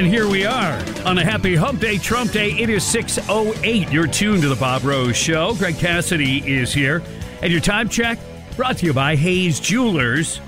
[0.00, 2.52] And here we are on a happy hump day, Trump Day.
[2.52, 3.92] It is 6.08.
[3.92, 5.54] You're tuned to the Bob Rose Show.
[5.56, 7.02] Greg Cassidy is here.
[7.42, 8.18] And your time check
[8.56, 10.38] brought to you by Hayes Jewelers,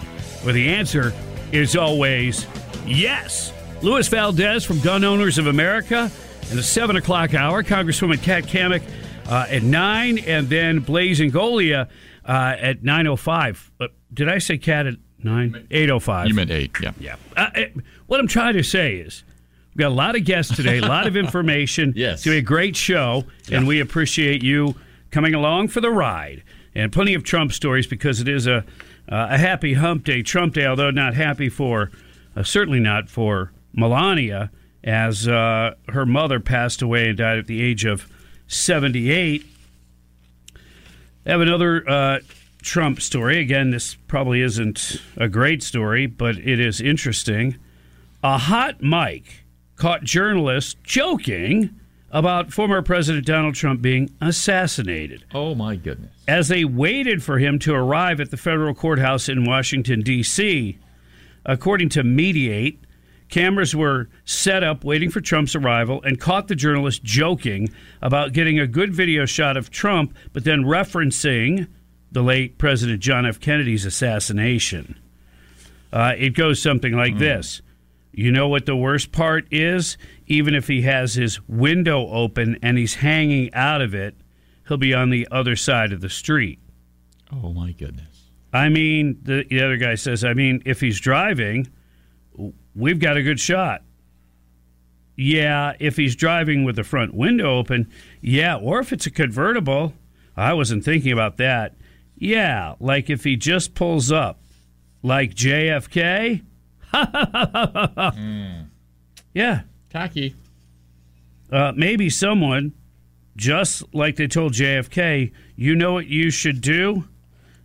[0.41, 1.13] where the answer
[1.53, 2.47] is always
[2.87, 3.53] yes.
[3.83, 6.11] Louis Valdez from Gun Owners of America
[6.49, 7.63] in the 7 o'clock hour.
[7.63, 8.83] Congresswoman Kat Cammack
[9.29, 11.91] uh, at 9, and then Blaise Ingoglia
[12.25, 13.71] uh, at 9.05.
[13.79, 15.67] Uh, did I say Kat at 9?
[15.71, 16.29] 8.05.
[16.29, 16.93] You meant eight, yeah.
[16.99, 17.17] Yeah.
[17.37, 17.65] Uh, uh,
[18.07, 19.25] what I'm trying to say is
[19.75, 21.95] we've got a lot of guests today, a lot of information.
[22.03, 22.15] Yes.
[22.19, 24.75] It's going to be a great show, and we appreciate you
[25.11, 26.43] coming along for the ride.
[26.75, 28.59] And plenty of Trump stories because it is a,
[29.09, 31.91] uh, a happy hump day, Trump day, although not happy for,
[32.35, 34.51] uh, certainly not for Melania,
[34.83, 38.11] as uh, her mother passed away and died at the age of
[38.49, 39.47] 78.
[41.25, 42.19] I have another uh,
[42.63, 43.39] Trump story.
[43.39, 47.57] Again, this probably isn't a great story, but it is interesting.
[48.25, 49.42] A hot mic
[49.83, 51.69] caught journalists joking
[52.13, 55.25] about former President Donald Trump being assassinated.
[55.35, 56.13] Oh, my goodness.
[56.29, 60.79] As they waited for him to arrive at the federal courthouse in Washington, D.C.,
[61.45, 62.79] according to Mediaite,
[63.29, 67.69] cameras were set up waiting for Trump's arrival and caught the journalist joking
[68.01, 71.67] about getting a good video shot of Trump, but then referencing
[72.13, 73.41] the late President John F.
[73.41, 74.97] Kennedy's assassination.
[75.93, 77.63] Uh, it goes something like this.
[78.13, 79.97] You know what the worst part is?
[80.27, 84.15] Even if he has his window open and he's hanging out of it,
[84.69, 86.59] he'll be on the other side of the street.
[87.33, 88.29] Oh, my goodness.
[88.53, 91.69] I mean, the, the other guy says, I mean, if he's driving,
[92.75, 93.83] we've got a good shot.
[95.17, 97.91] Yeah, if he's driving with the front window open,
[98.21, 99.95] yeah, or if it's a convertible,
[100.37, 101.75] I wasn't thinking about that.
[102.17, 104.41] Yeah, like if he just pulls up,
[105.03, 106.43] like JFK.
[109.35, 110.35] Yeah, Tacky.
[111.51, 112.73] uh, maybe someone,
[113.35, 117.09] just like they told JFK, you know what you should do?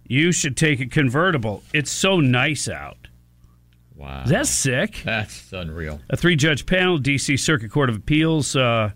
[0.08, 1.64] You should take a convertible.
[1.74, 3.10] It's so nice out.
[3.98, 4.24] Wow.
[4.26, 5.02] That's sick.
[5.04, 6.00] That's unreal.
[6.10, 7.36] A three judge panel, D.C.
[7.36, 8.56] Circuit Court of Appeals.
[8.56, 8.92] Uh,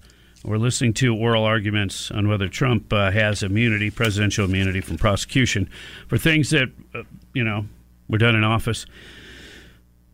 [0.46, 5.70] we're listening to oral arguments on whether Trump uh, has immunity, presidential immunity from prosecution
[6.08, 7.04] for things that, uh,
[7.34, 7.66] you know,
[8.08, 8.86] were done in office.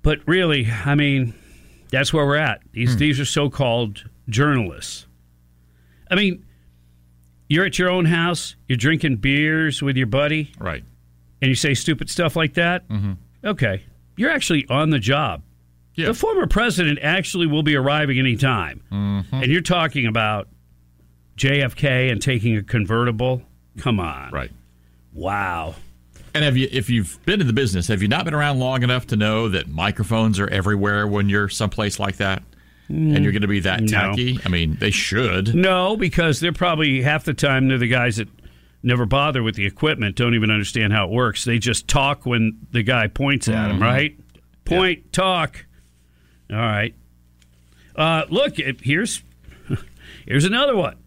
[0.07, 1.33] But really, I mean,
[1.91, 2.61] that's where we're at.
[2.71, 5.05] These, these are so called journalists.
[6.09, 6.45] I mean,
[7.49, 10.81] you're at your own house, you're drinking beers with your buddy, Right.
[11.41, 12.87] and you say stupid stuff like that.
[12.87, 13.13] Mm-hmm.
[13.43, 13.83] Okay.
[14.15, 15.43] You're actually on the job.
[15.95, 16.05] Yeah.
[16.05, 18.83] The former president actually will be arriving any time.
[18.89, 20.47] And you're talking about
[21.35, 23.41] JFK and taking a convertible?
[23.77, 24.31] Come on.
[24.31, 24.51] Right.
[25.11, 25.75] Wow.
[26.37, 28.83] And have you, if you've been in the business, have you not been around long
[28.83, 32.43] enough to know that microphones are everywhere when you're someplace like that?
[32.89, 33.87] And you're going to be that No.
[33.87, 34.37] tacky?
[34.45, 35.55] I mean, they should.
[35.55, 38.29] No, because they're probably half the time they're the guys that
[38.83, 41.43] never bother with the equipment, don't even understand how it works.
[41.43, 44.15] They just talk when the guy points at them, right?
[44.63, 45.65] Point, talk.
[46.51, 46.93] All right.
[47.95, 49.23] Uh, look, it, here's
[50.27, 50.97] here's another one.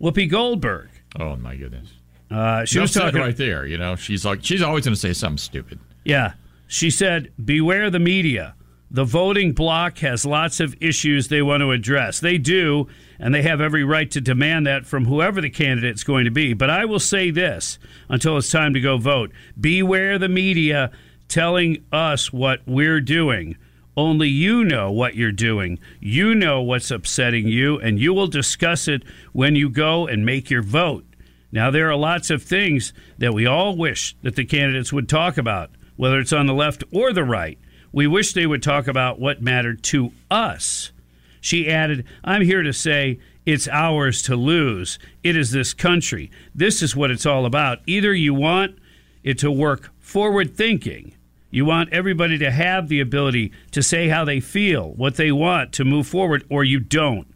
[0.00, 0.88] Whoopi Goldberg.
[1.18, 1.88] Oh my goodness.
[2.30, 3.66] Uh, she She was talking right there.
[3.66, 5.78] You know, she's like, she's always going to say something stupid.
[6.04, 6.34] Yeah.
[6.66, 8.54] She said, Beware the media.
[8.92, 12.18] The voting bloc has lots of issues they want to address.
[12.18, 12.88] They do,
[13.20, 16.54] and they have every right to demand that from whoever the candidate's going to be.
[16.54, 17.78] But I will say this
[18.08, 19.30] until it's time to go vote
[19.60, 20.90] Beware the media
[21.28, 23.56] telling us what we're doing.
[23.96, 25.78] Only you know what you're doing.
[26.00, 30.50] You know what's upsetting you, and you will discuss it when you go and make
[30.50, 31.04] your vote.
[31.52, 35.36] Now, there are lots of things that we all wish that the candidates would talk
[35.36, 37.58] about, whether it's on the left or the right.
[37.92, 40.92] We wish they would talk about what mattered to us.
[41.40, 44.98] She added, I'm here to say it's ours to lose.
[45.24, 46.30] It is this country.
[46.54, 47.80] This is what it's all about.
[47.86, 48.78] Either you want
[49.24, 51.14] it to work forward thinking,
[51.50, 55.72] you want everybody to have the ability to say how they feel, what they want
[55.72, 57.26] to move forward, or you don't.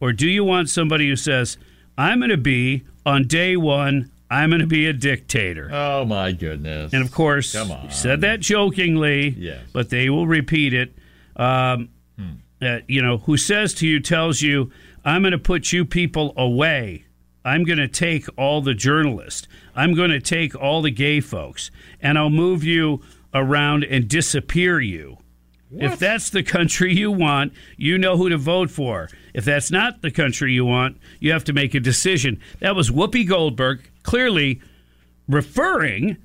[0.00, 1.58] Or do you want somebody who says,
[1.98, 5.68] I'm going to be on day one, I'm going to be a dictator?
[5.72, 6.92] Oh my goodness!
[6.92, 7.90] And of course, Come on.
[7.90, 9.62] said that jokingly, Yes.
[9.72, 10.94] but they will repeat it.
[11.36, 11.88] Um,
[12.62, 14.70] uh, you know, who says to you, tells you,
[15.04, 17.06] I'm going to put you people away.
[17.42, 19.48] I'm going to take all the journalists.
[19.74, 21.70] I'm going to take all the gay folks,
[22.02, 23.00] and I'll move you
[23.32, 25.16] around and disappear you.
[25.72, 29.08] If that's the country you want, you know who to vote for.
[29.34, 32.40] If that's not the country you want, you have to make a decision.
[32.58, 34.60] That was Whoopi Goldberg clearly
[35.28, 36.16] referring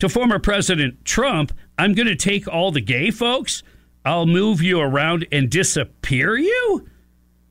[0.00, 1.52] to former President Trump.
[1.78, 3.62] I'm going to take all the gay folks.
[4.04, 6.88] I'll move you around and disappear you.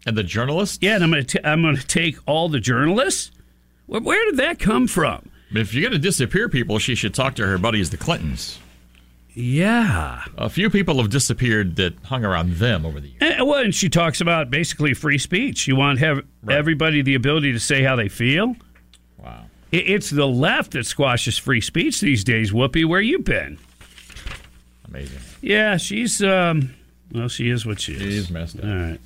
[0.05, 0.81] and the journalist.
[0.81, 3.31] Yeah, and I'm going to I'm going to take all the journalists.
[3.85, 5.29] Where, where did that come from?
[5.51, 8.59] If you're going to disappear people, she should talk to her buddies, the Clintons.
[9.39, 10.24] Yeah.
[10.36, 13.18] A few people have disappeared that hung around them over the years.
[13.22, 15.68] And, well, and she talks about basically free speech.
[15.68, 18.56] You want to have everybody the ability to say how they feel.
[19.19, 19.45] Wow.
[19.72, 22.51] It- It's the left that squashes free speech these days.
[22.51, 23.60] Whoopi, where you been?
[24.88, 25.19] Amazing.
[25.42, 26.74] Yeah, she's um,
[27.12, 28.01] well, she is what she is.
[28.01, 28.66] She's messed up.
[28.66, 29.00] All right.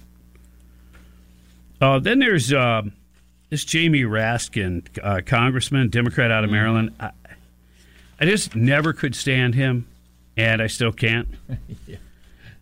[1.82, 2.84] Oh, then there's uh,
[3.50, 6.94] this Jamie Raskin, uh, congressman, Democrat out of Maryland.
[7.02, 7.12] I,
[8.20, 9.88] I just never could stand him,
[10.42, 11.28] and I still can't.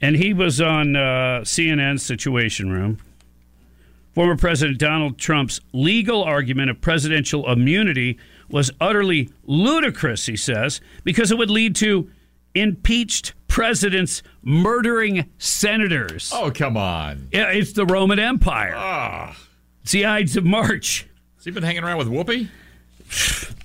[0.01, 2.99] And he was on uh, CNN's Situation Room.
[4.15, 8.17] Former President Donald Trump's legal argument of presidential immunity
[8.49, 12.09] was utterly ludicrous, he says, because it would lead to
[12.55, 16.31] impeached presidents murdering senators.
[16.33, 17.27] Oh, come on.
[17.33, 18.75] Yeah, it's the Roman Empire.
[18.77, 19.37] Ah.
[19.83, 21.07] It's the Ides of March.
[21.35, 22.47] Has he been hanging around with Whoopi?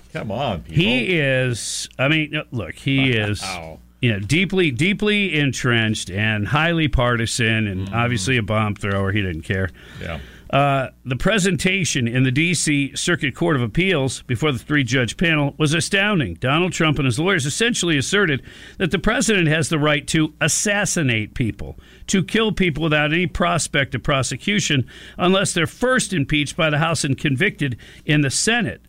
[0.13, 0.75] come on, people.
[0.83, 1.89] He is.
[1.97, 3.41] I mean, look, he is.
[3.41, 3.79] Wow.
[4.05, 9.13] You know, deeply, deeply entrenched and highly partisan, and obviously a bomb thrower.
[9.13, 9.71] He didn't care.
[9.99, 10.21] Yeah.
[10.51, 12.95] Uh, the presentation in the D.C.
[12.97, 16.35] Circuit Court of Appeals before the three judge panel was astounding.
[16.35, 18.43] Donald Trump and his lawyers essentially asserted
[18.77, 21.79] that the president has the right to assassinate people,
[22.09, 24.87] to kill people without any prospect of prosecution,
[25.17, 28.83] unless they're first impeached by the House and convicted in the Senate.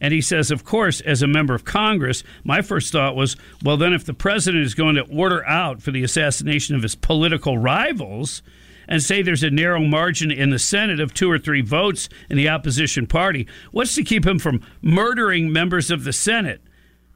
[0.00, 3.76] And he says, of course, as a member of Congress, my first thought was, well,
[3.76, 7.58] then if the president is going to order out for the assassination of his political
[7.58, 8.42] rivals,
[8.88, 12.36] and say there's a narrow margin in the Senate of two or three votes in
[12.36, 13.46] the opposition party.
[13.72, 16.60] What's to keep him from murdering members of the Senate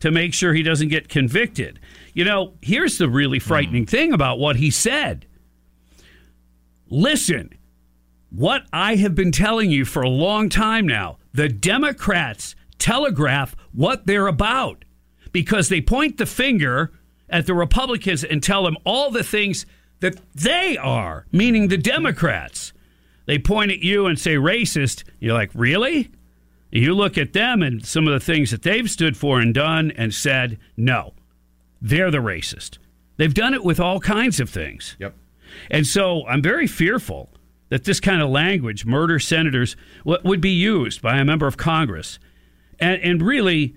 [0.00, 1.79] to make sure he doesn't get convicted?
[2.12, 3.47] You know, here's the really hmm.
[3.47, 5.27] frightening thing about what he said.
[6.88, 7.55] Listen,
[8.31, 14.06] what I have been telling you for a long time now the Democrats telegraph what
[14.06, 14.85] they're about
[15.32, 16.93] because they point the finger
[17.29, 19.67] at the Republicans and tell them all the things
[20.00, 22.73] that they are, meaning the Democrats.
[23.27, 25.05] They point at you and say racist.
[25.21, 26.11] You're like, really?
[26.73, 29.93] You look at them and some of the things that they've stood for and done
[29.97, 31.15] and said, no,
[31.81, 32.79] they're the racist.
[33.17, 34.96] They've done it with all kinds of things.
[34.99, 35.15] Yep.
[35.70, 37.31] And so I'm very fearful
[37.69, 42.19] that this kind of language, murder senators, would be used by a member of Congress.
[42.81, 43.77] And, and really,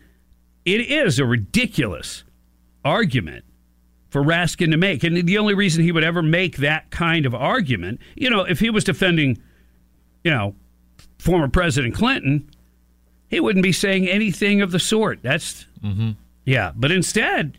[0.65, 2.23] it is a ridiculous
[2.85, 3.45] argument
[4.09, 5.03] for Raskin to make.
[5.03, 8.59] And the only reason he would ever make that kind of argument, you know, if
[8.59, 9.41] he was defending,
[10.23, 10.55] you know,
[11.17, 12.49] former President Clinton,
[13.27, 15.23] he wouldn't be saying anything of the sort.
[15.23, 16.11] That's, mm-hmm.
[16.45, 16.71] yeah.
[16.75, 17.57] But instead,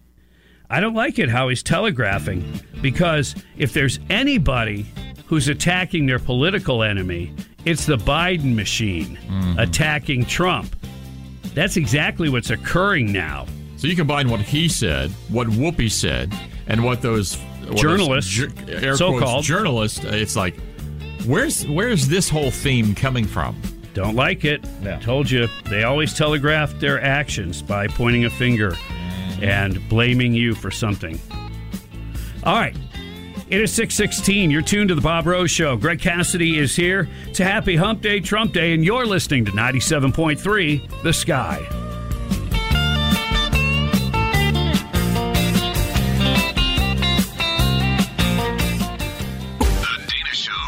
[0.70, 4.86] I don't like it how he's telegraphing because if there's anybody
[5.26, 7.34] who's attacking their political enemy,
[7.64, 9.58] it's the Biden machine mm-hmm.
[9.58, 10.76] attacking Trump.
[11.54, 13.46] That's exactly what's occurring now.
[13.76, 16.32] So you combine what he said, what Whoopi said,
[16.66, 17.36] and what those
[17.68, 19.44] what Journalists, ju- air so-called.
[19.44, 20.04] journalists.
[20.04, 20.54] uh, It's like,
[21.26, 23.60] where's where's this whole theme coming from?
[23.94, 24.64] Don't like it.
[24.82, 24.98] Yeah.
[24.98, 25.48] Told you.
[25.70, 28.76] They always telegraph their actions by pointing a finger
[29.40, 31.20] and blaming you for something.
[32.42, 32.76] All right.
[33.48, 34.50] It is 616.
[34.50, 35.76] You're tuned to the Bob Rose Show.
[35.76, 37.08] Greg Cassidy is here.
[37.26, 41.66] It's a happy hump day, Trump day, and you're listening to 97.3 The Sky.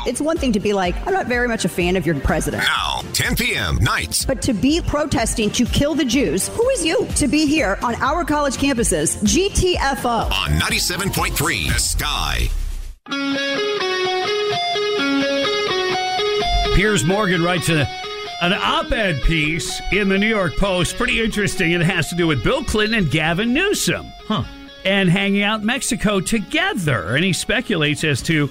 [0.07, 2.19] It's It's one thing to be like, I'm not very much a fan of your
[2.21, 2.63] president.
[2.63, 3.77] Now, 10 p.m.
[3.77, 4.25] nights.
[4.25, 7.07] But to be protesting to kill the Jews, who is you?
[7.17, 10.31] To be here on our college campuses, GTFO.
[10.31, 12.49] On 97.3 The Sky.
[16.75, 17.87] Piers Morgan writes a,
[18.43, 20.97] an op ed piece in the New York Post.
[20.97, 21.73] Pretty interesting.
[21.73, 24.07] It has to do with Bill Clinton and Gavin Newsom.
[24.27, 24.43] Huh.
[24.85, 27.15] And hanging out in Mexico together.
[27.15, 28.51] And he speculates as to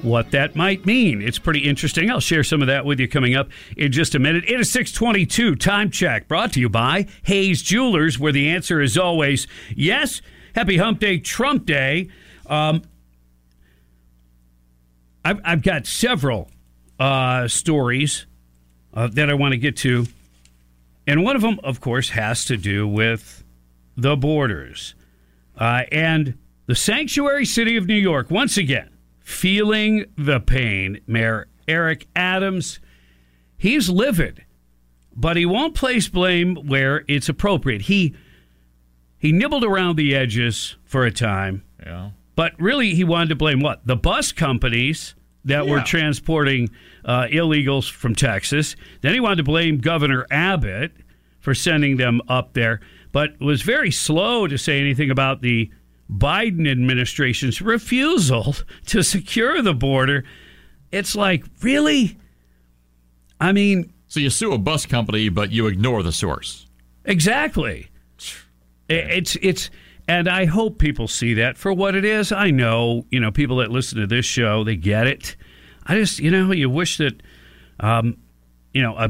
[0.00, 1.20] what that might mean.
[1.20, 2.10] It's pretty interesting.
[2.10, 4.44] I'll share some of that with you coming up in just a minute.
[4.48, 8.96] It is 622 Time Check brought to you by Hayes Jewelers, where the answer is
[8.96, 9.46] always
[9.76, 10.22] yes.
[10.54, 12.08] Happy Hump Day, Trump Day.
[12.46, 12.82] Um,
[15.24, 16.50] I've, I've got several
[16.98, 18.26] uh, stories
[18.94, 20.06] uh, that I want to get to.
[21.06, 23.42] And one of them, of course, has to do with
[23.96, 24.94] the borders.
[25.56, 31.00] Uh, and the sanctuary city of New York, once again, feeling the pain.
[31.06, 32.80] Mayor Eric Adams,
[33.56, 34.44] he's livid,
[35.14, 37.82] but he won't place blame where it's appropriate.
[37.82, 38.14] He
[39.18, 42.10] he nibbled around the edges for a time, Yeah.
[42.42, 43.86] But really he wanted to blame what?
[43.86, 46.70] The bus companies that were transporting
[47.04, 48.74] uh, illegals from Texas.
[49.00, 50.90] Then he wanted to blame Governor Abbott
[51.38, 52.80] for sending them up there,
[53.12, 55.70] but was very slow to say anything about the
[56.10, 58.56] Biden administration's refusal
[58.86, 60.24] to secure the border.
[60.90, 62.18] It's like, really?
[63.40, 66.66] I mean, So you sue a bus company, but you ignore the source.
[67.04, 67.86] Exactly.
[68.88, 69.70] It's it's
[70.12, 72.32] and I hope people see that for what it is.
[72.32, 75.36] I know, you know, people that listen to this show, they get it.
[75.86, 77.22] I just, you know, you wish that
[77.80, 78.18] um,
[78.74, 79.08] you know, uh,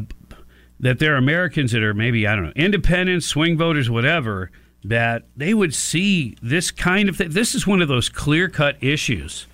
[0.80, 4.50] that there are Americans that are maybe, I don't know, independents, swing voters, whatever,
[4.84, 7.30] that they would see this kind of thing.
[7.30, 9.46] This is one of those clear-cut issues.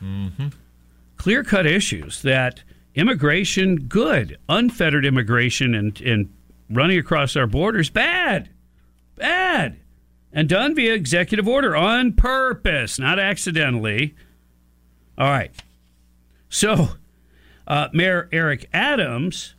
[1.17, 2.63] Clear-cut issues that
[2.95, 6.33] immigration good, unfettered immigration and and
[6.71, 8.51] running across our borders bad
[9.17, 9.79] bad
[10.33, 14.15] and done via executive order on purpose, not accidentally.
[15.17, 15.51] All right.
[16.49, 16.91] So,
[17.67, 19.55] uh, Mayor Eric Adams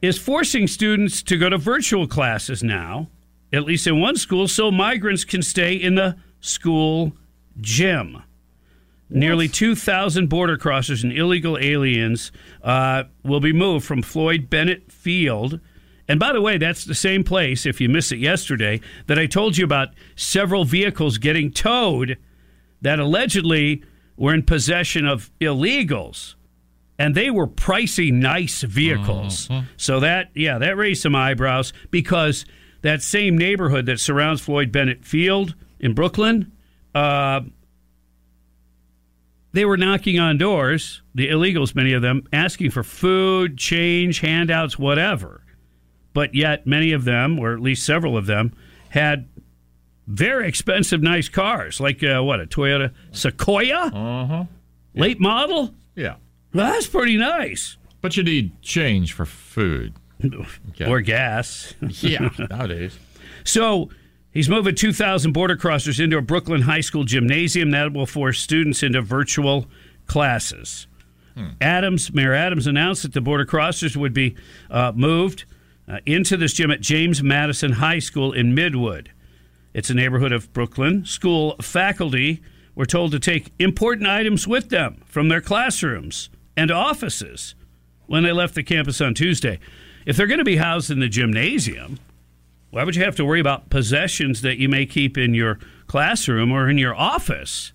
[0.00, 3.08] is forcing students to go to virtual classes now,
[3.52, 7.12] at least in one school, so migrants can stay in the school
[7.60, 8.22] gym.
[9.08, 12.32] Nearly 2,000 border crossers and illegal aliens
[12.62, 15.60] uh, will be moved from Floyd Bennett Field.
[16.12, 19.24] And by the way, that's the same place, if you missed it yesterday, that I
[19.24, 22.18] told you about several vehicles getting towed
[22.82, 23.82] that allegedly
[24.18, 26.34] were in possession of illegals.
[26.98, 29.48] And they were pricey, nice vehicles.
[29.78, 32.44] So that, yeah, that raised some eyebrows because
[32.82, 36.52] that same neighborhood that surrounds Floyd Bennett Field in Brooklyn,
[36.94, 37.40] uh,
[39.52, 44.78] they were knocking on doors, the illegals, many of them, asking for food, change, handouts,
[44.78, 45.38] whatever.
[46.14, 48.52] But yet, many of them, or at least several of them,
[48.90, 49.28] had
[50.06, 53.86] very expensive, nice cars, like uh, what, a Toyota Sequoia?
[53.94, 54.44] Uh huh.
[54.94, 55.74] Late model?
[55.94, 56.16] Yeah.
[56.52, 57.76] Well, that's pretty nice.
[58.02, 59.94] But you need change for food.
[60.24, 60.84] Okay.
[60.90, 61.74] Or gas.
[62.00, 62.98] Yeah, nowadays.
[63.44, 63.88] So
[64.32, 68.82] he's moving 2,000 border crossers into a Brooklyn high school gymnasium that will force students
[68.82, 69.66] into virtual
[70.06, 70.86] classes.
[71.62, 74.36] Adams, Mayor Adams announced that the border crossers would be
[74.70, 75.46] uh, moved
[75.88, 79.08] uh, into this gym at James Madison High School in Midwood.
[79.74, 81.04] It's a neighborhood of Brooklyn.
[81.04, 82.42] School faculty
[82.74, 87.54] were told to take important items with them from their classrooms and offices
[88.06, 89.58] when they left the campus on Tuesday.
[90.04, 91.98] If they're going to be housed in the gymnasium,
[92.70, 96.50] why would you have to worry about possessions that you may keep in your classroom
[96.52, 97.72] or in your office?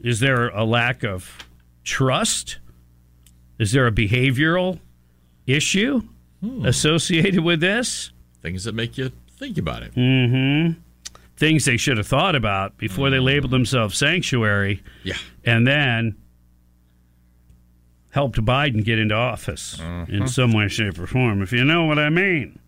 [0.00, 1.46] Is there a lack of
[1.84, 2.58] trust?
[3.58, 4.80] Is there a behavioral
[5.46, 6.02] issue
[6.64, 8.10] associated with this?
[8.42, 9.94] Things that make you think about it.
[9.94, 10.78] Mm-hmm.
[11.36, 15.16] Things they should have thought about before they labeled themselves sanctuary Yeah.
[15.44, 16.16] and then
[18.10, 21.98] helped Biden get into office in some way, shape, or form, if you know what
[21.98, 22.58] I mean.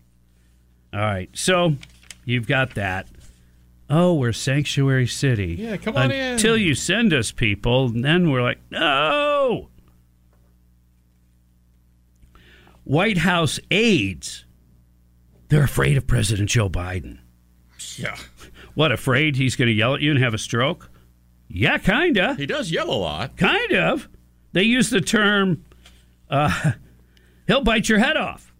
[0.93, 1.75] All right, so
[2.25, 3.07] you've got that.
[3.89, 5.55] Oh, we're sanctuary city.
[5.59, 6.33] Yeah, come on in.
[6.33, 9.69] Until you send us people, then we're like, no.
[12.85, 14.45] White House aides,
[15.49, 17.19] they're afraid of President Joe Biden.
[17.97, 18.15] Yeah.
[18.75, 20.89] What, afraid he's going to yell at you and have a stroke?
[21.47, 22.35] Yeah, kinda.
[22.35, 23.37] He does yell a lot.
[23.37, 24.07] Kind of.
[24.53, 25.65] They use the term,
[26.29, 26.71] uh,
[27.47, 28.53] he'll bite your head off.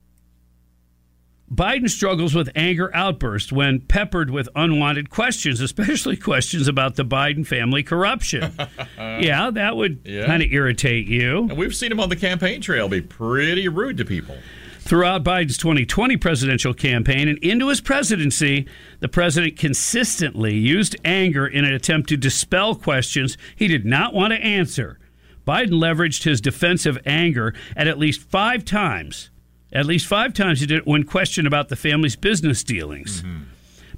[1.53, 7.45] Biden struggles with anger outbursts when peppered with unwanted questions, especially questions about the Biden
[7.45, 8.51] family corruption.
[8.97, 10.25] yeah, that would Yeah.
[10.25, 11.39] kind of irritate you.
[11.49, 14.35] And we've seen him on the campaign trail be pretty rude to people.
[14.79, 18.67] Throughout Biden's 2020 presidential campaign and into his presidency,
[18.99, 24.33] the president consistently used anger in an attempt to dispel questions he did not want
[24.33, 24.99] to answer.
[25.47, 29.29] Biden leveraged his defensive anger at at least five times.
[29.75, 33.22] At least five times he did when questioned about the family's business dealings.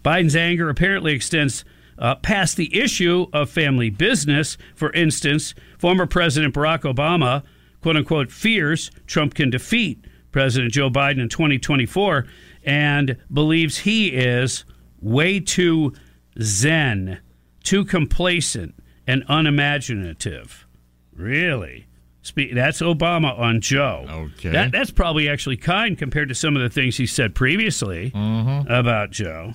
[0.04, 1.64] Biden's anger apparently extends
[2.00, 4.58] uh, past the issue of family business.
[4.76, 7.44] For instance, former President Barack Obama,
[7.82, 12.26] quote unquote, fears Trump can defeat President Joe Biden in 2024
[12.64, 14.66] and believes he is
[15.00, 15.94] way too
[16.42, 17.20] zen,
[17.64, 20.68] too complacent, and unimaginative.
[21.14, 21.87] Really?
[22.28, 24.06] Spe- That's Obama on Joe.
[24.38, 24.50] Okay.
[24.50, 29.12] That, that's probably actually kind compared to some of the things he said previously about
[29.12, 29.54] Joe.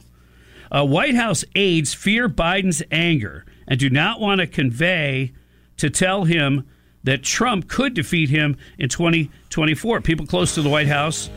[0.71, 5.33] Uh, White House aides fear Biden's anger and do not want to convey
[5.77, 6.67] to tell him
[7.05, 10.01] that Trump could defeat him in 2024.
[10.01, 11.29] People close to the White House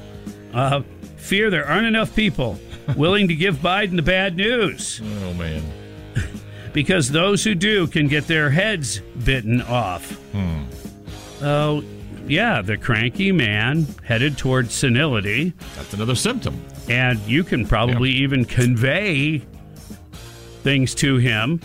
[0.54, 0.82] uh,
[1.18, 2.58] fear there aren't enough people
[2.96, 5.64] willing to give Biden the bad news Oh, man.
[6.74, 10.18] because those who do can get their heads bitten off.
[11.42, 11.84] Oh,
[12.28, 15.54] yeah, the cranky man headed towards senility.
[15.76, 16.60] That's another symptom.
[16.90, 19.40] and you can probably even convey
[20.64, 21.60] things to him.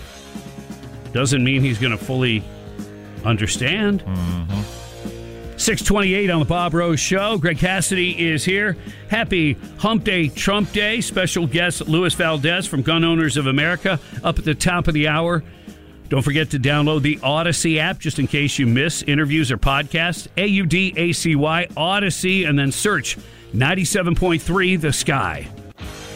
[1.12, 2.43] Doesn't mean he's going to fully
[3.25, 4.03] understand.
[4.05, 4.61] Mm-hmm.
[5.57, 7.37] 628 on the Bob Rose Show.
[7.37, 8.77] Greg Cassidy is here.
[9.11, 11.03] Happy Hump Day, Trump Day.
[11.03, 15.07] Special guest Luis Valdez from Gun Owners of America up at the top of the
[15.09, 15.43] hour.
[16.11, 20.26] Don't forget to download the Audacy app just in case you miss interviews or podcasts.
[20.37, 23.17] A U D A C Y, Audacy, and then search
[23.55, 25.49] 97.3 The Sky.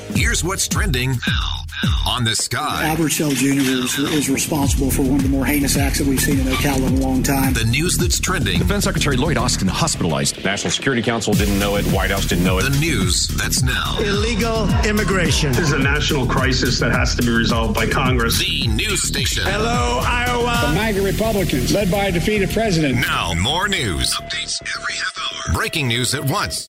[0.09, 1.64] Here's what's trending now
[2.07, 2.87] on the sky.
[2.87, 3.61] Albert Shell Jr.
[3.61, 6.89] is, is responsible for one of the more heinous acts that we've seen in Ocala
[6.89, 7.53] in a long time.
[7.53, 8.59] The news that's trending.
[8.59, 10.45] Defense Secretary Lloyd Austin hospitalized.
[10.45, 11.85] National Security Council didn't know it.
[11.87, 12.63] White House didn't know it.
[12.65, 13.99] The news that's now.
[14.01, 15.51] Illegal immigration.
[15.53, 18.39] This is a national crisis that has to be resolved by Congress.
[18.39, 19.45] The news station.
[19.47, 20.69] Hello, Iowa.
[20.69, 23.01] The MAGA Republicans, led by a defeated president.
[23.01, 24.15] Now, more news.
[24.15, 25.55] Updates every half hour.
[25.55, 26.69] Breaking news at once.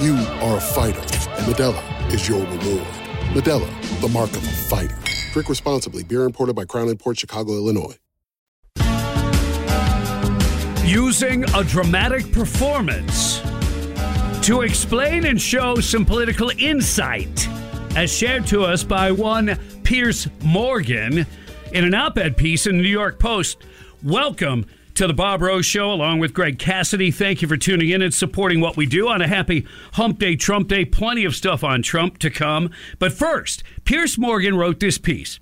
[0.00, 2.86] You are a fighter, and Modelo is your reward.
[3.32, 4.98] Modelo, the mark of a fighter.
[5.32, 6.04] Drink responsibly.
[6.04, 7.96] Beer imported by Crown Port Chicago, Illinois.
[10.86, 13.40] using a dramatic performance
[14.40, 17.48] to explain and show some political insight,
[17.96, 21.26] as shared to us by one Piers Morgan
[21.72, 23.64] in an op ed piece in the New York Post.
[24.04, 24.64] Welcome
[24.96, 27.10] to the Bob Rose Show, along with Greg Cassidy.
[27.10, 30.36] Thank you for tuning in and supporting what we do on a happy Hump Day,
[30.36, 30.86] Trump Day.
[30.86, 32.70] Plenty of stuff on Trump to come.
[32.98, 35.38] But first, Piers Morgan wrote this piece.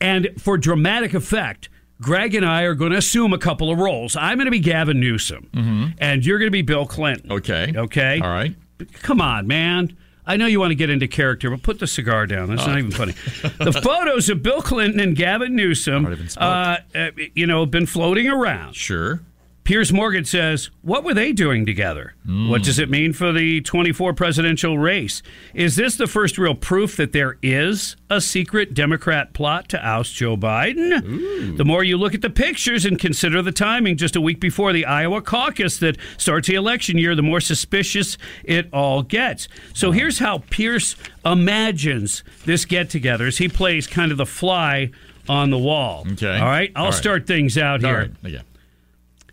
[0.00, 1.68] And for dramatic effect,
[2.00, 4.14] Greg and I are going to assume a couple of roles.
[4.14, 5.86] I'm going to be Gavin Newsom, mm-hmm.
[5.98, 7.32] and you're going to be Bill Clinton.
[7.32, 7.72] Okay.
[7.74, 8.20] Okay.
[8.22, 8.54] All right.
[9.02, 9.96] Come on, man.
[10.28, 12.50] I know you want to get into character, but put the cigar down.
[12.50, 13.12] That's not even funny.
[13.58, 18.28] The photos of Bill Clinton and Gavin Newsom, uh, uh, you know, have been floating
[18.28, 18.76] around.
[18.76, 19.20] Sure.
[19.68, 22.14] Piers Morgan says, What were they doing together?
[22.24, 25.22] What does it mean for the 24 presidential race?
[25.52, 30.14] Is this the first real proof that there is a secret Democrat plot to oust
[30.14, 31.58] Joe Biden?
[31.58, 34.72] The more you look at the pictures and consider the timing just a week before
[34.72, 39.48] the Iowa caucus that starts the election year, the more suspicious it all gets.
[39.74, 44.92] So here's how Piers imagines this get together as he plays kind of the fly
[45.28, 46.06] on the wall.
[46.12, 46.38] Okay.
[46.38, 46.72] All right.
[46.74, 46.96] I'll All right.
[46.98, 47.98] start things out All here.
[48.22, 48.32] right.
[48.32, 48.40] Yeah.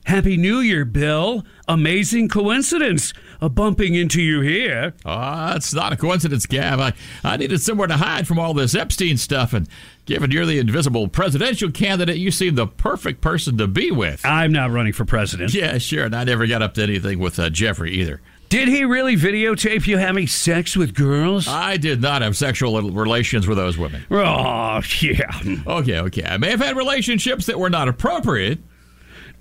[0.05, 1.43] Happy New Year, Bill.
[1.67, 4.93] Amazing coincidence uh, bumping into you here.
[5.03, 6.79] Ah, it's not a coincidence, Gav.
[6.79, 9.67] I, I needed somewhere to hide from all this Epstein stuff, and
[10.05, 14.23] given you're the invisible presidential candidate, you seem the perfect person to be with.
[14.23, 15.55] I'm not running for president.
[15.55, 16.05] Yeah, sure.
[16.05, 18.21] And I never got up to anything with uh, Jeffrey either.
[18.49, 21.47] Did he really videotape you having sex with girls?
[21.47, 24.05] I did not have sexual relations with those women.
[24.11, 25.41] Oh, yeah.
[25.65, 26.23] Okay, okay.
[26.25, 28.59] I may have had relationships that were not appropriate.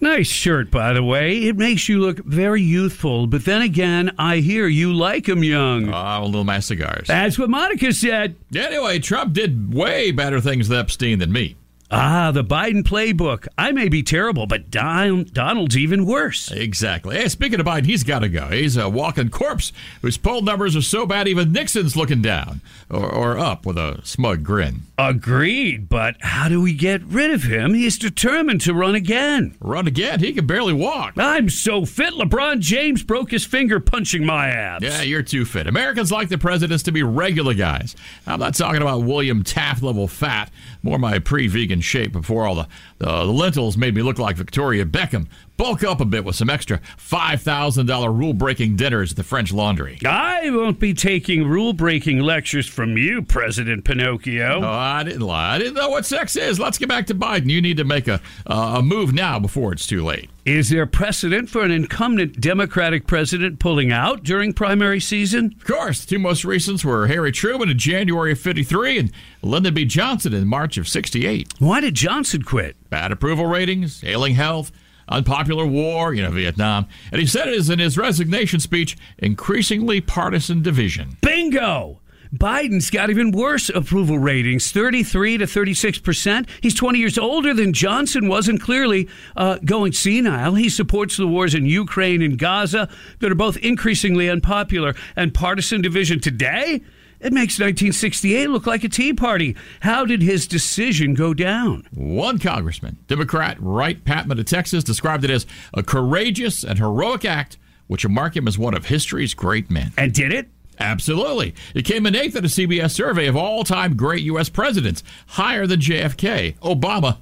[0.00, 1.44] Nice shirt, by the way.
[1.44, 3.26] It makes you look very youthful.
[3.26, 5.90] But then again, I hear you like like 'em young.
[5.92, 7.06] Ah, a little mass cigars.
[7.06, 8.34] That's what Monica said.
[8.56, 11.56] Anyway, Trump did way better things with Epstein than me.
[11.90, 13.46] Ah, the Biden playbook.
[13.56, 16.50] I may be terrible, but Don- Donald's even worse.
[16.50, 17.16] Exactly.
[17.16, 18.46] Hey, speaking of Biden, he's got to go.
[18.48, 23.04] He's a walking corpse whose poll numbers are so bad even Nixon's looking down or,
[23.08, 24.82] or up with a smug grin.
[24.96, 27.74] Agreed, but how do we get rid of him?
[27.74, 29.56] He's determined to run again.
[29.60, 30.20] Run again?
[30.20, 31.14] He can barely walk.
[31.16, 32.14] I'm so fit.
[32.14, 34.84] LeBron James broke his finger punching my abs.
[34.84, 35.66] Yeah, you're too fit.
[35.66, 37.96] Americans like the presidents to be regular guys.
[38.24, 40.52] I'm not talking about William Taft level fat,
[40.84, 42.68] more my pre vegan shape before all the,
[43.04, 45.26] the, the lentils made me look like Victoria Beckham.
[45.56, 49.98] Bulk up a bit with some extra $5,000 rule breaking dinners at the French Laundry.
[50.04, 54.62] I won't be taking rule breaking lectures from you, President Pinocchio.
[54.64, 55.54] Oh, I didn't lie.
[55.54, 56.58] I didn't know what sex is.
[56.58, 57.50] Let's get back to Biden.
[57.50, 60.30] You need to make a, uh, a move now before it's too late.
[60.44, 65.54] Is there precedent for an incumbent Democratic president pulling out during primary season?
[65.56, 69.72] Of course, the two most recent were Harry Truman in January of 53 and Lyndon
[69.72, 69.86] B.
[69.86, 71.54] Johnson in March of 68.
[71.60, 72.76] Why did Johnson quit?
[72.90, 74.70] Bad approval ratings, ailing health,
[75.08, 76.88] unpopular war, you know, Vietnam.
[77.10, 81.16] And he said it is in his resignation speech increasingly partisan division.
[81.22, 82.00] Bingo!
[82.34, 86.48] Biden's got even worse approval ratings 33 to 36 percent.
[86.60, 90.54] He's 20 years older than Johnson was and clearly uh, going senile.
[90.54, 92.88] He supports the wars in Ukraine and Gaza
[93.20, 96.82] that are both increasingly unpopular and partisan division today.
[97.20, 99.56] It makes 1968 look like a Tea Party.
[99.80, 101.86] How did his decision go down?
[101.94, 107.56] One congressman, Democrat Wright Patman of Texas, described it as a courageous and heroic act
[107.86, 109.92] which will mark him as one of history's great men.
[109.96, 110.48] And did it?
[110.78, 111.54] Absolutely.
[111.74, 114.48] It came in eighth in a CBS survey of all time great U.S.
[114.48, 117.18] presidents, higher than JFK, Obama,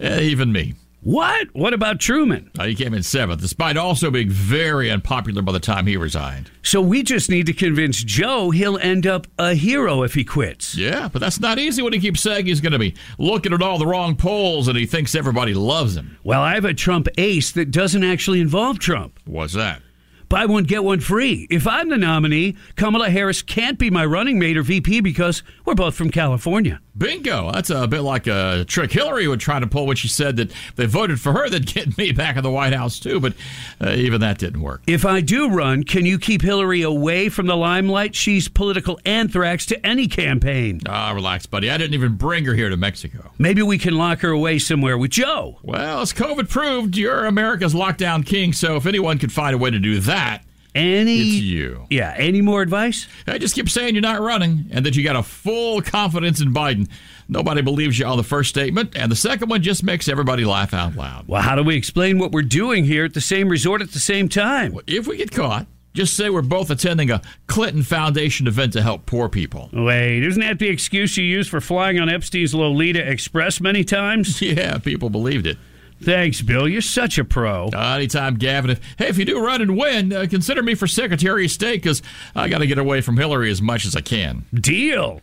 [0.20, 0.74] even me.
[1.00, 1.54] What?
[1.54, 2.50] What about Truman?
[2.58, 6.50] Uh, he came in seventh, despite also being very unpopular by the time he resigned.
[6.62, 10.76] So we just need to convince Joe he'll end up a hero if he quits.
[10.76, 13.62] Yeah, but that's not easy when he keeps saying he's going to be looking at
[13.62, 16.18] all the wrong polls and he thinks everybody loves him.
[16.24, 19.20] Well, I have a Trump ace that doesn't actually involve Trump.
[19.24, 19.82] What's that?
[20.28, 21.46] Buy one, get one free.
[21.48, 25.74] If I'm the nominee, Kamala Harris can't be my running mate or VP because we're
[25.74, 26.80] both from California.
[26.98, 27.52] Bingo.
[27.52, 30.50] That's a bit like a trick Hillary would try to pull when she said that
[30.50, 33.20] if they voted for her, they'd get me back in the White House, too.
[33.20, 33.34] But
[33.80, 34.82] uh, even that didn't work.
[34.86, 38.14] If I do run, can you keep Hillary away from the limelight?
[38.14, 40.80] She's political anthrax to any campaign.
[40.88, 41.70] Ah, relax, buddy.
[41.70, 43.32] I didn't even bring her here to Mexico.
[43.38, 45.58] Maybe we can lock her away somewhere with Joe.
[45.62, 49.70] Well, as COVID proved, you're America's lockdown king, so if anyone could find a way
[49.70, 51.86] to do that, any it's you.
[51.90, 53.06] Yeah, any more advice?
[53.26, 56.52] I just keep saying you're not running and that you got a full confidence in
[56.52, 56.88] Biden.
[57.28, 60.72] Nobody believes you on the first statement, and the second one just makes everybody laugh
[60.72, 61.28] out loud.
[61.28, 63.98] Well, how do we explain what we're doing here at the same resort at the
[63.98, 64.78] same time?
[64.86, 69.04] If we get caught, just say we're both attending a Clinton Foundation event to help
[69.04, 69.68] poor people.
[69.72, 74.40] Wait, isn't that the excuse you used for flying on Epstein's Lolita Express many times?
[74.48, 75.58] Yeah, people believed it.
[76.00, 76.68] Thanks, Bill.
[76.68, 77.68] You're such a pro.
[77.74, 78.70] Uh, anytime, Gavin.
[78.70, 81.82] If, hey, if you do run and win, uh, consider me for Secretary of State
[81.82, 82.02] because
[82.34, 84.44] I got to get away from Hillary as much as I can.
[84.54, 85.20] Deal.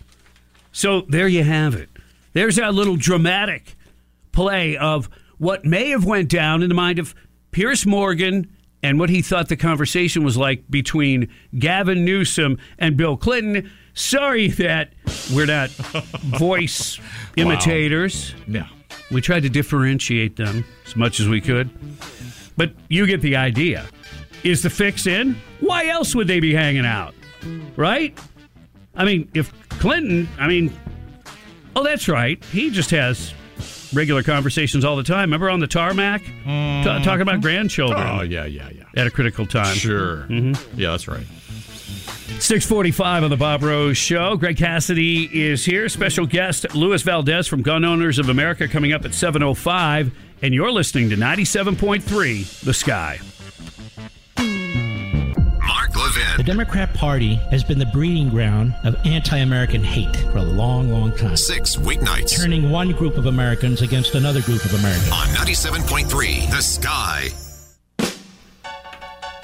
[0.71, 1.89] So there you have it.
[2.33, 3.75] There's our little dramatic
[4.33, 7.15] play of what may have went down in the mind of
[7.51, 8.49] Piers Morgan
[8.83, 13.71] and what he thought the conversation was like between Gavin Newsom and Bill Clinton.
[13.93, 14.91] Sorry that
[15.33, 16.99] we're not voice
[17.38, 18.33] imitators.
[18.33, 18.41] Wow.
[18.47, 18.67] Yeah.
[19.15, 21.69] We tried to differentiate them as much as we could.
[22.58, 23.86] But you get the idea.
[24.43, 25.38] Is the fix in?
[25.62, 27.15] Why else would they be hanging out?
[27.78, 28.19] Right?
[28.93, 30.78] I mean, if Clinton, I mean,
[31.78, 32.43] oh, that's right.
[32.51, 33.34] He just has
[33.93, 35.21] regular conversations all the time.
[35.30, 38.06] Remember on the tarmac, T- talking about grandchildren.
[38.06, 38.84] Oh yeah, yeah, yeah.
[38.97, 39.78] At a critical time.
[39.78, 40.25] Sure.
[40.28, 40.78] Mm-hmm.
[40.78, 41.25] Yeah, that's right.
[42.39, 44.35] 645 on the Bob Rose Show.
[44.35, 45.88] Greg Cassidy is here.
[45.89, 50.11] Special guest Luis Valdez from Gun Owners of America coming up at 705.
[50.41, 53.19] And you're listening to 97.3 The Sky.
[55.65, 56.38] Mark Levin.
[56.38, 60.91] The Democrat Party has been the breeding ground of anti American hate for a long,
[60.91, 61.38] long time.
[61.38, 62.35] Six weeknights.
[62.35, 65.11] Turning one group of Americans against another group of Americans.
[65.11, 67.29] On 97.3 The Sky.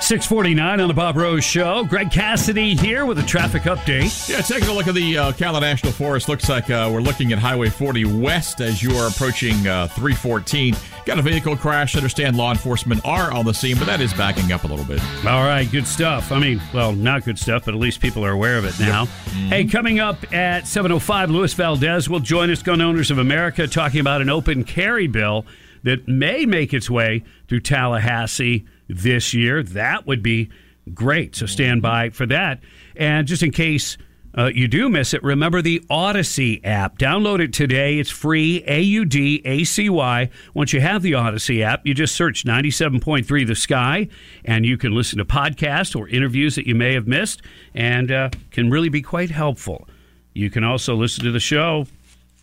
[0.01, 1.85] 649 on the Bob Rose Show.
[1.85, 4.27] Greg Cassidy here with a traffic update.
[4.27, 6.27] Yeah, taking a look at the uh, Ocala National Forest.
[6.27, 10.75] Looks like uh, we're looking at Highway 40 west as you are approaching uh, 314.
[11.05, 11.95] Got a vehicle crash.
[11.95, 14.99] Understand law enforcement are on the scene, but that is backing up a little bit.
[15.25, 16.31] All right, good stuff.
[16.31, 19.01] I mean, well, not good stuff, but at least people are aware of it now.
[19.01, 19.09] Yep.
[19.09, 19.47] Mm-hmm.
[19.49, 23.99] Hey, coming up at 7.05, Luis Valdez will join us, Gun Owners of America, talking
[23.99, 25.45] about an open carry bill
[25.83, 29.63] that may make its way through Tallahassee this year.
[29.63, 30.49] That would be
[30.93, 31.35] great.
[31.35, 32.59] So stand by for that.
[32.95, 33.97] And just in case
[34.37, 36.97] uh, you do miss it, remember the Audacy app.
[36.97, 37.99] Download it today.
[37.99, 38.63] It's free.
[38.65, 40.29] A U D A C Y.
[40.53, 44.07] Once you have the Audacy app, you just search 97.3 The Sky,
[44.45, 47.41] and you can listen to podcasts or interviews that you may have missed,
[47.75, 49.87] and uh, can really be quite helpful.
[50.33, 51.87] You can also listen to the show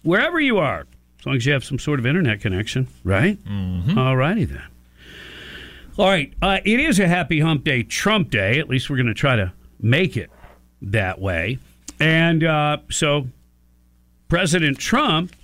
[0.02, 0.86] wherever you are,
[1.20, 3.42] as long as you have some sort of internet connection, right?
[3.44, 3.98] Mm-hmm.
[3.98, 4.62] All righty then.
[5.98, 6.32] All right.
[6.40, 8.60] Uh, it is a happy hump day, Trump Day.
[8.60, 10.30] At least we're going to try to make it
[10.80, 11.58] that way.
[11.98, 13.26] And uh, so
[14.28, 15.34] President Trump,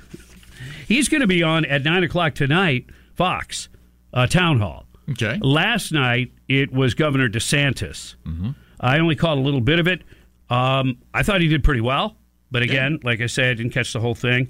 [0.88, 3.68] he's going to be on at 9 o'clock tonight, Fox
[4.14, 4.86] uh, Town Hall.
[5.10, 5.38] Okay.
[5.42, 8.14] Last night, it was Governor DeSantis.
[8.24, 8.52] Mm-hmm.
[8.80, 10.00] I only caught a little bit of it.
[10.48, 12.16] Um, I thought he did pretty well.
[12.50, 14.48] But again, like I said, I didn't catch the whole thing.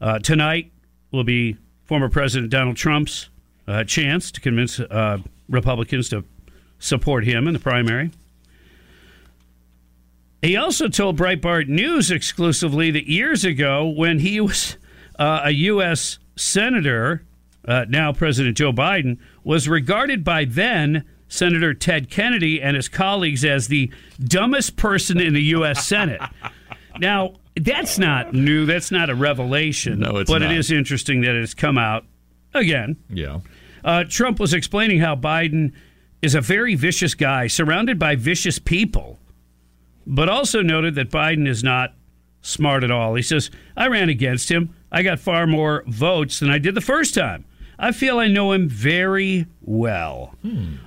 [0.00, 0.72] Uh, tonight
[1.12, 3.28] will be former President Donald Trump's
[3.66, 6.24] uh, chance to convince uh, Republicans to
[6.78, 8.10] support him in the primary.
[10.42, 14.76] He also told Breitbart News exclusively that years ago, when he was
[15.18, 16.18] uh, a U.S.
[16.36, 17.24] Senator,
[17.66, 23.42] uh, now President Joe Biden, was regarded by then Senator Ted Kennedy and his colleagues
[23.44, 23.90] as the
[24.22, 25.86] dumbest person in the U.S.
[25.86, 26.20] Senate.
[26.98, 28.66] now, that's not new.
[28.66, 30.00] That's not a revelation.
[30.00, 30.52] No, it's but not.
[30.52, 32.04] it is interesting that it's come out
[32.52, 32.96] again.
[33.08, 33.40] Yeah.
[33.84, 35.72] Uh, Trump was explaining how Biden
[36.22, 39.18] is a very vicious guy, surrounded by vicious people,
[40.06, 41.94] but also noted that Biden is not
[42.40, 43.14] smart at all.
[43.14, 44.74] He says, I ran against him.
[44.90, 47.44] I got far more votes than I did the first time.
[47.78, 50.34] I feel I know him very well.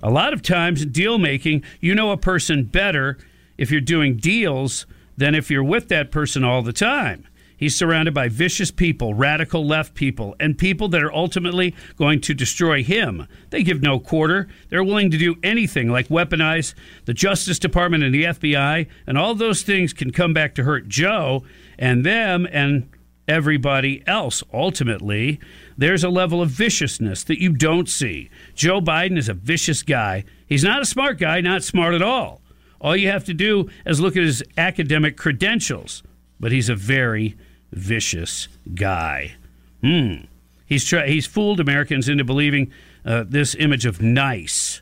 [0.02, 3.18] A lot of times in deal making, you know a person better
[3.58, 4.86] if you're doing deals
[5.18, 7.26] than if you're with that person all the time.
[7.58, 12.36] He's surrounded by vicious people, radical left people, and people that are ultimately going to
[12.36, 13.28] destroy him.
[13.50, 14.48] They give no quarter.
[14.70, 19.34] They're willing to do anything like weaponize the Justice Department and the FBI, and all
[19.34, 21.44] those things can come back to hurt Joe
[21.80, 22.90] and them and
[23.28, 24.44] everybody else.
[24.54, 25.40] Ultimately,
[25.78, 28.30] there's a level of viciousness that you don't see.
[28.56, 30.24] Joe Biden is a vicious guy.
[30.46, 32.42] He's not a smart guy, not smart at all.
[32.80, 36.04] All you have to do is look at his academic credentials,
[36.40, 37.36] but he's a very
[37.72, 39.36] vicious guy.
[39.82, 40.26] Hmm.
[40.66, 42.72] He's tra- he's fooled Americans into believing
[43.06, 44.82] uh, this image of nice.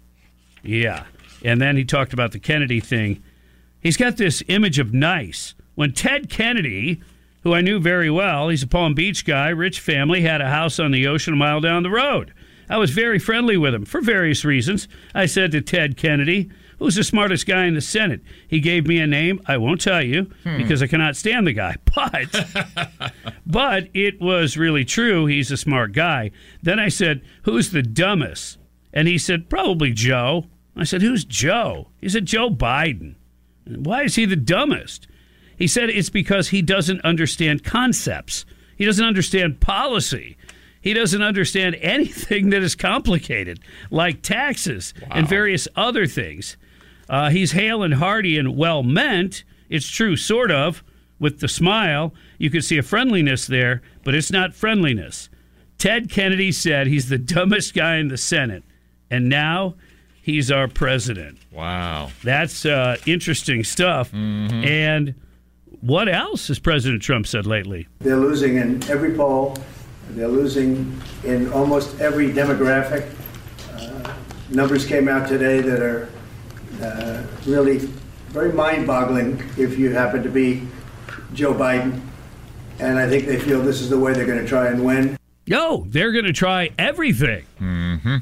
[0.63, 1.05] Yeah.
[1.43, 3.21] And then he talked about the Kennedy thing.
[3.79, 5.53] He's got this image of nice.
[5.75, 7.01] When Ted Kennedy,
[7.43, 10.79] who I knew very well, he's a Palm Beach guy, rich family, had a house
[10.79, 12.33] on the ocean a mile down the road.
[12.67, 14.87] I was very friendly with him for various reasons.
[15.13, 18.21] I said to Ted Kennedy, who's the smartest guy in the Senate?
[18.47, 19.41] He gave me a name.
[19.45, 20.57] I won't tell you Hmm.
[20.57, 21.75] because I cannot stand the guy.
[21.95, 23.09] But
[23.45, 25.25] but it was really true.
[25.25, 26.31] He's a smart guy.
[26.61, 28.57] Then I said, Who's the dumbest?
[28.93, 30.45] And he said, Probably Joe.
[30.75, 31.89] I said, Who's Joe?
[32.01, 33.15] He said, Joe Biden.
[33.65, 35.07] Why is he the dumbest?
[35.57, 38.45] He said, It's because he doesn't understand concepts,
[38.77, 40.37] he doesn't understand policy.
[40.81, 43.59] He doesn't understand anything that is complicated,
[43.89, 46.57] like taxes and various other things.
[47.09, 49.43] Uh, he's hale and hearty and well meant.
[49.69, 50.83] It's true, sort of,
[51.19, 52.13] with the smile.
[52.37, 55.29] You can see a friendliness there, but it's not friendliness.
[55.77, 58.63] Ted Kennedy said he's the dumbest guy in the Senate,
[59.09, 59.75] and now
[60.21, 61.37] he's our president.
[61.51, 62.11] Wow.
[62.23, 64.13] That's uh, interesting stuff.
[64.13, 65.15] And
[65.81, 67.87] what else has President Trump said lately?
[67.99, 69.55] They're losing in every poll.
[70.09, 73.07] They're losing in almost every demographic.
[73.73, 74.13] Uh,
[74.49, 76.09] numbers came out today that are
[76.81, 77.77] uh, really
[78.29, 80.67] very mind boggling if you happen to be
[81.33, 82.01] Joe Biden.
[82.79, 85.17] and I think they feel this is the way they're going to try and win.
[85.47, 87.45] No, they're going to try everything.
[87.61, 88.17] Mm-hmm.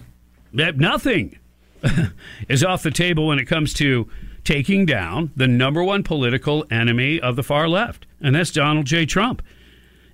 [0.54, 1.39] That nothing
[2.50, 4.08] is off the table when it comes to
[4.44, 9.06] taking down the number one political enemy of the far left, and that's Donald J.
[9.06, 9.42] Trump.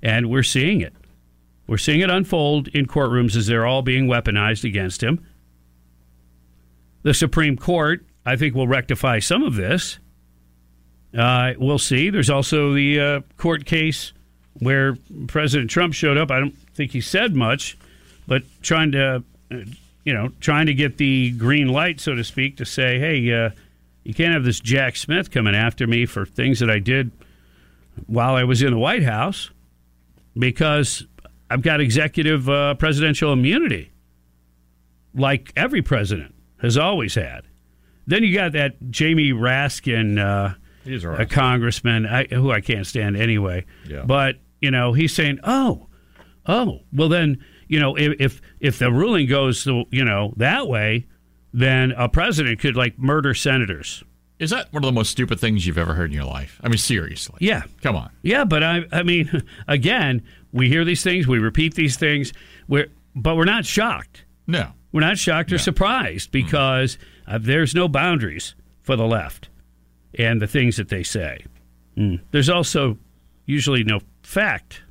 [0.02, 0.93] And we're seeing it.
[1.67, 5.25] We're seeing it unfold in courtrooms as they're all being weaponized against him.
[7.04, 9.99] The Supreme Court, I think, will rectify some of this.
[11.17, 12.10] Uh, we'll see.
[12.10, 14.13] There's also the uh, court case
[14.60, 16.32] where President Trump showed up.
[16.32, 17.77] I don't think he said much,
[18.27, 19.58] but trying to, uh,
[20.03, 23.49] you know, trying to get the green light, so to speak, to say, hey, uh,
[24.03, 27.12] you can't have this Jack Smith coming after me for things that I did
[28.08, 29.49] while I was in the White House
[30.38, 31.05] because
[31.49, 33.91] I've got executive uh, presidential immunity,
[35.13, 37.43] like every president has always had.
[38.09, 43.15] Then you got that Jamie Raskin, uh, He's a congressman I, who I can't stand
[43.15, 43.65] anyway.
[43.87, 44.01] Yeah.
[44.03, 45.87] But you know, he's saying, "Oh,
[46.47, 50.67] oh, well then, you know, if if, if the ruling goes, the, you know, that
[50.67, 51.05] way,
[51.53, 54.03] then a president could like murder senators."
[54.39, 56.59] Is that one of the most stupid things you've ever heard in your life?
[56.63, 57.37] I mean, seriously.
[57.41, 57.63] Yeah.
[57.83, 58.09] Come on.
[58.23, 62.33] Yeah, but I I mean, again, we hear these things, we repeat these things,
[62.67, 64.25] we're but we're not shocked.
[64.47, 64.71] No.
[64.91, 66.97] We're not shocked or surprised because
[67.29, 69.49] uh, there's no boundaries for the left
[70.17, 71.45] and the things that they say.
[71.95, 72.19] Mm.
[72.31, 72.97] There's also
[73.45, 74.81] usually no fact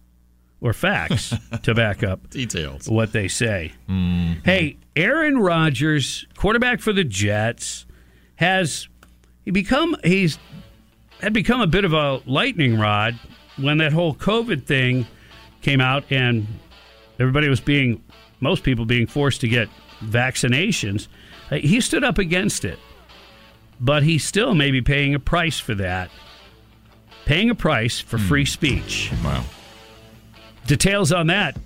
[0.61, 2.89] or facts to back up Details.
[2.89, 3.73] what they say.
[3.89, 4.45] Mm.
[4.45, 7.87] Hey, Aaron Rodgers, quarterback for the Jets,
[8.37, 8.89] has
[9.45, 10.39] he become he's
[11.21, 13.19] had become a bit of a lightning rod
[13.57, 15.07] when that whole COVID thing
[15.63, 16.47] came out and
[17.19, 18.03] everybody was being
[18.41, 19.69] most people being forced to get
[20.05, 21.09] vaccinations.
[21.51, 22.79] He stood up against it,
[23.81, 26.11] but he still may be paying a price for that.
[27.25, 28.47] Paying a price for free hmm.
[28.47, 29.13] speech.
[29.25, 29.45] Wow.
[30.67, 31.57] Details on that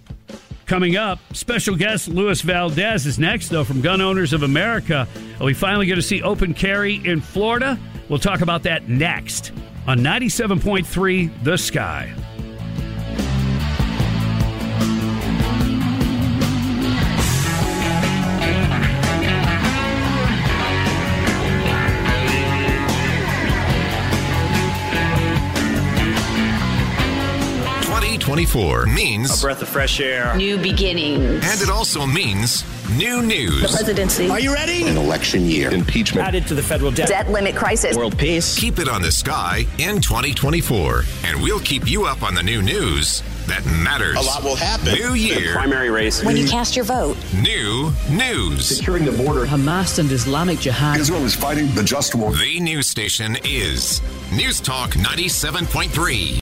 [0.66, 1.18] coming up.
[1.35, 5.07] Special guest Luis Valdez is next, though, from Gun Owners of America.
[5.38, 7.79] Are we finally going to see open carry in Florida?
[8.09, 9.53] We'll talk about that next
[9.87, 12.14] on 97.3 The Sky.
[28.33, 30.35] Twenty twenty four means a breath of fresh air.
[30.37, 31.45] New beginnings.
[31.45, 32.64] and it also means
[32.97, 33.61] new news.
[33.61, 34.31] The presidency.
[34.31, 34.88] Are you ready?
[34.88, 35.71] An election year.
[35.71, 36.27] Impeachment.
[36.27, 37.09] Added to the federal debt.
[37.09, 37.95] Debt limit crisis.
[37.95, 38.59] World peace.
[38.59, 42.62] Keep it on the sky in 2024, and we'll keep you up on the new
[42.62, 44.16] news that matters.
[44.16, 44.95] A lot will happen.
[44.95, 46.25] New year, Primary race.
[46.25, 47.18] When you cast your vote.
[47.35, 48.66] new news.
[48.79, 49.45] Securing the border.
[49.45, 50.99] Hamas and Islamic Jihad.
[50.99, 52.33] Israel is fighting the just war.
[52.33, 54.01] The news station is
[54.33, 56.41] News Talk 97.3.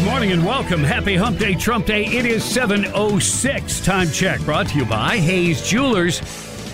[0.00, 0.82] Good morning and welcome.
[0.82, 2.06] Happy Hump Day, Trump Day.
[2.06, 3.84] It is 7.06.
[3.84, 6.20] Time check brought to you by Hayes Jewelers,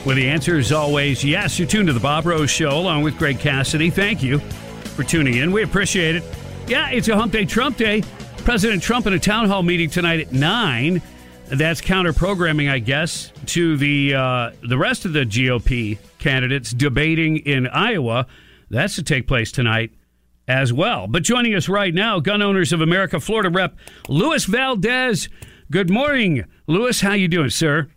[0.04, 1.58] where the answer is always yes.
[1.58, 3.90] You're tuned to the Bob Rose Show along with Greg Cassidy.
[3.90, 5.50] Thank you for tuning in.
[5.50, 6.22] We appreciate it.
[6.68, 8.04] Yeah, it's a Hump Day, Trump Day.
[8.44, 11.02] President Trump in a town hall meeting tonight at 9.
[11.48, 17.38] That's counter programming, I guess, to the uh, the rest of the GOP candidates debating
[17.38, 18.28] in Iowa.
[18.70, 19.90] That's to take place tonight
[20.48, 21.06] as well.
[21.06, 23.76] But joining us right now, Gun Owners of America Florida Rep
[24.08, 25.28] Luis Valdez.
[25.70, 27.00] Good morning, Luis.
[27.00, 27.88] How you doing, sir?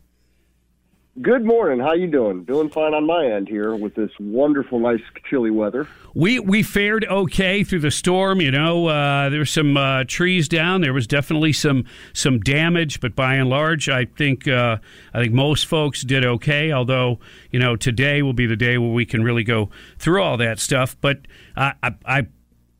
[1.21, 1.79] Good morning.
[1.79, 2.45] How you doing?
[2.45, 5.85] Doing fine on my end here with this wonderful, nice, chilly weather.
[6.15, 8.39] We we fared okay through the storm.
[8.39, 10.79] You know, uh, there were some uh, trees down.
[10.79, 11.83] There was definitely some
[12.13, 14.77] some damage, but by and large, I think uh,
[15.13, 16.71] I think most folks did okay.
[16.71, 17.19] Although
[17.51, 20.57] you know, today will be the day where we can really go through all that
[20.59, 20.95] stuff.
[21.01, 21.19] But
[21.57, 21.73] I
[22.05, 22.27] I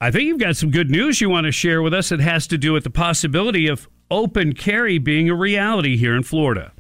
[0.02, 2.12] I, think you've got some good news you want to share with us.
[2.12, 6.24] It has to do with the possibility of open carry being a reality here in
[6.24, 6.72] Florida.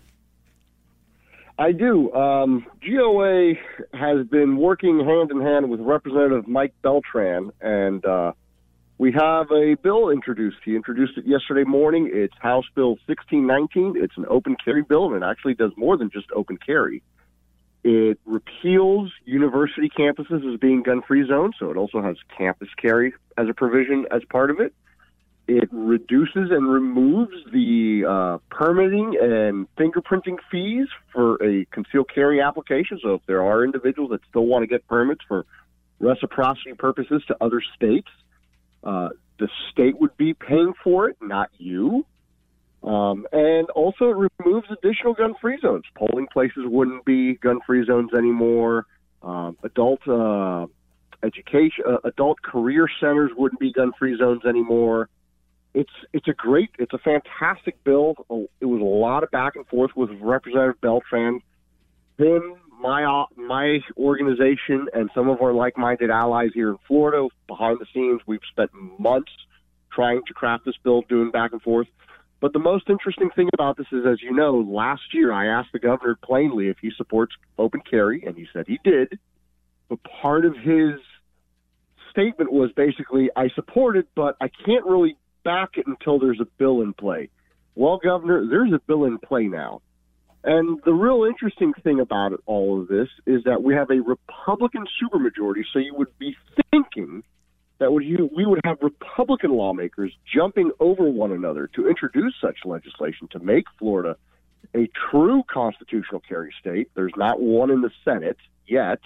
[1.57, 2.13] I do.
[2.13, 3.53] Um, GOA
[3.93, 8.31] has been working hand in hand with Representative Mike Beltran, and uh,
[8.97, 10.57] we have a bill introduced.
[10.63, 12.09] He introduced it yesterday morning.
[12.13, 14.01] It's House Bill 1619.
[14.01, 17.03] It's an open carry bill, and it actually does more than just open carry.
[17.83, 23.13] It repeals university campuses as being gun free zones, so it also has campus carry
[23.37, 24.73] as a provision as part of it.
[25.47, 32.99] It reduces and removes the uh, permitting and fingerprinting fees for a concealed carry application.
[33.01, 35.45] So if there are individuals that still want to get permits for
[35.99, 38.09] reciprocity purposes to other states,
[38.83, 39.09] uh,
[39.39, 42.05] the state would be paying for it, not you.
[42.83, 45.83] Um, and also, it removes additional gun free zones.
[45.95, 48.85] Polling places wouldn't be gun free zones anymore.
[49.21, 50.67] Um, adult uh,
[51.23, 55.09] education, uh, adult career centers wouldn't be gun free zones anymore.
[55.73, 58.15] It's it's a great, it's a fantastic bill.
[58.61, 61.41] It was a lot of back and forth with Representative Beltran.
[62.17, 67.27] Him, my uh, my organization, and some of our like-minded allies here in Florida.
[67.47, 69.31] Behind the scenes, we've spent months
[69.91, 71.87] trying to craft this bill, doing back and forth.
[72.41, 75.69] But the most interesting thing about this is, as you know, last year I asked
[75.73, 79.19] the governor plainly if he supports open carry, and he said he did.
[79.89, 80.99] But part of his
[82.11, 86.47] statement was basically, I support it, but I can't really back it until there's a
[86.57, 87.29] bill in play.
[87.75, 89.81] Well, Governor, there's a bill in play now.
[90.43, 94.85] And the real interesting thing about all of this is that we have a Republican
[95.01, 96.35] supermajority, so you would be
[96.71, 97.23] thinking
[97.79, 98.03] that would
[98.35, 103.65] we would have Republican lawmakers jumping over one another to introduce such legislation to make
[103.77, 104.15] Florida
[104.75, 106.89] a true constitutional carry state.
[106.93, 108.99] There's not one in the Senate yet.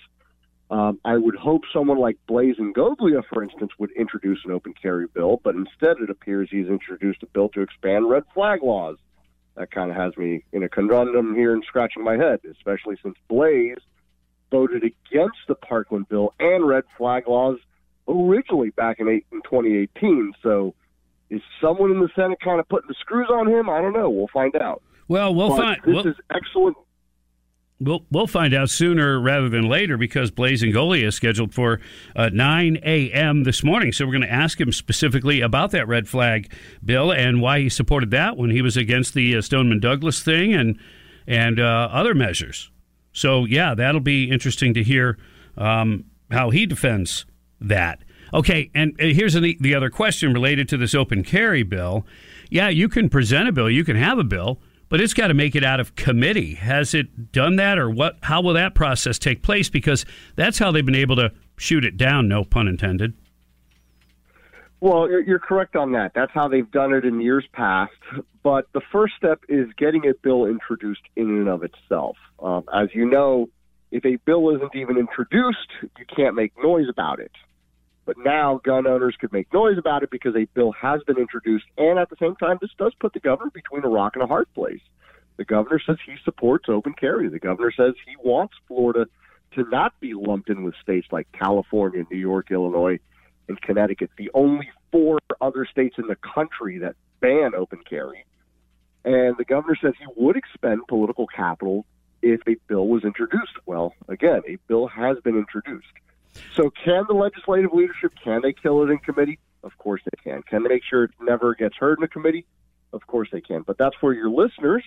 [0.72, 5.06] Um, I would hope someone like Blaise Ingoglia, for instance, would introduce an open carry
[5.08, 8.98] bill, but instead it appears he's introduced a bill to expand red flag laws.
[9.56, 13.16] That kind of has me in a conundrum here and scratching my head, especially since
[13.28, 13.78] Blaise
[14.50, 17.60] voted against the Parkland bill and red flag laws
[18.08, 20.34] originally back in, eight, in 2018.
[20.42, 20.74] So
[21.30, 23.70] is someone in the Senate kind of putting the screws on him?
[23.70, 24.10] I don't know.
[24.10, 24.82] We'll find out.
[25.08, 25.82] Well, we'll but find.
[25.86, 26.78] This we'll, is excellent.
[27.80, 31.82] We'll we'll find out sooner rather than later because Blaise Ingoglia is scheduled for
[32.16, 33.44] uh, 9 a.m.
[33.44, 33.92] this morning.
[33.92, 37.70] So we're going to ask him specifically about that red flag bill and why he
[37.70, 40.80] supported that when he was against the uh, Stoneman Douglas thing and
[41.28, 42.70] and uh, other measures.
[43.12, 45.18] So yeah, that'll be interesting to hear
[45.58, 47.26] um, how he defends
[47.68, 48.04] that.
[48.34, 52.06] Okay, and here's the, the other question related to this open carry bill.
[52.50, 54.60] Yeah, you can present a bill, you can have a bill,
[54.90, 56.56] but it's got to make it out of committee.
[56.56, 58.18] Has it done that, or what?
[58.24, 59.70] How will that process take place?
[59.70, 60.06] Because
[60.36, 62.28] that's how they've been able to shoot it down.
[62.28, 63.14] No pun intended.
[64.82, 66.12] Well, you're you're correct on that.
[66.14, 67.94] That's how they've done it in years past.
[68.44, 72.18] But the first step is getting a bill introduced in and of itself.
[72.40, 73.48] Um, as you know,
[73.92, 77.32] if a bill isn't even introduced, you can't make noise about it.
[78.06, 81.66] But now gun owners could make noise about it because a bill has been introduced.
[81.78, 84.28] And at the same time, this does put the governor between a rock and a
[84.28, 84.82] hard place.
[85.38, 87.30] The governor says he supports open carry.
[87.30, 89.06] The governor says he wants Florida
[89.56, 93.00] to not be lumped in with states like California, New York, Illinois,
[93.48, 98.26] and Connecticut, the only four other states in the country that ban open carry.
[99.06, 101.86] And the governor says he would expend political capital
[102.22, 103.54] if a bill was introduced.
[103.66, 105.88] Well, again, a bill has been introduced.
[106.56, 109.40] So, can the legislative leadership can they kill it in committee?
[109.64, 110.44] Of course they can.
[110.44, 112.46] Can they make sure it never gets heard in a committee?
[112.92, 113.62] Of course they can.
[113.62, 114.84] But that's where your listeners,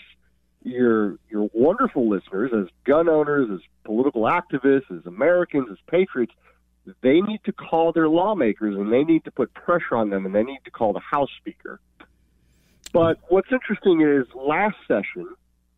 [0.62, 6.32] your your wonderful listeners, as gun owners, as political activists, as Americans, as patriots,
[7.02, 10.34] they need to call their lawmakers and they need to put pressure on them and
[10.34, 11.80] they need to call the House Speaker.
[12.92, 15.28] But what's interesting is last session,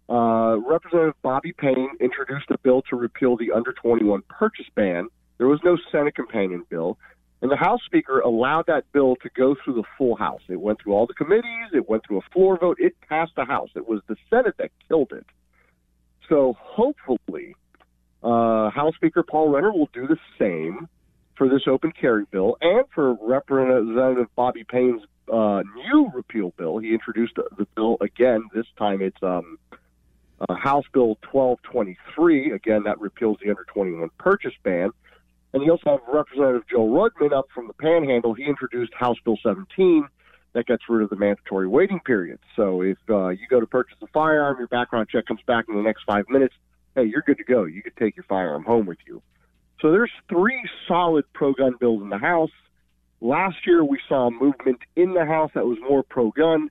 [0.08, 5.08] uh, Representative Bobby Payne introduced a bill to repeal the under 21 purchase ban
[5.38, 6.98] there was no Senate companion bill.
[7.40, 10.40] And the House Speaker allowed that bill to go through the full House.
[10.48, 13.44] It went through all the committees, it went through a floor vote, it passed the
[13.44, 13.70] House.
[13.76, 15.24] It was the Senate that killed it.
[16.28, 17.54] So hopefully,
[18.22, 20.88] uh, House Speaker Paul Renner will do the same
[21.36, 26.78] for this open carry bill and for Representative Bobby Payne's uh, new repeal bill.
[26.78, 28.42] He introduced the bill again.
[28.52, 29.58] This time it's um,
[30.40, 32.52] uh, House Bill 1223.
[32.52, 34.90] Again, that repeals the under 21 purchase ban.
[35.52, 38.34] And you also have Representative Joe Rudman up from the Panhandle.
[38.34, 40.06] He introduced House Bill 17
[40.54, 42.38] that gets rid of the mandatory waiting period.
[42.56, 45.76] So if uh, you go to purchase a firearm, your background check comes back in
[45.76, 46.54] the next five minutes,
[46.94, 47.64] hey, you're good to go.
[47.64, 49.22] You can take your firearm home with you.
[49.80, 52.50] So there's three solid pro-gun bills in the House.
[53.20, 56.70] Last year we saw a movement in the House that was more pro-gun.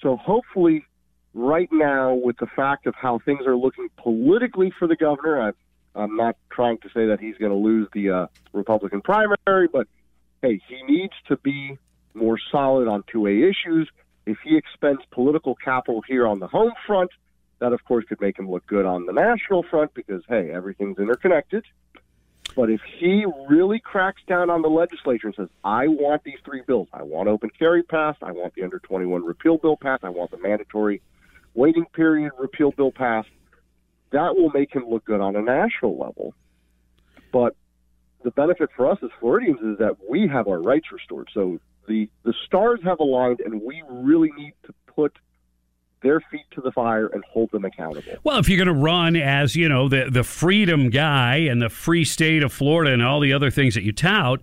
[0.00, 0.86] So hopefully,
[1.34, 5.56] right now, with the fact of how things are looking politically for the governor, I've
[5.98, 9.86] I'm not trying to say that he's going to lose the uh, Republican primary, but
[10.42, 11.78] hey, he needs to be
[12.14, 13.90] more solid on 2A issues.
[14.26, 17.10] If he expends political capital here on the home front,
[17.60, 20.98] That, of course, could make him look good on the national front because, hey, everything's
[20.98, 21.64] interconnected.
[22.54, 26.62] But if he really cracks down on the legislature and says, I want these three
[26.66, 30.08] bills, I want open carry passed, I want the under 21 repeal bill passed, I
[30.08, 31.00] want the mandatory
[31.54, 33.28] waiting period repeal bill passed,
[34.10, 36.34] that will make him look good on a national level.
[37.32, 37.54] But
[38.24, 41.28] the benefit for us as Floridians is that we have our rights restored.
[41.32, 45.16] So the, the stars have aligned, and we really need to put
[46.02, 48.12] their feet to the fire and hold them accountable.
[48.22, 51.68] Well, if you're going to run as you know the the freedom guy and the
[51.68, 54.40] free state of Florida and all the other things that you tout.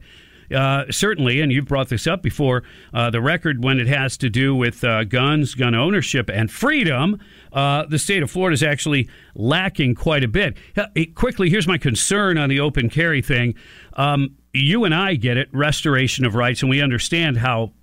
[0.53, 4.29] Uh, certainly, and you've brought this up before, uh, the record when it has to
[4.29, 7.19] do with uh, guns, gun ownership, and freedom,
[7.53, 10.57] uh, the state of Florida is actually lacking quite a bit.
[10.77, 13.55] Uh, quickly, here's my concern on the open carry thing.
[13.93, 17.73] Um, you and I get it, restoration of rights, and we understand how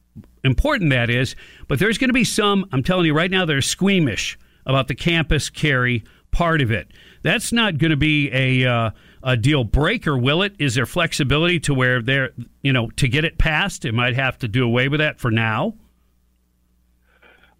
[0.45, 1.37] important that is.
[1.69, 4.89] But there's going to be some, I'm telling you right now, that are squeamish about
[4.89, 6.91] the campus carry part of it.
[7.23, 8.91] That's not going to be a uh,
[9.23, 10.55] a deal breaker, will it?
[10.59, 12.31] Is there flexibility to where there,
[12.63, 15.31] you know, to get it passed, it might have to do away with that for
[15.31, 15.75] now?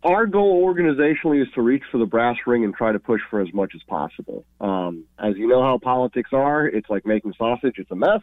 [0.05, 3.41] Our goal organizationally is to reach for the brass ring and try to push for
[3.41, 4.45] as much as possible.
[4.61, 8.21] Um, as you know how politics are, it's like making sausage, it's a mess.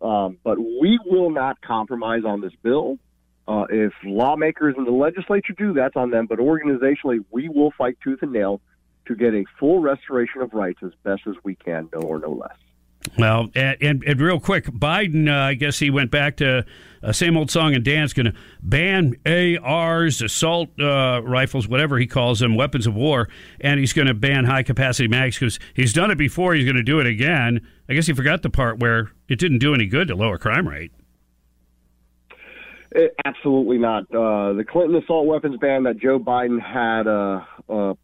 [0.00, 2.98] Um, but we will not compromise on this bill.
[3.46, 6.26] Uh, if lawmakers in the legislature do, that's on them.
[6.26, 8.62] But organizationally, we will fight tooth and nail
[9.06, 12.30] to get a full restoration of rights as best as we can, no or no
[12.32, 12.56] less.
[13.18, 16.64] Well, and, and, and real quick, Biden, uh, I guess he went back to
[17.02, 19.14] uh, same old song and dance, going to ban
[19.62, 23.28] ARs, assault uh, rifles, whatever he calls them, weapons of war,
[23.60, 26.54] and he's going to ban high capacity mags because he's done it before.
[26.54, 27.60] He's going to do it again.
[27.88, 30.66] I guess he forgot the part where it didn't do any good to lower crime
[30.66, 30.90] rate.
[32.90, 34.04] It, absolutely not.
[34.04, 37.94] Uh, the Clinton assault weapons ban that Joe Biden had uh, uh,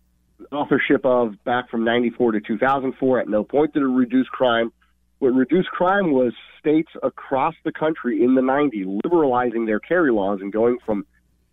[0.52, 4.72] authorship of back from 94 to 2004 at no point did it reduce crime.
[5.18, 10.40] What reduced crime was states across the country in the 90s liberalizing their carry laws
[10.40, 11.06] and going from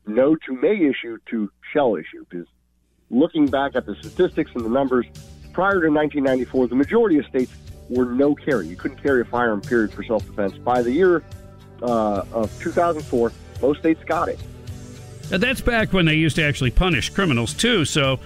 [0.06, 2.26] no to may issue to shall issue.
[2.30, 2.48] Because
[3.10, 5.06] looking back at the statistics and the numbers,
[5.54, 7.52] prior to 1994, the majority of states
[7.90, 8.68] were no carry.
[8.68, 10.58] You couldn't carry a firearm, period, for self defense.
[10.58, 11.24] By the year
[11.82, 13.32] uh, of 2004,
[13.62, 14.40] most states got it.
[15.32, 17.84] Now, that's back when they used to actually punish criminals, too.
[17.84, 18.20] So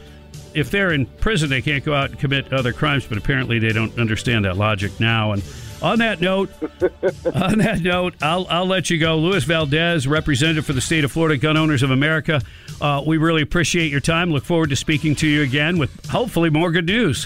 [0.54, 3.72] if they're in prison, they can't go out and commit other crimes, but apparently they
[3.72, 5.32] don't understand that logic now.
[5.32, 5.44] And
[5.82, 6.50] on that note,
[7.36, 9.18] on that note, I'll, I'll let you go.
[9.18, 12.42] Luis Valdez, representative for the state of Florida Gun Owners of America.
[12.80, 14.32] Uh, we really appreciate your time.
[14.32, 17.26] Look forward to speaking to you again with hopefully more good news.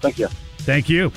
[0.00, 0.28] Thank you.
[0.58, 1.12] Thank you.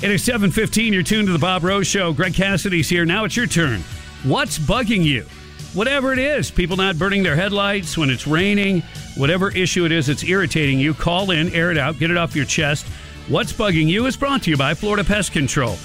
[0.00, 0.92] It is 7.15.
[0.92, 2.12] You're tuned to the Bob Rose Show.
[2.12, 3.04] Greg Cassidy's here.
[3.04, 3.80] Now it's your turn.
[4.22, 5.26] What's bugging you?
[5.74, 8.82] Whatever it is, people not burning their headlights when it's raining,
[9.16, 12.34] whatever issue it is that's irritating you, call in, air it out, get it off
[12.34, 12.86] your chest.
[13.28, 15.76] What's bugging you is brought to you by Florida Pest Control.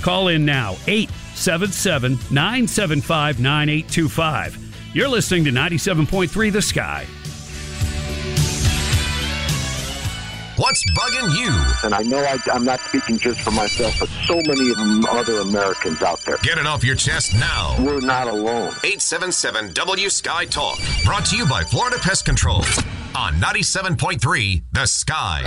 [0.00, 4.94] Call in now, 877 975 9825.
[4.94, 7.06] You're listening to 97.3 The Sky.
[10.62, 11.50] What's bugging you?
[11.82, 15.04] And I know I, am not speaking just for myself, but so many of them
[15.06, 16.36] other Americans out there.
[16.36, 17.74] Get it off your chest now.
[17.80, 18.68] We're not alone.
[18.84, 20.78] 877 W Sky Talk.
[21.04, 22.58] Brought to you by Florida Pest Control
[23.16, 25.42] on 97.3 The Sky.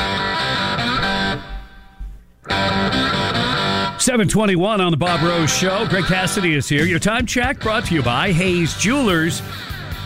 [3.98, 5.88] 721 on the Bob Rose Show.
[5.88, 6.84] Greg Cassidy is here.
[6.84, 9.42] Your time check brought to you by Hayes Jewelers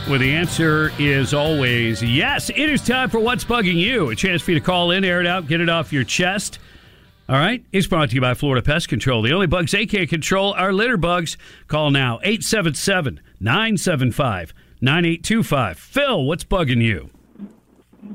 [0.08, 2.50] where the answer is always yes.
[2.50, 4.10] It is time for What's Bugging You.
[4.10, 6.60] A chance for you to call in, air it out, get it off your chest.
[7.28, 7.64] All right.
[7.72, 9.22] It's brought to you by Florida Pest Control.
[9.22, 11.38] The only bugs they can't control are litter bugs.
[11.68, 15.78] Call now 877 975 9825.
[15.78, 17.10] Phil, what's bugging you?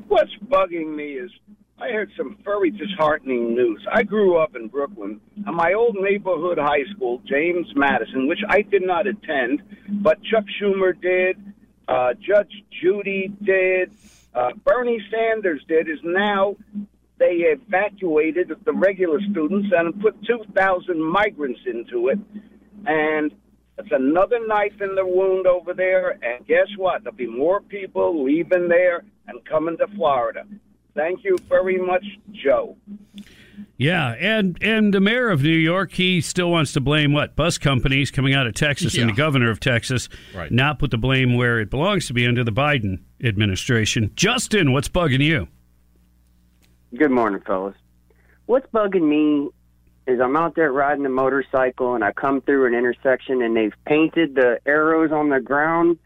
[0.09, 1.31] What's bugging me is
[1.79, 3.85] I heard some very disheartening news.
[3.93, 8.63] I grew up in Brooklyn, and my old neighborhood high school, James Madison, which I
[8.63, 9.63] did not attend,
[10.03, 11.37] but Chuck Schumer did,
[11.89, 13.93] uh, Judge Judy did,
[14.35, 16.57] uh, Bernie Sanders did, is now
[17.19, 22.19] they evacuated the regular students and put 2,000 migrants into it.
[22.87, 23.33] And
[23.79, 26.19] it's another knife in the wound over there.
[26.23, 27.05] And guess what?
[27.05, 30.45] There'll be more people leaving there and coming to Florida.
[30.95, 32.77] Thank you very much, Joe.
[33.77, 37.59] Yeah, and and the mayor of New York, he still wants to blame what bus
[37.59, 39.03] companies coming out of Texas Yeah.
[39.03, 40.51] and the governor of Texas, Right.
[40.51, 44.11] not put the blame where it belongs to be under the Biden administration.
[44.17, 45.49] Justin, what's bugging you?
[46.97, 47.77] Good morning, fellas.
[48.47, 49.51] What's bugging me
[50.07, 53.73] is I'm out there riding a motorcycle and I come through an intersection and they've
[53.87, 55.99] painted the arrows on the ground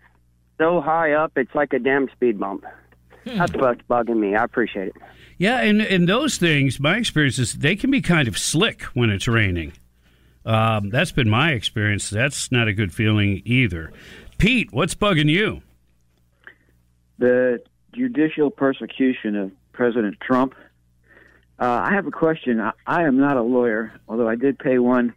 [0.57, 2.64] so high up it's like a damn speed bump.
[3.26, 3.38] Hmm.
[3.38, 4.34] That's what's bugging me.
[4.36, 4.94] I appreciate it.
[5.39, 9.11] Yeah, and and those things, my experience is they can be kind of slick when
[9.11, 9.72] it's raining.
[10.45, 12.11] Um, that's been my experience.
[12.11, 13.93] That's not a good feeling either.
[14.39, 15.62] Pete, what's bugging you?
[17.18, 17.61] the
[17.93, 20.55] judicial persecution of President Trump.
[21.61, 22.61] Uh, I have a question.
[22.61, 25.14] I, I am not a lawyer, although I did pay one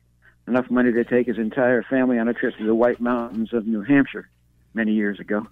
[0.48, 3.68] enough money to take his entire family on a trip to the White Mountains of
[3.68, 4.28] New Hampshire
[4.74, 5.46] many years ago.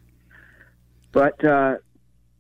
[1.12, 1.78] But uh,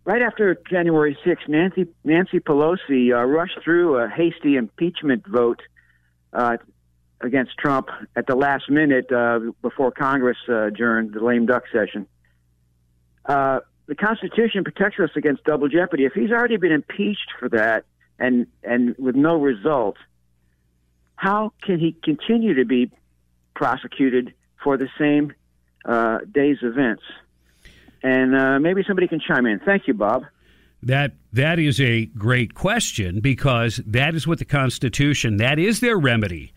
[0.05, 5.61] right after January 6th, Nancy, Nancy Pelosi uh, rushed through a hasty impeachment vote
[6.33, 6.57] uh,
[7.21, 12.07] against Trump at the last minute uh, before Congress adjourned the lame duck session.
[13.25, 16.05] Uh, the Constitution protects us against double jeopardy.
[16.05, 17.85] If he's already been impeached for that
[18.19, 19.97] and and with no result,
[21.15, 22.91] how can he continue to be
[23.55, 24.33] prosecuted
[24.63, 25.33] for the same
[25.85, 27.03] uh, day's events?
[28.03, 29.59] And uh, maybe somebody can chime in.
[29.59, 30.23] Thank you, Bob.
[30.81, 35.97] That that is a great question because that is what the Constitution that is their
[35.97, 36.53] remedy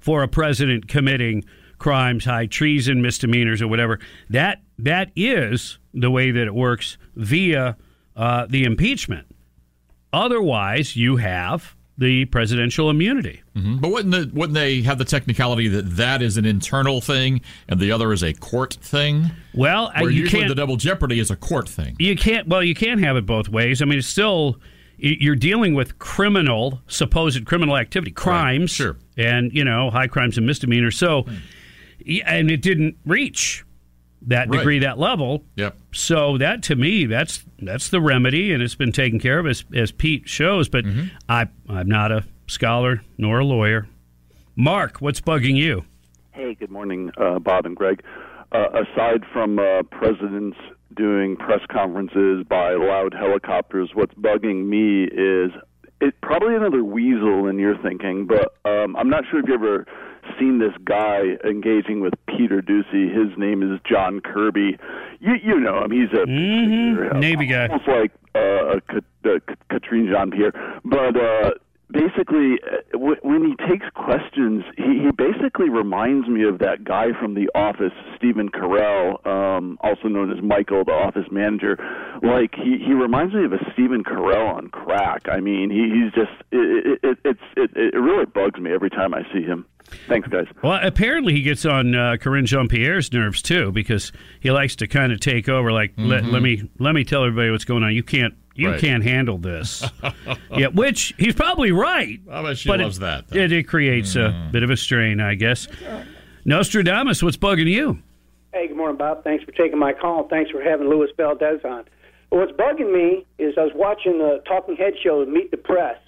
[0.00, 1.44] for a president committing
[1.78, 4.00] crimes, high treason, misdemeanors, or whatever.
[4.28, 7.76] That that is the way that it works via
[8.16, 9.26] uh, the impeachment.
[10.12, 13.42] Otherwise, you have the presidential immunity.
[13.54, 17.42] hmm But wouldn't, the, wouldn't they have the technicality that that is an internal thing
[17.68, 19.30] and the other is a court thing?
[19.54, 21.94] Well, Where you usually can't- the double jeopardy is a court thing.
[22.00, 22.48] You can't.
[22.48, 23.82] Well, you can't have it both ways.
[23.82, 24.58] I mean, it's still
[25.02, 30.46] you're dealing with criminal, supposed criminal activity, crimes, sure, and you know, high crimes and
[30.46, 30.98] misdemeanors.
[30.98, 31.24] So,
[32.06, 33.64] y- and it didn't reach
[34.28, 34.58] that Right.
[34.58, 35.44] degree, that level.
[35.56, 35.76] Yep.
[35.92, 39.64] So that to me, that's that's the remedy, and it's been taken care of as
[39.74, 40.68] as Pete shows.
[40.68, 40.84] But
[41.28, 43.86] I I'm not a scholar nor a lawyer.
[44.56, 45.84] Mark, what's bugging you?
[46.32, 48.02] Hey, good morning, uh, Bob and Greg.
[48.52, 50.56] Uh, aside from uh, presidents
[50.96, 55.52] doing press conferences by loud helicopters, what's bugging me is
[56.00, 59.86] it probably another weasel in your thinking, but um, I'm not sure if you ever
[60.38, 63.12] seen this guy engaging with Peter Doocy.
[63.12, 64.78] His name is John Kirby.
[65.20, 65.90] You you know him.
[65.90, 66.26] He's a
[67.18, 70.52] Navy guy, almost like uh, a Kat- uh, Katrine Jean Pierre,
[70.84, 71.16] but.
[71.16, 71.50] Uh,
[71.92, 77.34] Basically, uh, when he takes questions, he, he basically reminds me of that guy from
[77.34, 81.76] The Office, Stephen Carell, um, also known as Michael, the office manager.
[82.22, 85.28] Like he, he reminds me of a Stephen Carell on crack.
[85.28, 88.90] I mean, he, he's just it, it, it, it's it, it really bugs me every
[88.90, 89.66] time I see him.
[90.06, 90.46] Thanks, guys.
[90.62, 94.86] Well, apparently he gets on uh, Karine Jean Pierre's nerves too because he likes to
[94.86, 95.72] kind of take over.
[95.72, 96.32] Like, let, Mhm.
[96.32, 97.92] let me let me tell everybody what's going on.
[97.94, 98.80] You can't you Right.
[98.80, 99.82] can't handle this.
[100.56, 102.20] yeah, which he's probably right.
[102.30, 103.24] I bet she but loves it, that.
[103.34, 105.66] It, it creates a bit of a strain, I guess.
[106.44, 107.98] Nostradamus, what's bugging you?
[108.52, 109.22] Hey, good morning, Bob.
[109.24, 110.26] Thanks for taking my call.
[110.28, 111.84] Thanks for having Louis Valdez on.
[112.30, 115.98] What's bugging me is I was watching the Talking Head show, Meet the Press,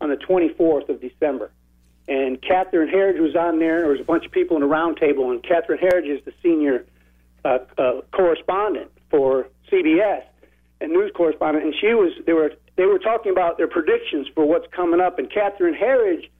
[0.00, 1.50] on the 24th of December.
[2.08, 3.76] And Catherine Herridge was on there.
[3.76, 6.24] And there was a bunch of people in a round table, and Catherine Herridge is
[6.24, 6.84] the senior
[7.44, 10.22] uh, uh, correspondent for CBS
[10.80, 11.64] and news correspondent.
[11.64, 15.18] And she was they were they were talking about their predictions for what's coming up.
[15.18, 16.30] And Catherine Herridge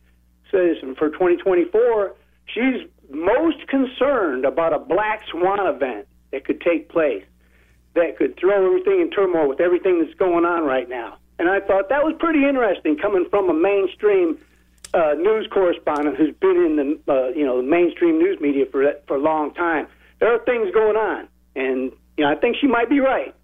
[0.50, 2.14] says for 2024,
[2.46, 7.24] she's most concerned about a black swan event that could take place
[7.96, 11.16] that could throw everything in turmoil with everything that's going on right now.
[11.38, 14.38] And I thought that was pretty interesting coming from a mainstream
[14.94, 18.84] uh, news correspondent who's been in the uh, you know the mainstream news media for
[19.08, 19.86] for a long time.
[20.20, 23.34] There are things going on, and you know I think she might be right.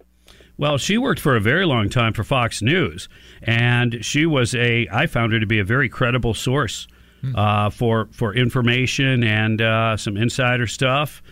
[0.57, 3.09] Well, she worked for a very long time for Fox News,
[3.41, 4.87] and she was a.
[4.91, 6.87] I found her to be a very credible source
[7.35, 11.23] uh, for for information and uh, some insider stuff.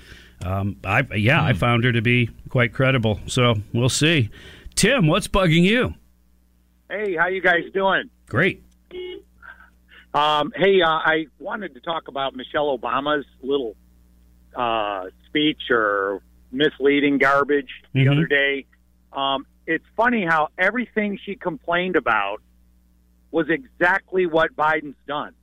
[0.43, 3.19] Um, I yeah, I found her to be quite credible.
[3.27, 4.29] So we'll see.
[4.73, 5.93] Tim, what's bugging you?
[6.89, 8.09] Hey, how you guys doing?
[8.27, 8.63] Great.
[10.13, 13.75] Um, hey, uh, I wanted to talk about Michelle Obama's little
[14.55, 18.11] uh, speech or misleading garbage the Mhm.
[18.11, 18.65] other day.
[19.13, 22.41] Um, it's funny how everything she complained about
[23.31, 25.33] was exactly what Biden's done.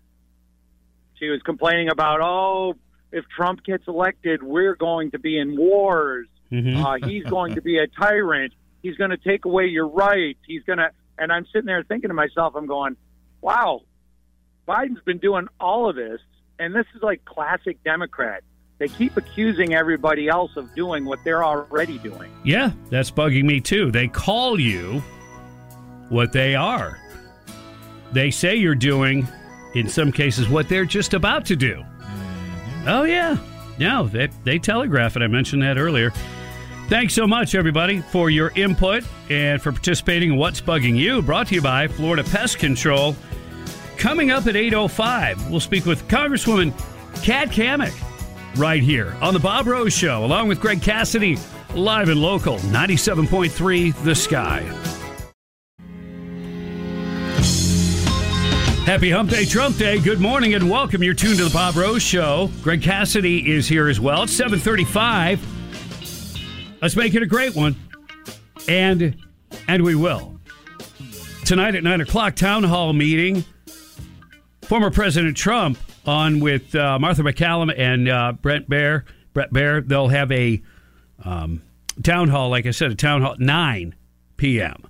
[1.14, 2.74] She was complaining about, oh,
[3.12, 6.28] if Trump gets elected, we're going to be in wars.
[6.52, 6.76] Mhm.
[6.82, 8.52] Uh, he's going to be a tyrant.
[8.82, 10.38] He's going to take away your rights.
[10.46, 12.96] He's going to, and I'm sitting there thinking to myself, I'm going,
[13.40, 13.82] wow,
[14.66, 16.20] Biden's been doing all of this,
[16.58, 18.42] and this is like classic Democrat.
[18.78, 22.30] They keep accusing everybody else of doing what they're already doing.
[22.44, 23.90] Yeah, that's bugging me too.
[23.90, 25.02] They call you
[26.10, 27.00] what they are.
[28.12, 29.26] They say you're doing,
[29.74, 31.84] in some cases, what they're just about to do.
[32.86, 33.36] Oh yeah,
[33.78, 35.22] no, they they telegraph it.
[35.22, 36.12] I mentioned that earlier.
[36.88, 41.48] Thanks so much, everybody, for your input and for participating in What's Bugging You, brought
[41.48, 43.14] to you by Florida Pest Control.
[43.98, 46.72] Coming up at 8.05, we'll speak with Congresswoman
[47.22, 48.07] Kat Cammack
[48.58, 51.38] right here on The Bob Rose Show, along with Greg Cassidy,
[51.74, 54.60] live and local, 97.3 The Sky.
[58.84, 60.00] Happy Hump Day, Trump Day.
[60.00, 61.02] Good morning and welcome.
[61.02, 62.50] You're tuned to The Bob Rose Show.
[62.62, 64.24] Greg Cassidy is here as well.
[64.24, 65.46] It's 735.
[66.82, 67.76] Let's make it a great one.
[68.66, 69.16] And
[69.68, 70.40] and we will.
[71.44, 73.44] Tonight at 9 o'clock, town hall meeting.
[74.62, 79.04] Former President Trump on with uh, Martha MacCallum and uh, Brent Baier.
[79.32, 79.86] Bret Baier.
[79.86, 80.62] They'll have a
[81.24, 81.62] um,
[82.02, 83.94] town hall, like I said, a town hall 9
[84.36, 84.84] p.m.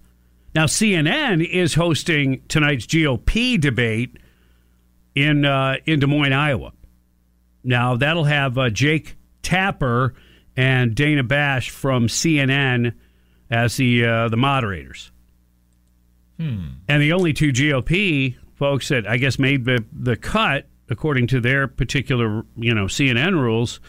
[0.55, 4.17] Now, CNN is hosting tonight's GOP debate
[5.15, 6.73] in uh, in Des Moines, Iowa.
[7.65, 10.15] Now, that'll have uh, Jake Tapper
[10.57, 12.95] and Dana Bash from CNN
[13.51, 15.11] as the uh, the moderators.
[16.39, 16.69] Hmm.
[16.89, 21.41] And the only two GOP folks that I guess made the, the cut, according to
[21.41, 23.81] their particular you know CNN rules,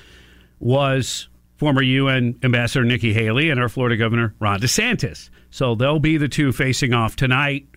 [0.59, 1.27] was
[1.57, 5.29] former UN Ambassador Nikki Haley and our Florida Governor Ron DeSantis.
[5.51, 7.67] So they'll be the two facing off tonight,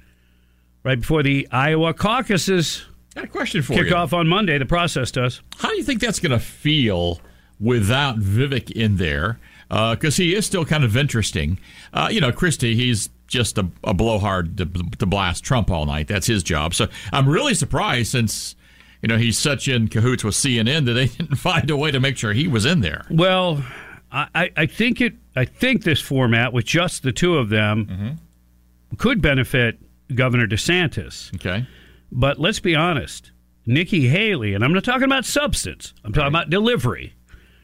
[0.84, 2.84] right before the Iowa caucuses.
[3.14, 3.96] Got a question for kick you.
[3.96, 4.56] off on Monday.
[4.58, 5.42] The process does.
[5.56, 7.20] How do you think that's going to feel
[7.60, 9.38] without Vivek in there?
[9.68, 11.58] Because he is still kind of interesting.
[11.92, 16.08] Uh, you know, Christie, he's just a, a blowhard to, to blast Trump all night.
[16.08, 16.74] That's his job.
[16.74, 18.54] So I'm really surprised since
[19.03, 22.00] you know he's such in cahoots with CNN that they didn't find a way to
[22.00, 23.05] make sure he was in there.
[23.11, 23.62] Well,
[24.11, 25.14] I, I think it.
[25.34, 28.18] I think this format with just the two of them
[28.98, 29.78] could benefit
[30.14, 31.34] Governor DeSantis.
[31.36, 31.66] Okay,
[32.11, 33.32] but let's be honest,
[33.66, 35.94] Nikki Haley, and I'm not talking about substance.
[36.05, 37.14] I'm talking about delivery.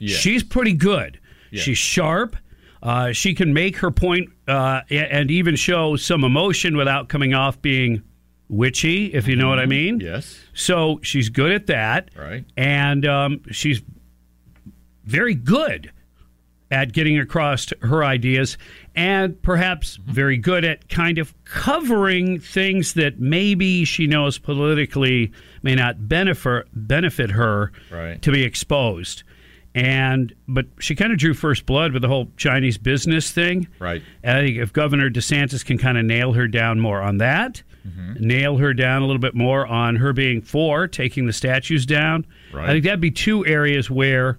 [0.00, 1.18] She's pretty good.
[1.52, 2.36] She's sharp.
[2.82, 7.60] Uh, she can make her point, uh, and even show some emotion without coming off
[7.60, 8.02] being
[8.48, 10.00] witchy, if you know what I mean.
[10.00, 10.38] Yes.
[10.54, 12.10] So she's good at that.
[12.16, 12.44] Right.
[12.56, 13.82] And um, she's
[15.04, 15.90] very good
[16.70, 18.58] at getting across her ideas
[18.94, 25.32] and perhaps very good at kind of covering things that maybe she knows politically
[25.62, 28.20] may not benefit benefit her Right.
[28.20, 29.22] to be exposed.
[29.74, 33.66] And but she kind of drew first blood with the whole Chinese business thing.
[33.78, 34.02] Right.
[34.22, 37.62] And I think if Governor DeSantis can kind of nail her down more on that,
[37.86, 38.14] Mm-hmm.
[38.26, 42.26] nail her down a little bit more on her being for taking the statues down,
[42.52, 42.68] Right.
[42.68, 44.38] I think that'd be two areas where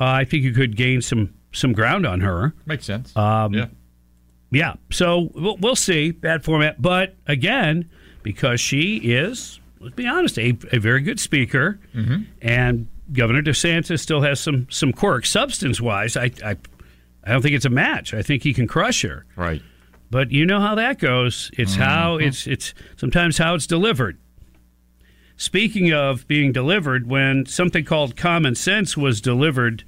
[0.00, 2.54] uh, I think you could gain some some ground on her.
[2.66, 3.14] Makes sense.
[3.16, 3.66] Um, yeah.
[4.50, 4.74] Yeah.
[4.90, 6.80] So we'll, we'll see that format.
[6.80, 7.90] But again,
[8.22, 12.22] because she is, let's be honest, a, a very good speaker, Mm-hmm.
[12.42, 15.28] and Governor DeSantis still has some some quirks.
[15.30, 16.56] Substance wise, I, I
[17.24, 18.14] I don't think it's a match.
[18.14, 19.26] I think he can crush her.
[19.36, 19.60] Right.
[20.10, 21.50] But you know how that goes.
[21.56, 24.18] It's how it's it's sometimes how it's delivered.
[25.36, 29.84] Speaking of being delivered, when something called common sense was delivered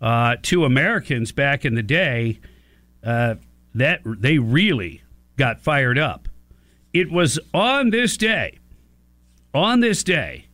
[0.00, 2.38] uh, to Americans back in the day,
[3.02, 3.36] uh,
[3.74, 5.02] that they really
[5.36, 6.28] got fired up.
[6.92, 8.58] It was on this day,
[9.52, 10.46] on this day,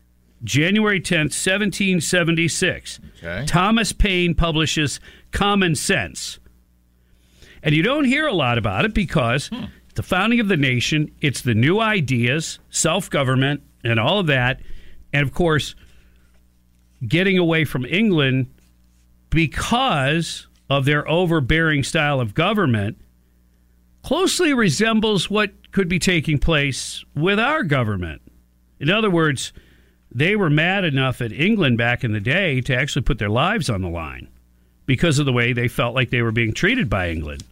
[0.42, 3.44] January 10th, 1776, Okay.
[3.46, 5.00] Thomas Paine publishes
[5.32, 6.38] Common Sense.
[7.62, 9.64] And you don't hear a lot about it because hmm.
[9.94, 14.60] the founding of the nation, it's the new ideas, self government, and all of that.
[15.12, 15.74] And of course,
[17.06, 18.52] getting away from England
[19.30, 22.98] because of their overbearing style of government
[24.02, 28.22] closely resembles what could be taking place with our government.
[28.78, 29.52] In other words,
[30.12, 33.70] they were mad enough at England back in the day to actually put their lives
[33.70, 34.28] on the line
[34.86, 37.44] because of the way they felt like they were being treated by England.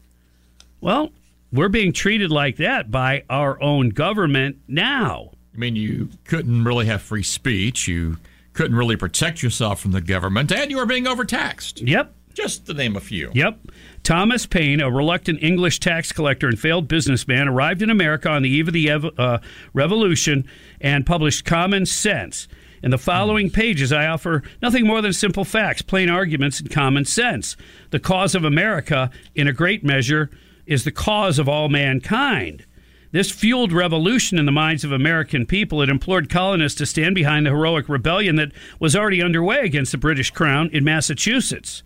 [0.80, 1.10] Well,
[1.52, 5.30] we're being treated like that by our own government now.
[5.54, 7.88] I mean, you couldn't really have free speech.
[7.88, 8.18] You
[8.52, 11.80] couldn't really protect yourself from the government, and you were being overtaxed.
[11.80, 12.14] Yep.
[12.34, 13.32] Just to name a few.
[13.34, 13.58] Yep.
[14.04, 18.48] Thomas Paine, a reluctant English tax collector and failed businessman, arrived in America on the
[18.48, 19.38] eve of the ev- uh,
[19.72, 20.48] Revolution
[20.80, 22.46] and published Common Sense.
[22.80, 27.04] In the following pages, I offer nothing more than simple facts, plain arguments, and common
[27.04, 27.56] sense.
[27.90, 30.30] The cause of America, in a great measure,
[30.68, 32.64] is the cause of all mankind.
[33.10, 35.80] This fueled revolution in the minds of American people.
[35.80, 39.98] It implored colonists to stand behind the heroic rebellion that was already underway against the
[39.98, 41.82] British Crown in Massachusetts.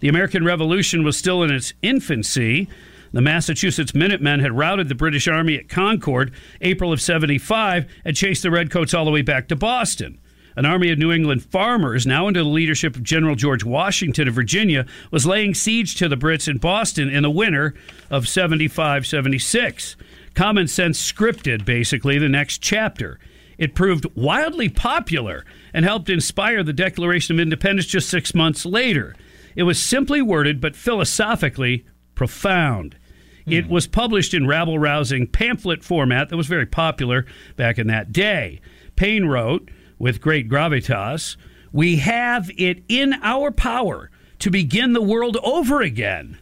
[0.00, 2.68] The American Revolution was still in its infancy.
[3.12, 8.42] The Massachusetts Minutemen had routed the British Army at Concord, April of 75, and chased
[8.42, 10.18] the Redcoats all the way back to Boston.
[10.56, 14.34] An army of New England farmers, now under the leadership of General George Washington of
[14.34, 17.74] Virginia, was laying siege to the Brits in Boston in the winter
[18.10, 19.96] of 75 76.
[20.34, 23.18] Common Sense scripted, basically, the next chapter.
[23.58, 29.14] It proved wildly popular and helped inspire the Declaration of Independence just six months later.
[29.54, 31.84] It was simply worded, but philosophically
[32.14, 32.96] profound.
[33.44, 33.52] Hmm.
[33.52, 37.26] It was published in rabble rousing pamphlet format that was very popular
[37.56, 38.60] back in that day.
[38.96, 39.68] Paine wrote,
[40.02, 41.36] with great gravitas,
[41.70, 46.38] We have it in our power to begin the world over again.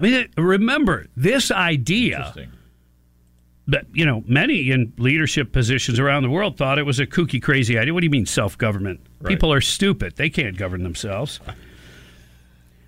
[0.00, 2.34] I mean, remember, this idea
[3.66, 7.42] that, you know, many in leadership positions around the world thought it was a kooky,
[7.42, 7.92] crazy idea.
[7.92, 9.00] What do you mean self government?
[9.20, 9.28] Right.
[9.28, 10.16] People are stupid.
[10.16, 11.40] They can't govern themselves.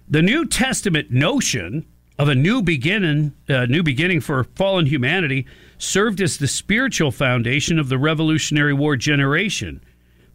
[0.09, 1.87] The New Testament notion
[2.19, 5.47] of a new beginning, uh, new beginning for fallen humanity,
[5.77, 9.83] served as the spiritual foundation of the Revolutionary War generation.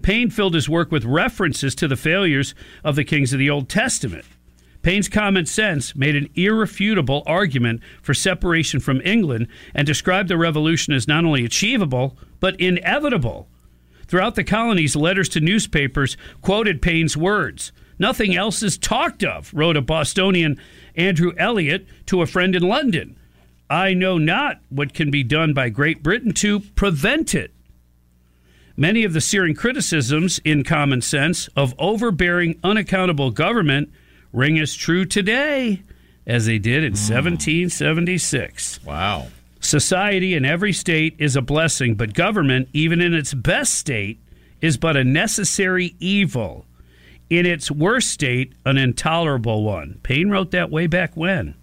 [0.01, 3.69] Paine filled his work with references to the failures of the kings of the Old
[3.69, 4.25] Testament.
[4.81, 10.93] Paine's common sense made an irrefutable argument for separation from England and described the revolution
[10.93, 13.47] as not only achievable, but inevitable.
[14.05, 17.71] Throughout the colonies, letters to newspapers quoted Paine's words.
[17.97, 20.61] Nothing else is talked of, wrote a Bostonian
[20.95, 23.17] Andrew Elliot to a friend in London.
[23.71, 27.54] I know not what can be done by Great Britain to prevent it.
[28.77, 33.89] Many of the searing criticisms in common sense of overbearing, unaccountable government
[34.33, 35.81] ring as true today
[36.27, 37.13] as they did in hmm.
[37.13, 38.83] 1776.
[38.83, 39.27] Wow.
[39.61, 44.19] Society in every state is a blessing, but government, even in its best state,
[44.61, 46.65] is but a necessary evil.
[47.29, 49.99] In its worst state, an intolerable one.
[50.03, 51.55] Paine wrote that way back when.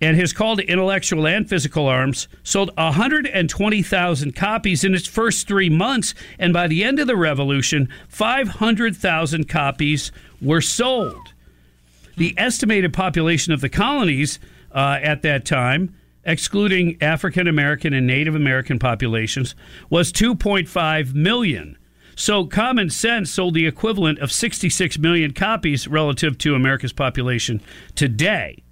[0.00, 5.68] And his call to intellectual and physical arms sold 120,000 copies in its first three
[5.68, 11.34] months, and by the end of the revolution, 500,000 copies were sold.
[12.16, 14.38] The estimated population of the colonies
[14.74, 15.94] uh, at that time,
[16.24, 19.54] excluding African American and Native American populations,
[19.90, 21.76] was 2.5 million.
[22.16, 27.62] So Common Sense sold the equivalent of 66 million copies relative to America's population
[27.94, 28.62] today.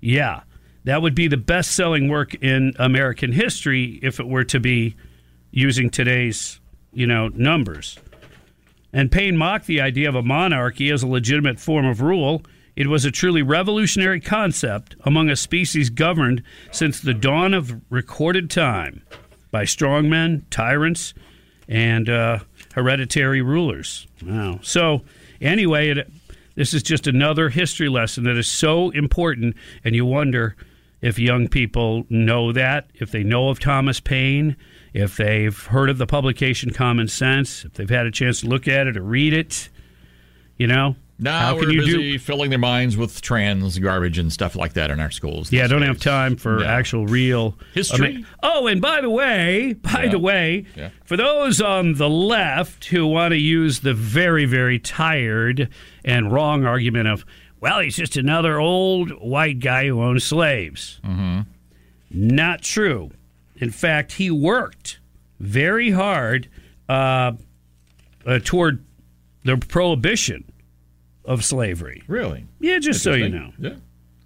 [0.00, 0.42] Yeah,
[0.84, 4.96] that would be the best selling work in American history if it were to be
[5.50, 6.60] using today's,
[6.92, 7.98] you know, numbers.
[8.92, 12.42] And Paine mocked the idea of a monarchy as a legitimate form of rule.
[12.74, 18.50] It was a truly revolutionary concept among a species governed since the dawn of recorded
[18.50, 19.02] time
[19.50, 21.12] by strongmen, tyrants,
[21.68, 22.38] and uh,
[22.74, 24.06] hereditary rulers.
[24.24, 24.60] Wow.
[24.62, 25.02] So,
[25.40, 26.10] anyway, it,
[26.58, 29.54] this is just another history lesson that is so important,
[29.84, 30.56] and you wonder
[31.00, 34.56] if young people know that, if they know of Thomas Paine,
[34.92, 38.66] if they've heard of the publication Common Sense, if they've had a chance to look
[38.66, 39.68] at it or read it.
[40.56, 41.96] You know, Now how we're can you do?
[41.96, 45.50] busy filling their minds with trans garbage and stuff like that in our schools.
[45.50, 45.88] Yeah, I don't days.
[45.88, 48.24] have time for actual real History?
[48.42, 50.10] oh, and by the way, by Yeah.
[50.10, 50.90] the way, Yeah.
[51.04, 55.68] for those on the left who want to use the very, very tired
[56.04, 57.24] and wrong argument of,
[57.60, 61.00] well, he's just another old white guy who owns slaves.
[61.04, 61.40] Mm-hmm.
[62.10, 63.10] Not true.
[63.56, 65.00] In fact, he worked
[65.40, 66.48] very hard
[66.88, 67.32] uh,
[68.24, 68.84] uh, toward
[69.44, 70.44] the prohibition
[71.28, 72.02] of slavery.
[72.08, 72.46] Really?
[72.58, 73.52] Yeah, just so you know.
[73.58, 73.82] Interesting.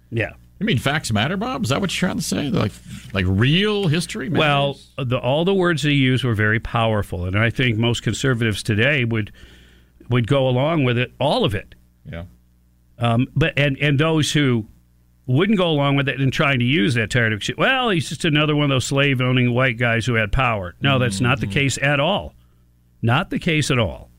[0.09, 0.31] Yeah.
[0.59, 1.63] You mean facts matter, Bob?
[1.63, 2.49] Is that what you're trying to say?
[2.49, 2.71] Like,
[3.13, 4.29] like real history?
[4.29, 4.91] Matters?
[4.97, 8.63] Well, the, all the words he used were very powerful, and I think most conservatives
[8.63, 9.31] today would
[10.09, 11.75] would go along with it, all of it.
[12.09, 12.23] yeah.
[12.99, 14.67] Um, but and and those who
[15.25, 17.57] wouldn't go along with it and trying to use that tired of shit.
[17.57, 20.75] Well, he's just another one of those slave owning white guys who had power.
[20.81, 22.35] No, that's not the case at all.
[23.01, 24.09] Not the case at all.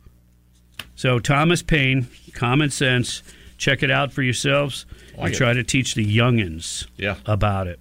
[0.94, 3.22] So Thomas Paine, common sense.
[3.56, 4.86] Check it out for yourselves.
[5.16, 5.38] Like and it.
[5.38, 7.16] try to teach the youngins Yeah.
[7.26, 7.80] about it.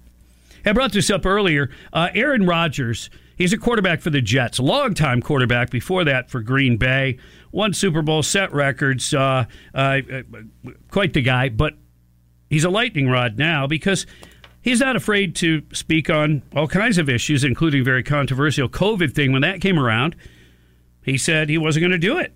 [0.66, 1.68] I brought this up earlier.
[1.92, 6.76] Uh, Aaron Rodgers, he's a quarterback for the Jets, longtime quarterback before that for Green
[6.76, 7.18] Bay.
[7.52, 9.44] Won Super Bowl, set records, uh,
[9.74, 10.22] uh, uh,
[10.90, 11.74] quite the guy, but
[12.48, 14.06] he's a lightning rod now because
[14.62, 19.32] he's not afraid to speak on all kinds of issues, including very controversial COVID thing.
[19.32, 20.16] When that came around,
[21.04, 22.32] he said he wasn't going to do it.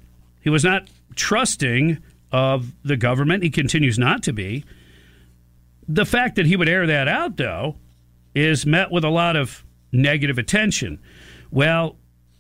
[0.49, 1.99] He was not trusting
[2.33, 3.43] of the government.
[3.43, 4.65] He continues not to be.
[5.87, 7.77] The fact that he would air that out, though,
[8.35, 11.01] is met with a lot of negative attention.
[11.51, 11.97] Well,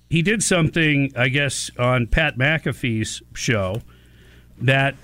[0.09, 3.83] he did something, I guess, on Pat McAfee's show
[4.59, 4.95] that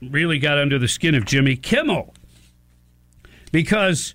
[0.00, 2.14] really got under the skin of Jimmy Kimmel
[3.52, 4.14] because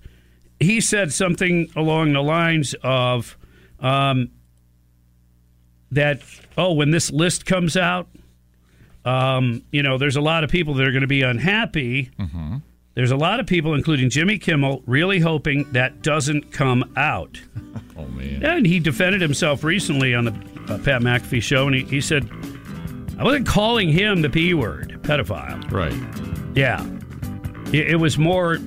[0.59, 3.37] he said something along the lines of
[3.79, 4.31] um,
[5.91, 6.21] that
[6.57, 8.07] oh, when this list comes out,
[9.05, 12.11] um, you know, there's a lot of people that are going to be unhappy.
[12.19, 12.57] Mm-hmm.
[12.93, 17.39] There's a lot of people, including Jimmy Kimmel, really hoping that doesn't come out.
[17.99, 18.45] Oh man!
[18.45, 20.31] And he defended himself recently on the
[20.69, 22.29] uh, Pat McAfee show, and he, he said,
[23.17, 26.55] "I wasn't calling him the p word, pedophile." Right.
[26.55, 26.85] Yeah.
[27.73, 28.59] It, it was more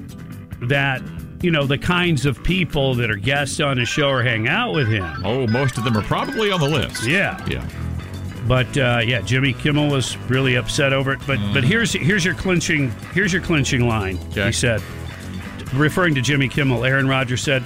[0.63, 1.01] that
[1.43, 4.75] you know the kinds of people that are guests on his show or hang out
[4.75, 5.05] with him.
[5.25, 7.07] Oh, most of them are probably on the list.
[7.07, 7.45] Yeah.
[7.47, 7.67] Yeah.
[8.47, 11.21] But uh, yeah, Jimmy Kimmel was really upset over it.
[11.27, 14.17] But but here's here's your clinching here's your clinching line.
[14.33, 14.83] He said,
[15.75, 17.63] referring to Jimmy Kimmel, Aaron Rodgers said,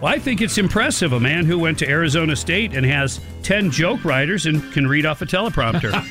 [0.00, 1.12] "Well, I think it's impressive.
[1.12, 5.06] A man who went to Arizona State and has ten joke writers and can read
[5.06, 5.92] off a teleprompter."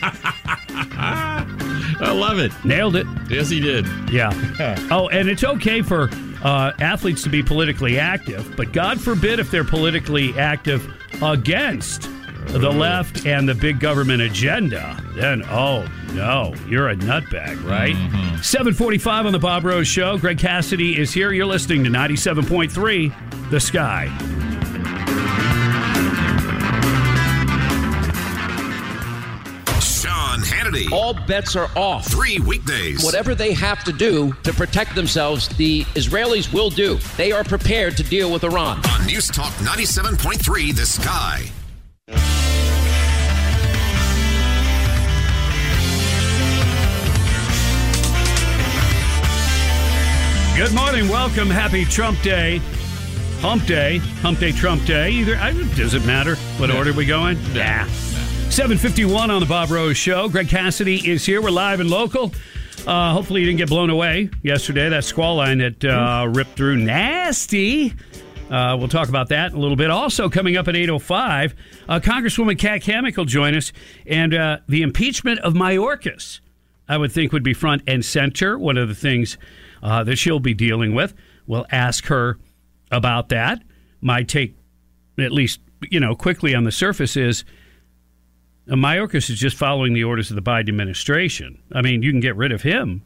[1.98, 2.52] I love it.
[2.64, 3.08] Nailed it.
[3.30, 3.86] Yes, he did.
[4.10, 4.32] Yeah.
[4.92, 6.10] oh, and it's okay for
[6.46, 10.88] uh, athletes to be politically active, but God forbid if they're politically active
[11.24, 12.08] against
[12.50, 17.96] the left and the big government agenda, then oh no, you're a nutbag, right?
[18.44, 20.20] 745 on the Bob Rose Show.
[20.20, 21.34] Greg Cassidy is here.
[21.34, 24.35] You're listening to 97.3 The Sky.
[30.84, 30.92] Sean Hannity.
[30.92, 32.06] All bets are off.
[32.08, 33.04] Three weekdays.
[33.04, 36.96] Whatever they have to do to protect themselves, the Israelis will do.
[37.18, 38.82] They are prepared to deal with Iran.
[38.90, 41.52] On News Talk 97.3 The Sky.
[50.58, 51.10] Good morning.
[51.10, 51.50] Welcome.
[51.50, 52.62] Happy Trump Day.
[53.42, 53.98] Hump Day.
[54.22, 55.12] Hump Day, Trump Day.
[55.12, 56.78] Either I, does it matter what Yeah.
[56.78, 57.38] order we go in?
[57.54, 57.86] Yeah.
[58.52, 60.30] 751 on the Bob Rose Show.
[60.30, 61.42] Greg Cassidy is here.
[61.42, 62.34] We're live and local.
[62.88, 64.88] Uh, hopefully you didn't get blown away yesterday.
[64.88, 67.94] That squall line that uh, ripped through nasty.
[68.50, 69.90] Uh, we'll talk about that in a little bit.
[69.90, 71.54] Also, coming up at 8.05,
[71.90, 73.74] uh, Congresswoman Kat Cammack will join us.
[74.06, 76.40] And uh, the impeachment of Mayorkas,
[76.88, 78.58] I would think, would be front and center.
[78.58, 79.38] One of the things
[79.84, 81.14] uh, that she'll be dealing with.
[81.46, 82.38] We'll ask her
[82.92, 83.64] about that.
[84.00, 84.56] My take,
[85.20, 87.44] at least, you know, quickly on the surface is
[88.68, 91.62] Mayorkas is just following the orders of the Biden administration.
[91.72, 93.04] I mean, you can get rid of him.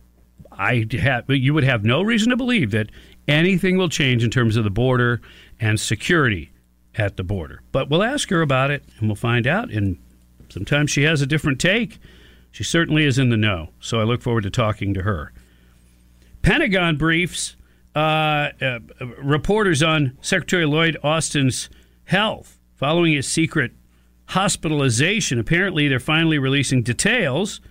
[0.52, 2.90] I have, you would have no reason to believe that
[3.28, 5.22] anything will change in terms of the border
[5.60, 6.52] and security
[6.96, 7.62] at the border.
[7.72, 9.70] But we'll ask her about it and we'll find out.
[9.70, 9.98] And
[10.50, 12.00] sometimes she has a different take.
[12.52, 13.70] She certainly is in the know.
[13.80, 15.32] So I look forward to talking to her.
[16.42, 17.56] Pentagon briefs
[17.96, 18.80] uh, uh,
[19.22, 21.70] reporters on Secretary Lloyd Austin's
[22.06, 23.74] health following his secret
[24.30, 25.40] hospitalization.
[25.40, 27.62] Apparently, they're finally releasing details.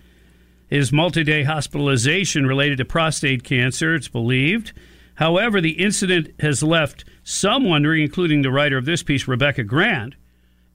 [0.67, 4.73] His multi day hospitalization related to prostate cancer, it's believed.
[5.15, 10.15] However, the incident has left some wondering, including the writer of this piece, Rebecca Grant.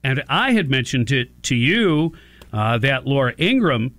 [0.03, 2.13] And I had mentioned it to you
[2.53, 3.95] uh, that Laura Ingraham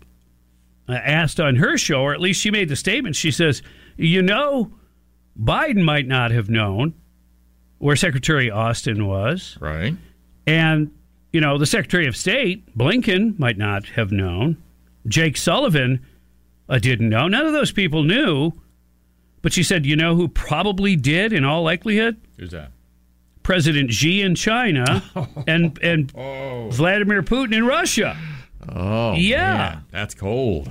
[0.88, 3.16] uh, asked on her show, or at least she made the statement.
[3.16, 3.62] She says,
[3.96, 4.72] You know,
[5.40, 6.94] Biden might not have known
[7.78, 9.56] where Secretary Austin was.
[9.60, 9.94] Right.
[10.46, 10.95] And,
[11.36, 14.56] you know, the Secretary of State, Blinken, might not have known.
[15.06, 16.00] Jake Sullivan
[16.66, 17.28] uh, didn't know.
[17.28, 18.52] None of those people knew.
[19.42, 22.16] But she said, you know who probably did in all likelihood?
[22.38, 22.72] Who's that?
[23.42, 25.02] President Xi in China
[25.46, 28.16] and, and Vladimir Putin in Russia.
[28.66, 29.56] Oh, Yeah.
[29.74, 30.70] man, that's cold.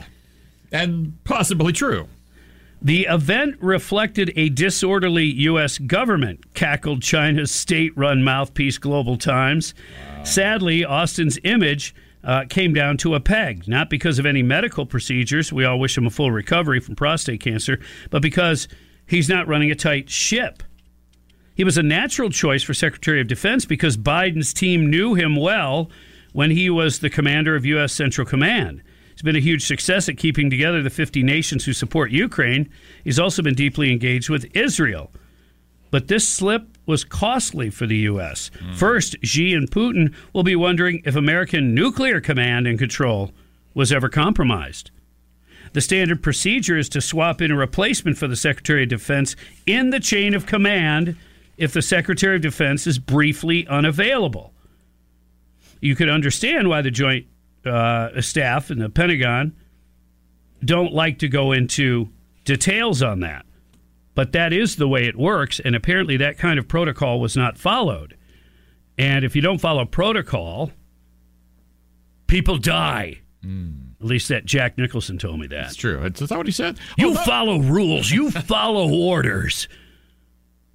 [0.71, 2.07] And possibly true.
[2.81, 5.77] The event reflected a disorderly U.S.
[5.79, 9.73] government, cackled China's state run mouthpiece Global Times.
[10.23, 15.53] Sadly, Austin's image uh, came down to a peg, not because of any medical procedures.
[15.53, 18.67] We all wish him a full recovery from prostate cancer, but because
[19.07, 20.63] he's not running a tight ship.
[21.55, 25.89] He was a natural choice for Secretary of Defense because Biden's team knew him well
[26.33, 27.93] when he was the commander of U.S.
[27.93, 28.81] Central Command.
[29.15, 32.69] He's been a huge success at keeping together the 50 nations who support Ukraine.
[33.05, 35.09] He's also been deeply engaged with Israel.
[35.89, 38.51] But this slip was costly for the U.S.
[38.59, 38.73] Hmm.
[38.73, 43.31] First, Xi and Putin will be wondering if American nuclear command and control
[43.73, 44.91] was ever compromised.
[45.71, 49.91] The standard procedure is to swap in a replacement for the Secretary of Defense in
[49.91, 51.15] the chain of command
[51.57, 54.53] if the Secretary of Defense is briefly unavailable.
[55.79, 57.27] You could understand why the Joint
[57.65, 59.55] uh, Staff in the Pentagon
[60.63, 62.09] don't like to go into
[62.43, 63.45] details on that.
[64.15, 67.57] But that is the way it works, and apparently that kind of protocol was not
[67.57, 68.15] followed.
[68.97, 70.71] And if you don't follow protocol,
[72.27, 73.19] people die.
[73.99, 75.55] At least that Jack Nicholson told me that.
[75.63, 76.01] That's true.
[76.03, 76.79] Is that what he said?
[76.97, 78.09] You follow rules.
[78.09, 79.67] You follow orders.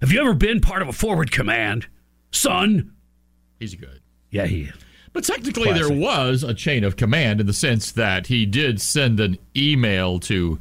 [0.01, 1.86] Have you ever been part of a forward command,
[2.30, 2.93] son?
[3.59, 4.01] He's good.
[4.30, 4.74] Yeah, he is.
[5.13, 9.19] But technically, there was a chain of command in the sense that he did send
[9.19, 10.59] an email to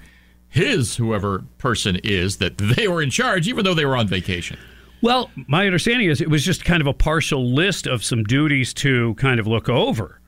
[0.47, 4.58] his whoever person is that they were in charge, even though they were on vacation.
[5.02, 8.74] Well, my understanding is it was just kind of a partial list of some duties
[8.76, 10.20] to kind of look over.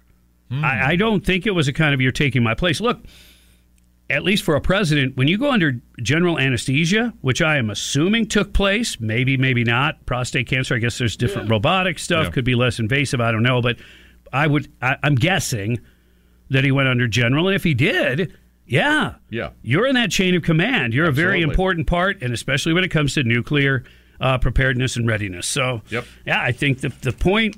[0.49, 0.63] Hmm.
[0.63, 2.80] I, I don't think it was a kind of you're taking my place.
[2.80, 2.99] Look,
[4.09, 8.28] at least for a president, when you go under general anesthesia, which I am assuming
[8.28, 12.32] took place, maybe, maybe not, prostate cancer, I guess there's different robotic stuff, Yeah.
[12.32, 13.61] could be less invasive, I don't know.
[13.61, 13.78] But
[14.34, 15.79] I would, I, I'm guessing
[16.49, 17.47] that he went under general.
[17.47, 18.34] And if he did,
[18.65, 19.49] yeah, Yeah.
[19.61, 20.93] you're in that chain of command.
[20.93, 23.84] You're a very important part, and especially when it comes to nuclear
[24.19, 25.47] uh, preparedness and readiness.
[25.47, 26.05] So, Yep.
[26.25, 27.57] yeah, I think the, the point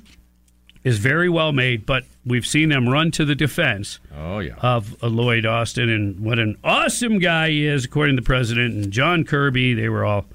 [0.82, 4.54] is very well made, but we've seen them run to the defense Oh, yeah.
[4.60, 8.74] of uh, Lloyd Austin and what an awesome guy he is, according to the president
[8.74, 9.74] and John Kirby.
[9.74, 10.26] They were all,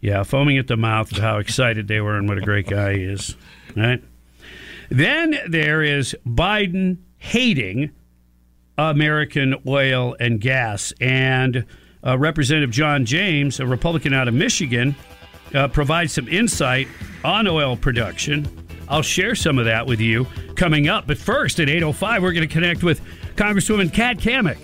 [0.00, 2.94] yeah, foaming at the mouth of how excited they were and what a great guy
[2.96, 3.36] he is.
[3.74, 4.02] Right?
[4.90, 7.90] Then there is Biden hating
[8.78, 10.92] American oil and gas.
[11.00, 11.64] And
[12.04, 14.94] uh, Representative John James, a Republican out of Michigan,
[15.54, 16.88] uh, provides some insight
[17.24, 18.46] on oil production.
[18.88, 21.06] I'll share some of that with you coming up.
[21.06, 23.00] But first, at 8.05, we're going to connect with
[23.36, 24.58] Congresswoman Kat Cammack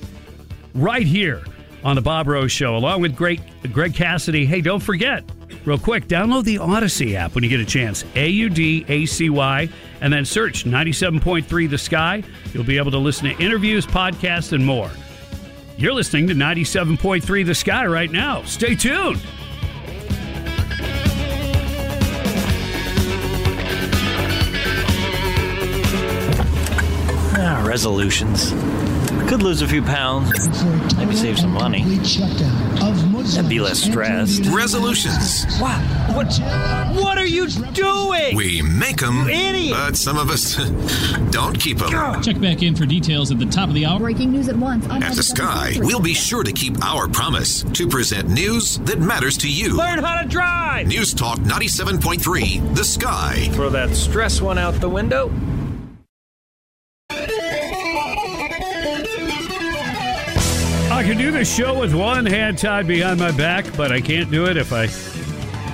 [0.74, 1.42] right here
[1.84, 3.40] on the Bob Rose Show, along with Greg,
[3.72, 4.46] Greg Cassidy.
[4.46, 5.24] Hey, don't forget,
[5.64, 8.04] real quick, download the Audacy app when you get a chance.
[8.14, 9.68] A U D A C Y,
[10.00, 12.22] and then search 97.3 The Sky.
[12.52, 14.90] You'll be able to listen to interviews, podcasts, and more.
[15.76, 18.42] You're listening to 97.3 The Sky right now.
[18.42, 19.20] Stay tuned.
[27.34, 28.50] Ah, resolutions.
[29.28, 30.62] Could lose a few pounds.
[30.96, 31.82] Maybe save some money.
[33.24, 34.44] And be less stressed.
[34.46, 35.46] Resolutions.
[35.60, 35.78] Wow.
[36.14, 36.26] What?
[37.00, 38.34] What are you doing?
[38.36, 39.76] We make them, You idiot.
[39.76, 40.56] but some of us
[41.30, 42.20] don't keep them.
[42.20, 44.00] Check back in for details at the top of the hour.
[44.00, 44.86] Breaking news at once.
[44.88, 48.98] on At the Sky, we'll be sure to keep our promise to present news that
[48.98, 49.76] matters to you.
[49.76, 50.88] Learn how to drive.
[50.88, 53.48] News Talk 97.3, The Sky.
[53.52, 55.30] Throw that stress one out the window.
[61.02, 64.30] I can do this show with one hand tied behind my back, but I can't
[64.30, 64.86] do it if I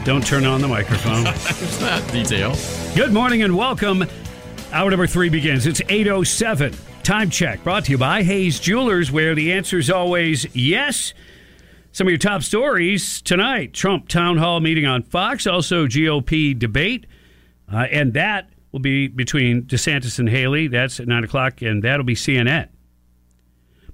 [0.02, 1.24] don't turn on the microphone.
[1.24, 2.56] There's that detail.
[2.94, 4.06] Good morning and welcome.
[4.72, 5.66] Hour number three begins.
[5.66, 6.74] It's 8.07.
[7.02, 11.12] Time check brought to you by Hayes Jewelers, where the answer is always yes.
[11.92, 17.04] Some of your top stories tonight Trump town hall meeting on Fox, also GOP debate.
[17.70, 20.68] Uh, and that will be between DeSantis and Haley.
[20.68, 22.70] That's at 9 o'clock, and that'll be CNN.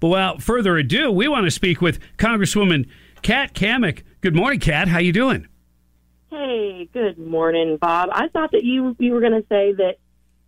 [0.01, 2.89] But without further ado, we want to speak with Congresswoman
[3.23, 4.03] Kat Cammack.
[4.21, 4.89] Good morning, Kat.
[4.89, 5.47] How you doing?
[6.31, 8.09] Hey, good morning, Bob.
[8.13, 9.97] I thought that you you were going to say that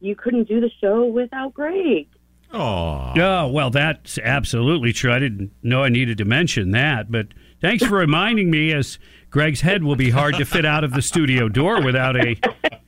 [0.01, 2.09] you couldn't do the show without Greg.
[2.53, 3.13] Oh.
[3.17, 5.13] Oh, well, that's absolutely true.
[5.13, 7.29] I didn't know I needed to mention that, but
[7.61, 8.99] thanks for reminding me as
[9.31, 12.37] Greg's head will be hard to fit out of the studio door without a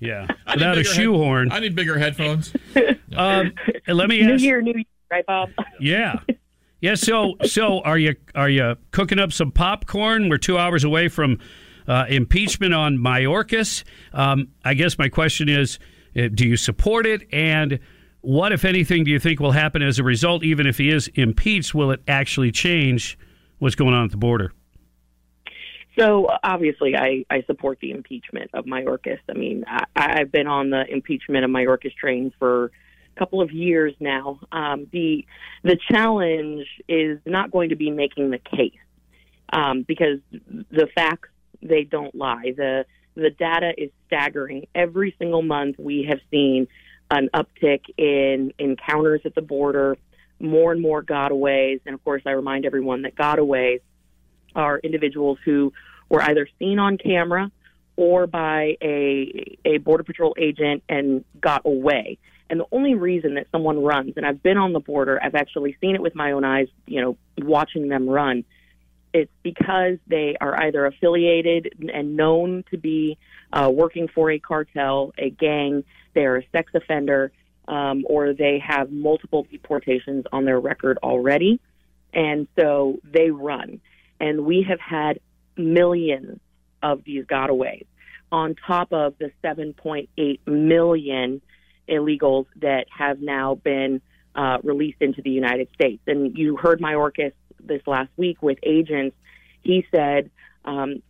[0.01, 1.53] yeah, I without a bigger head- shoehorn.
[1.53, 2.53] I need bigger headphones.
[3.17, 3.53] Um,
[3.89, 5.51] let me ask, New ask year, new year, right, Bob?
[5.81, 6.21] Yeah.
[6.81, 10.29] Yeah, so so are you are you cooking up some popcorn?
[10.29, 11.39] We're 2 hours away from
[11.89, 13.83] uh, impeachment on Mayorkas.
[14.13, 15.81] Um, I guess my question is
[16.17, 17.81] uh, do you support it and
[18.21, 21.09] what if anything do you think will happen as a result even if he is
[21.15, 23.19] impeached will it actually change
[23.59, 24.53] what's going on at the border?
[25.99, 29.19] So obviously, I, I support the impeachment of Mayorkas.
[29.29, 32.71] I mean, I, I've been on the impeachment of Mayorkas train for
[33.19, 34.41] couple of years now.
[34.53, 35.27] Um, the
[35.63, 38.79] the challenge is not going to be making the case
[39.53, 41.29] um, because the facts
[41.63, 42.53] they don't lie.
[42.57, 44.67] the The data is staggering.
[44.75, 46.69] Every single month, we have seen
[47.11, 49.97] an uptick in encounters at the border,
[50.41, 53.81] more and more gotaways, and of course, I remind everyone that gotaways
[54.55, 55.73] are individuals who
[56.09, 57.51] were either seen on camera
[57.97, 62.19] or by a a border patrol agent and got away.
[62.51, 65.77] And the only reason that someone runs, and I've been on the border, I've actually
[65.81, 68.45] seen it with my own eyes, you know, watching them run.
[69.13, 73.19] It's because they are either affiliated and known to be
[73.53, 75.85] uh, working for a cartel, a gang,
[76.15, 77.33] they're a sex offender,
[77.67, 81.61] um, or they have multiple deportations on their record already.
[82.15, 83.81] And so they run
[84.21, 85.21] and we have had
[85.57, 86.41] millions
[86.83, 87.87] of these gotaways
[88.31, 91.41] on top of the 7.8 million
[91.89, 94.01] illegals that have now been
[94.35, 96.03] uh, released into the United States.
[96.07, 99.17] And you heard Mayorkas this last week with agents.
[99.63, 100.31] He said
[100.65, 101.03] um,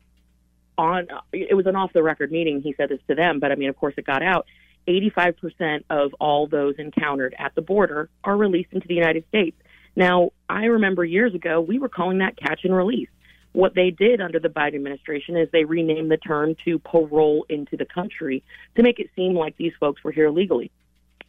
[0.76, 2.62] on it was an off the record meeting.
[2.62, 4.46] He said this to them, but I mean, of course, it got out.
[4.86, 9.56] 85% of all those encountered at the border are released into the United States.
[9.94, 13.10] Now, I remember years ago, we were calling that catch and release.
[13.58, 17.76] What they did under the Biden administration is they renamed the term to parole into
[17.76, 18.44] the country
[18.76, 20.70] to make it seem like these folks were here illegally.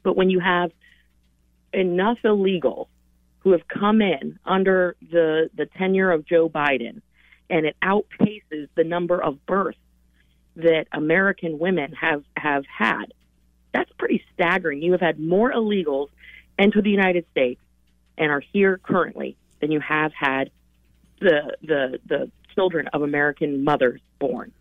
[0.04, 0.72] But when you have
[1.74, 2.86] enough illegals
[3.40, 7.02] who have come in under the, the tenure of Joe Biden,
[7.50, 9.80] and it outpaces the number of births
[10.56, 13.06] that American women have, have had,
[13.74, 14.84] that's pretty staggering.
[14.84, 16.10] You have had more illegals
[16.60, 17.62] enter the United States
[18.20, 20.52] and are here currently than you have had
[21.20, 24.52] the the the children of American mothers born.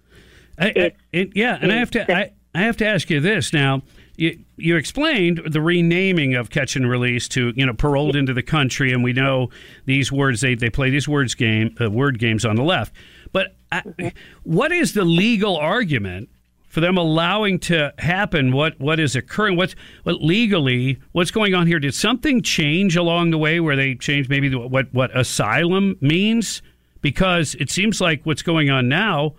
[0.58, 3.52] I, I, it, yeah, and I have to I, I have to ask you this
[3.52, 3.82] now.
[4.16, 8.42] You, you explained the renaming of catch and release to you know paroled into the
[8.42, 9.50] country, and we know
[9.84, 12.92] these words they, they play these words game uh, word games on the left.
[13.32, 14.12] But I,
[14.42, 16.30] what is the legal argument
[16.68, 21.66] for them allowing to happen what what is occurring what's what legally what's going on
[21.66, 21.78] here?
[21.78, 26.62] Did something change along the way where they changed maybe the, what what asylum means?
[27.00, 29.34] Because it seems like what's going on now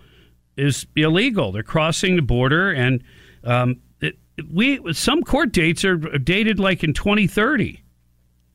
[0.56, 1.52] is illegal.
[1.52, 3.02] They're crossing the border and
[3.44, 4.16] um, it,
[4.52, 7.82] we some court dates are dated like in 2030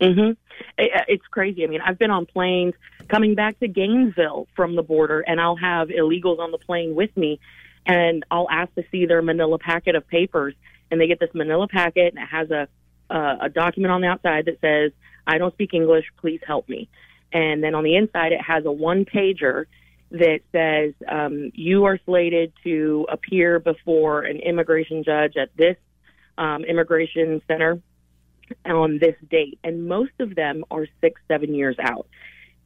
[0.02, 0.32] mm-hmm.
[0.78, 1.64] it's crazy.
[1.64, 2.74] I mean i've been on planes
[3.08, 7.16] coming back to gainesville from the border and i'll have illegals on the plane with
[7.16, 7.40] me
[7.86, 10.56] and I'll ask to see their manila packet of papers,
[10.90, 12.68] and they get this manila packet, and it has a
[13.08, 14.92] uh, a document on the outside that says,
[15.28, 16.90] "I don't speak English, please help me,"
[17.32, 19.66] and then on the inside it has a one pager
[20.12, 25.78] that says um, you are slated to appear before an immigration judge at this
[26.38, 27.82] um, immigration center
[28.66, 32.08] on this date, and most of them are six, seven years out.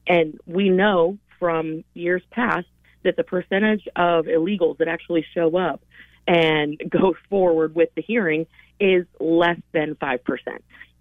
[0.08, 2.68] And we know from years past
[3.04, 5.82] that the percentage of illegals that actually show up
[6.28, 8.46] and go forward with the hearing
[8.80, 10.20] is less than 5%.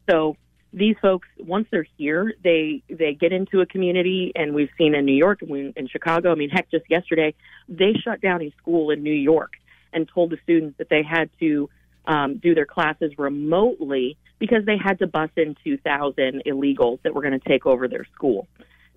[0.08, 0.36] So
[0.72, 5.06] these folks, once they're here, they they get into a community, and we've seen in
[5.06, 6.30] New York and in Chicago.
[6.30, 7.34] I mean, heck, just yesterday
[7.68, 9.52] they shut down a school in New York
[9.92, 11.70] and told the students that they had to
[12.06, 17.22] um, do their classes remotely because they had to bus in 2,000 illegals that were
[17.22, 18.46] going to take over their school.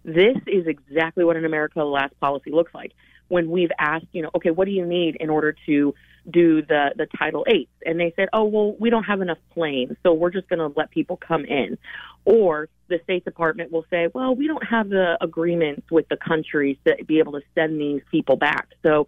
[0.03, 2.93] This is exactly what an America Last policy looks like.
[3.27, 5.93] When we've asked, you know, okay, what do you need in order to
[6.29, 7.69] do the the Title Eight?
[7.85, 10.67] And they said, oh, well, we don't have enough planes, so we're just going to
[10.75, 11.77] let people come in.
[12.25, 16.77] Or the State Department will say, well, we don't have the agreements with the countries
[16.85, 18.67] to be able to send these people back.
[18.83, 19.07] So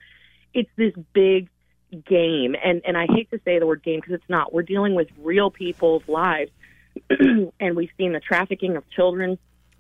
[0.54, 1.50] it's this big
[2.06, 4.54] game, and and I hate to say the word game because it's not.
[4.54, 6.52] We're dealing with real people's lives,
[7.10, 9.38] and we've seen the trafficking of children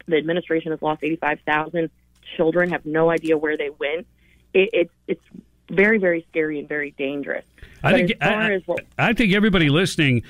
[0.07, 1.89] the administration has lost 85,000
[2.35, 4.07] children, have no idea where they went.
[4.53, 5.23] It, it's it's
[5.69, 7.45] very very scary and very dangerous.
[7.83, 10.23] I think I, what, I think everybody listening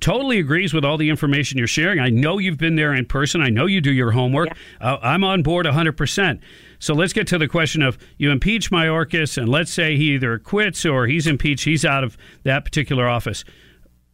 [0.00, 1.98] totally agrees with all the information you're sharing.
[1.98, 3.40] I know you've been there in person.
[3.40, 4.48] I know you do your homework.
[4.48, 4.92] Yeah.
[4.92, 6.40] Uh, I'm on board 100%.
[6.78, 10.38] So let's get to the question of you impeach Mayorkas, and let's say he either
[10.38, 13.44] quits or he's impeached, he's out of that particular office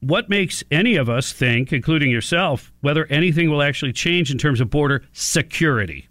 [0.07, 4.61] what makes any of us think, including yourself, whether anything will actually change in terms
[4.61, 6.09] of border security?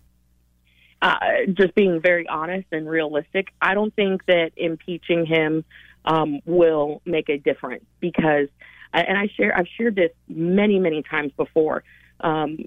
[1.01, 1.17] Uh,
[1.53, 5.63] just being very honest and realistic, I don't think that impeaching him
[6.03, 8.47] um, will make a difference because,
[8.93, 11.83] and I share, I've shared this many, many times before.
[12.19, 12.57] Um,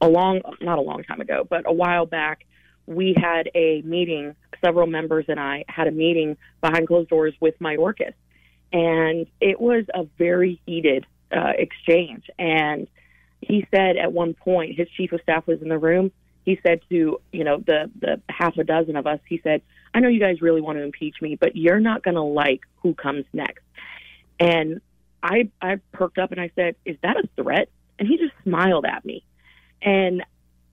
[0.00, 2.46] a long, not a long time ago, but a while back,
[2.86, 4.34] we had a meeting.
[4.62, 8.12] Several members and I had a meeting behind closed doors with Mayorkas
[8.72, 12.24] and it was a very heated uh, exchange.
[12.38, 12.88] And
[13.40, 16.12] he said at one point, his chief of staff was in the room.
[16.44, 19.62] He said to you know the the half a dozen of us, he said,
[19.94, 22.60] "I know you guys really want to impeach me, but you're not going to like
[22.82, 23.62] who comes next."
[24.38, 24.80] And
[25.22, 27.68] I I perked up and I said, "Is that a threat?"
[27.98, 29.22] And he just smiled at me.
[29.82, 30.24] And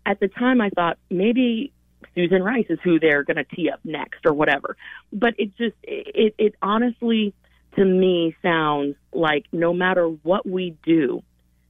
[0.06, 1.74] at the time, I thought maybe
[2.16, 4.78] Susan Rice is who they're going to tee up next or whatever.
[5.12, 7.34] But it just it it honestly
[7.78, 11.24] to me sounds like no matter what we do,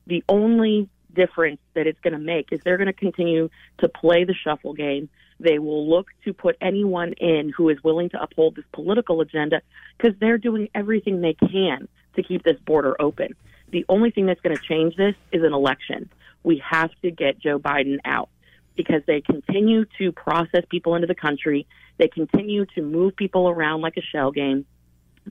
[0.07, 4.23] the only difference that it's going to make is they're going to continue to play
[4.23, 5.09] the shuffle game.
[5.39, 9.61] They will look to put anyone in who is willing to uphold this political agenda
[9.97, 13.35] because they're doing everything they can to keep this border open.
[13.71, 16.09] The only thing that's going to change this is an election.
[16.43, 18.29] We have to get Joe Biden out
[18.75, 21.67] because they continue to process people into the country.
[21.97, 24.65] They continue to move people around like a shell game.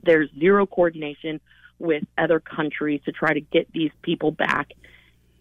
[0.03, 1.39] There's zero coordination
[1.79, 4.71] with other countries to try to get these people back.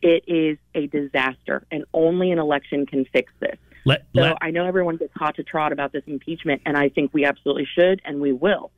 [0.02, 3.56] It is a disaster, and only an election can fix this.
[3.84, 6.88] Let, so let, I know everyone gets hot to trot about this impeachment, and I
[6.88, 8.70] think we absolutely should, and we will.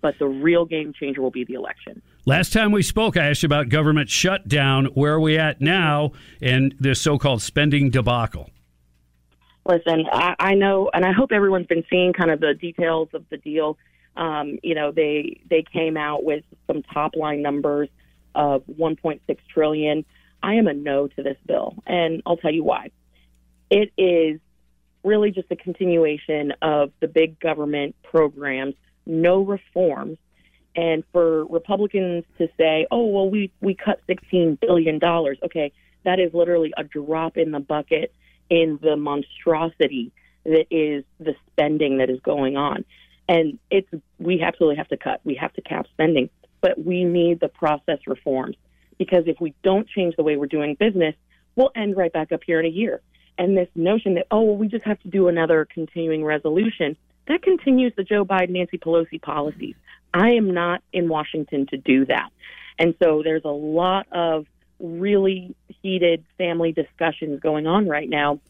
[0.00, 2.02] But the real game changer will be the election.
[2.26, 4.86] Last time we spoke, I asked you about government shutdown.
[4.86, 6.12] Where are we at now
[6.42, 8.50] and this so called spending debacle?
[9.66, 13.24] Listen, I, I know, and I hope everyone's been seeing kind of the details of
[13.30, 13.78] the deal.
[14.16, 17.88] Um, you know, they they came out with some top line numbers
[18.34, 19.20] of 1.6
[19.52, 20.04] trillion.
[20.42, 22.90] I am a no to this bill, and I'll tell you why.
[23.70, 24.40] It is
[25.02, 28.74] really just a continuation of the big government programs,
[29.06, 30.18] no reforms.
[30.76, 35.72] And for Republicans to say, "Oh, well, we we cut 16 billion dollars," okay,
[36.04, 38.12] that is literally a drop in the bucket
[38.50, 40.12] in the monstrosity
[40.44, 42.84] that is the spending that is going on.
[43.28, 43.88] And it's
[44.18, 45.20] we absolutely have to cut.
[45.24, 46.28] We have to cap spending,
[46.60, 48.56] but we need the process reforms
[48.98, 51.14] because if we don't change the way we're doing business,
[51.56, 53.00] we'll end right back up here in a year.
[53.38, 56.96] And this notion that oh well, we just have to do another continuing resolution
[57.26, 59.74] that continues the Joe Biden Nancy Pelosi policies.
[60.12, 62.30] I am not in Washington to do that.
[62.78, 64.46] And so there's a lot of
[64.78, 68.40] really heated family discussions going on right now.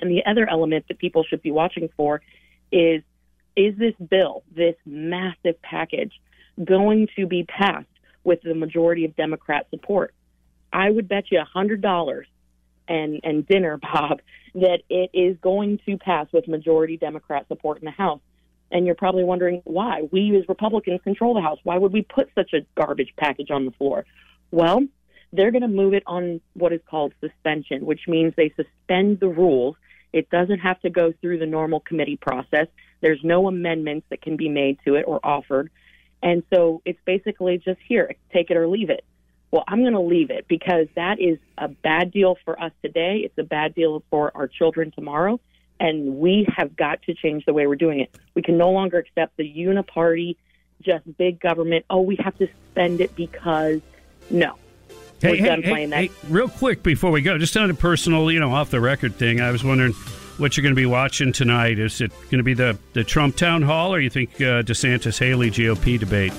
[0.00, 2.22] And the other element that people should be watching for
[2.70, 3.02] is
[3.56, 6.12] is this bill, this massive package,
[6.62, 7.86] going to be passed
[8.24, 10.14] with the majority of Democrat support?
[10.72, 12.26] I would bet you a hundred dollars
[12.88, 14.20] and and dinner, Bob,
[14.54, 18.20] that it is going to pass with majority Democrat support in the House.
[18.72, 20.02] And you're probably wondering why.
[20.12, 21.58] We as Republicans control the House.
[21.64, 24.04] Why would we put such a garbage package on the floor?
[24.52, 24.84] Well,
[25.32, 29.28] they're going to move it on what is called suspension, which means they suspend the
[29.28, 29.76] rules.
[30.12, 32.66] It doesn't have to go through the normal committee process.
[33.00, 35.70] There's no amendments that can be made to it or offered.
[36.22, 39.04] And so it's basically just here, take it or leave it.
[39.50, 43.22] Well, I'm going to leave it because that is a bad deal for us today.
[43.24, 45.40] It's a bad deal for our children tomorrow.
[45.80, 48.14] And we have got to change the way we're doing it.
[48.34, 50.36] We can no longer accept the uniparty,
[50.82, 51.86] just big government.
[51.88, 53.80] Oh, we have to spend it because
[54.28, 54.56] no.
[55.20, 55.96] Hey, we're hey, done hey, playing that.
[55.96, 59.16] hey, real quick before we go, just on a personal, you know, off the record
[59.16, 59.94] thing, I was wondering
[60.40, 61.78] what you're going to be watching tonight.
[61.78, 65.18] Is it going to be the, the Trump town hall, or you think uh, DeSantis
[65.18, 66.32] Haley GOP debate?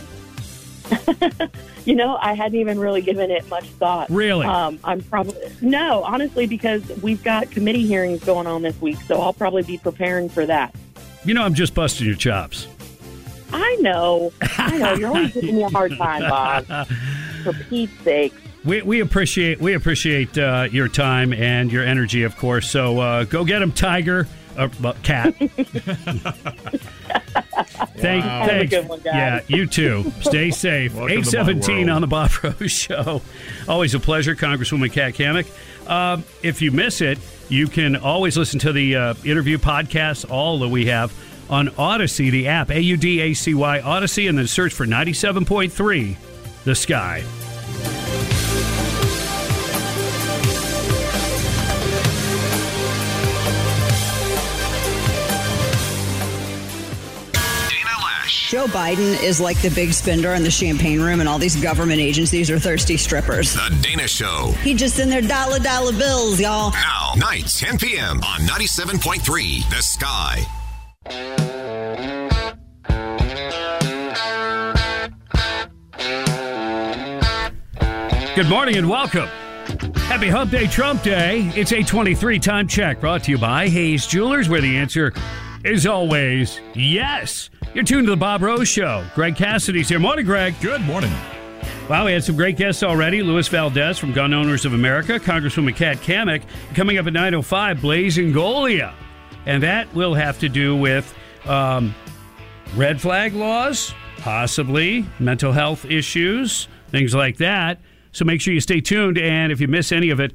[1.85, 4.09] You know, I hadn't even really given it much thought.
[4.09, 4.45] Really?
[4.45, 9.19] Um, I'm probably no, honestly, because we've got committee hearings going on this week, so
[9.19, 10.75] I'll probably be preparing for that.
[11.25, 12.67] You know, I'm just busting your chops.
[13.51, 14.93] I know, I know.
[14.93, 16.87] You're always giving me a hard time, Bob.
[17.43, 18.33] For Pete's sake.
[18.63, 22.69] We, we appreciate we appreciate uh, your time and your energy, of course.
[22.69, 25.33] So uh, go get him, Tiger, uh, uh, cat.
[27.97, 28.69] Thank, Have a thanks.
[28.71, 29.13] good one, guys.
[29.15, 30.11] Yeah, you too.
[30.21, 30.93] Stay safe.
[30.95, 33.21] Welcome Eight seventeen on the Bob Rose Show.
[33.67, 35.47] Always a pleasure, Congresswoman Kat Cammack.
[35.89, 37.17] Um, if you miss it,
[37.49, 41.11] you can always listen to the uh, interview podcast, all that we have
[41.49, 44.85] on Audacy, the app A U D A C Y Audacy, and then search for
[44.85, 46.17] ninety seven point three,
[46.63, 47.23] the Sky.
[58.51, 62.01] Joe Biden is like the big spender in the champagne room, and all these government
[62.01, 63.53] agencies are thirsty strippers.
[63.53, 64.53] The Dana Show.
[64.61, 66.71] He just in their dollar dollar bills, y'all.
[66.71, 68.17] Now, nights 10 p.m.
[68.17, 70.45] on 97.3 The Sky.
[78.35, 79.29] Good morning and welcome.
[80.09, 81.49] Happy Hump Day, Trump Day.
[81.55, 85.13] It's 823 time check brought to you by Hayes Jewelers, where the answer
[85.63, 87.49] is always yes.
[87.73, 89.05] You're tuned to the Bob Rose Show.
[89.15, 89.99] Greg Cassidy's here.
[89.99, 90.55] Morning, Greg.
[90.61, 91.11] Good morning.
[91.89, 93.21] Wow, we had some great guests already.
[93.21, 96.43] Louis Valdez from Gun Owners of America, Congresswoman Kat Cammack.
[96.73, 98.93] Coming up at 9.05, Blaise Ingoglia.
[99.45, 101.13] And that will have to do with
[101.45, 101.93] um,
[102.75, 107.79] red flag laws, possibly mental health issues, things like that.
[108.11, 109.17] So make sure you stay tuned.
[109.17, 110.33] And if you miss any of it,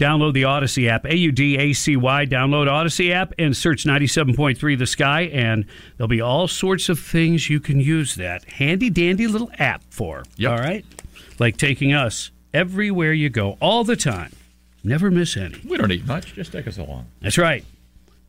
[0.00, 2.26] download the Audacy app, A U D A C Y.
[2.26, 5.22] Download Audacy app and search 97.3 The Sky.
[5.22, 5.66] And
[5.96, 10.24] there'll be all sorts of things you can use that handy dandy little app for.
[10.56, 10.84] All right?
[11.38, 14.32] Like taking us everywhere you go, all the time.
[14.82, 15.60] Never miss any.
[15.68, 16.34] We don't need much.
[16.34, 17.06] Just take us along.
[17.20, 17.64] That's right.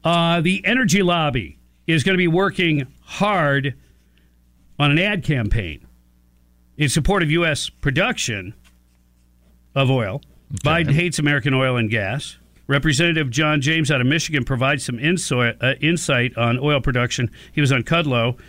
[0.04, 1.58] Uh, the energy lobby
[1.88, 3.76] is going to be working hard
[4.78, 5.86] on an ad campaign
[6.78, 7.70] in support of U.S.
[7.70, 8.54] production
[9.76, 10.22] of oil.
[10.52, 12.38] Biden hates American oil and gas.
[12.68, 17.32] Representative John James out of Michigan provides some insight, uh, insight on oil production.
[17.52, 18.40] He was on Kudlow.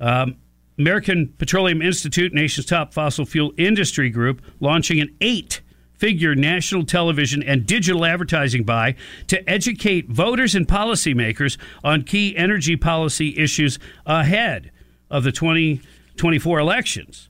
[0.00, 0.36] Um,
[0.78, 5.60] American Petroleum Institute, nation's top fossil fuel industry group, launching an eight
[5.94, 8.94] figure national television and digital advertising buy
[9.26, 14.70] to educate voters and policymakers on key energy policy issues ahead
[15.10, 17.28] of the 2024 elections.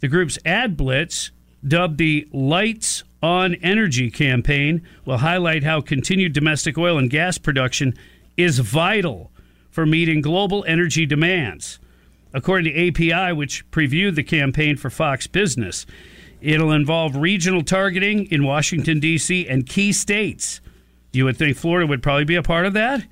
[0.00, 1.30] The group's ad blitz,
[1.66, 7.94] dubbed the Lights on Energy campaign, will highlight how continued domestic oil and gas production
[8.36, 9.30] is vital
[9.70, 11.78] for meeting global energy demands.
[12.32, 15.86] According to API, which previewed the campaign for Fox Business,
[16.40, 19.48] it'll involve regional targeting in Washington, D.C.
[19.48, 20.60] and key states.
[21.12, 23.04] You would think Florida would probably be a part of that.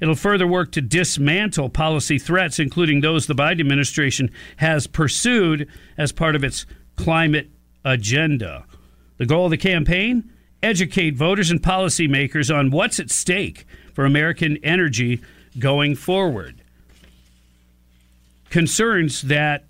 [0.00, 6.12] It'll further work to dismantle policy threats, including those the Biden administration has pursued as
[6.12, 6.66] part of its
[6.96, 7.48] climate
[7.84, 8.66] agenda.
[9.18, 10.32] The goal of the campaign?
[10.62, 15.20] Educate voters and policymakers on what's at stake for American energy
[15.58, 16.62] going forward.
[18.50, 19.64] Concerns that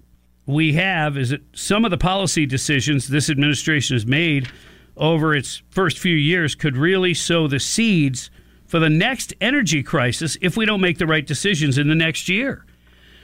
[0.47, 4.49] we have is that some of the policy decisions this administration has made
[4.97, 8.31] over its first few years could really sow the seeds
[8.67, 12.29] for the next energy crisis if we don't make the right decisions in the next
[12.29, 12.65] year.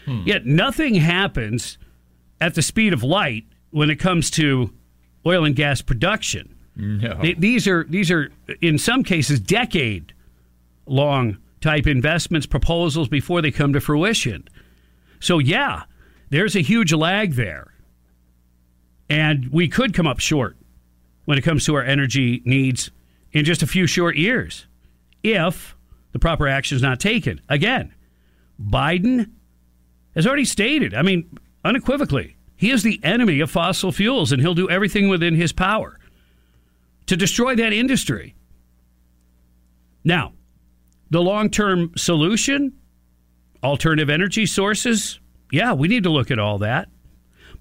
[0.04, 0.22] Hmm.
[0.24, 1.78] Yet nothing happens
[2.40, 4.72] at the speed of light when it comes to
[5.26, 6.54] oil and gas production.
[6.76, 7.14] No.
[7.20, 8.30] Th- These are these are
[8.60, 10.14] in some cases decade
[10.86, 14.48] long type investments proposals before they come to fruition.
[15.20, 15.82] So yeah,
[16.30, 17.72] there's a huge lag there.
[19.08, 20.56] And we could come up short
[21.26, 22.90] when it comes to our energy needs
[23.32, 24.66] in just a few short years
[25.22, 25.76] if
[26.12, 27.40] the proper action is not taken.
[27.48, 27.94] Again,
[28.60, 29.30] Biden
[30.14, 34.54] has already stated, I mean, unequivocally, he is the enemy of fossil fuels and he'll
[34.54, 35.98] do everything within his power
[37.06, 38.36] to destroy that industry.
[40.04, 40.34] Now,
[41.10, 42.74] the long term solution,
[43.64, 45.18] alternative energy sources,
[45.50, 46.88] yeah, we need to look at all that.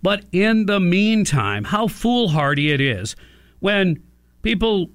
[0.03, 3.15] But in the meantime, how foolhardy it is
[3.59, 4.03] when
[4.43, 4.91] people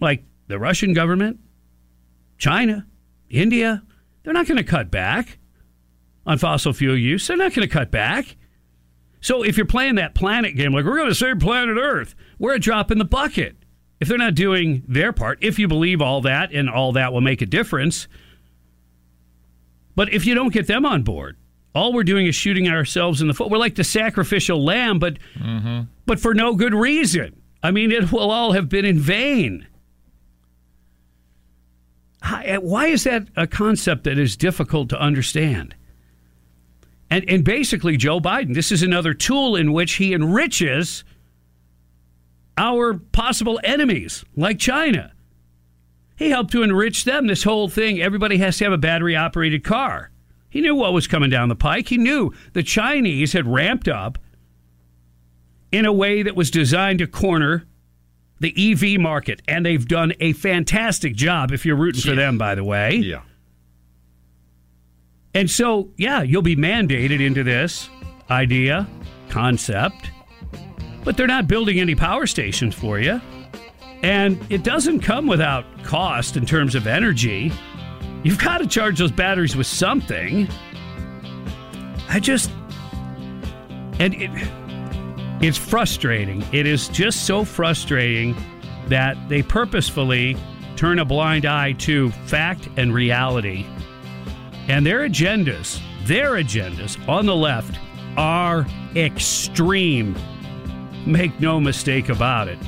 [0.00, 1.40] like the Russian government,
[2.36, 2.86] China,
[3.30, 3.82] India,
[4.22, 5.38] they're not going to cut back
[6.26, 7.26] on fossil fuel use.
[7.26, 8.36] They're not going to cut back.
[9.26, 12.54] So if you're playing that planet game, like we're going to save planet Earth, we're
[12.54, 13.56] a drop in the bucket.
[13.98, 17.20] If they're not doing their part, if you believe all that and all that will
[17.20, 18.06] make a difference,
[19.96, 21.36] but if you don't get them on board,
[21.74, 23.50] all we're doing is shooting ourselves in the foot.
[23.50, 25.90] We're like the sacrificial lamb, but mm-hmm.
[26.06, 27.42] but for no good reason.
[27.64, 29.66] I mean, it will all have been in vain.
[32.22, 35.74] Why is that a concept that is difficult to understand?
[37.10, 41.04] And, and basically, Joe Biden, this is another tool in which he enriches
[42.58, 45.12] our possible enemies, like China.
[46.16, 47.26] He helped to enrich them.
[47.26, 50.10] This whole thing, everybody has to have a battery operated car.
[50.48, 51.88] He knew what was coming down the pike.
[51.88, 54.18] He knew the Chinese had ramped up
[55.70, 57.66] in a way that was designed to corner
[58.40, 59.42] the EV market.
[59.46, 62.96] And they've done a fantastic job if you're rooting for them, by the way.
[62.96, 63.22] Yeah.
[65.36, 67.90] And so, yeah, you'll be mandated into this
[68.30, 68.88] idea,
[69.28, 70.10] concept,
[71.04, 73.20] but they're not building any power stations for you.
[74.02, 77.52] And it doesn't come without cost in terms of energy.
[78.22, 80.48] You've got to charge those batteries with something.
[82.08, 82.50] I just.
[83.98, 84.30] And it,
[85.44, 86.46] it's frustrating.
[86.50, 88.34] It is just so frustrating
[88.88, 90.34] that they purposefully
[90.76, 93.66] turn a blind eye to fact and reality.
[94.68, 97.78] And their agendas, their agendas on the left
[98.16, 100.16] are extreme.
[101.06, 102.58] Make no mistake about it.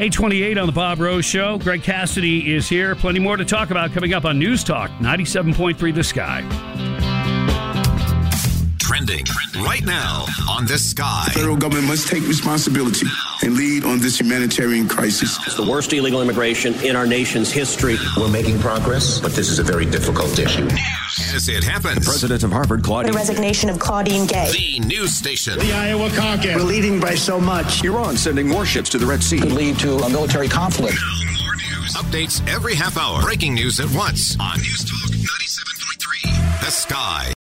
[0.00, 1.58] 828 on the Bob Rose Show.
[1.58, 2.94] Greg Cassidy is here.
[2.94, 6.89] Plenty more to talk about coming up on News Talk 97.3 The Sky.
[9.06, 9.24] Trending
[9.64, 11.24] right now on the sky.
[11.28, 13.06] The federal government must take responsibility
[13.42, 15.38] and lead on this humanitarian crisis.
[15.46, 17.96] It's the worst illegal immigration in our nation's history.
[18.18, 20.68] We're making progress, but this is a very difficult issue.
[21.34, 22.06] As it happens.
[22.06, 23.12] President of Harvard, Claudine.
[23.12, 24.52] The resignation of Claudine Gay.
[24.52, 25.58] The news station.
[25.58, 26.56] The Iowa caucus.
[26.56, 27.82] We're leading by so much.
[27.82, 29.38] Iran sending warships to the Red Sea.
[29.40, 30.98] Could lead to a military conflict.
[31.42, 31.94] More news.
[31.94, 33.22] Updates every half hour.
[33.22, 36.60] Breaking news at once on News Talk 97.3.
[36.66, 37.32] The Sky.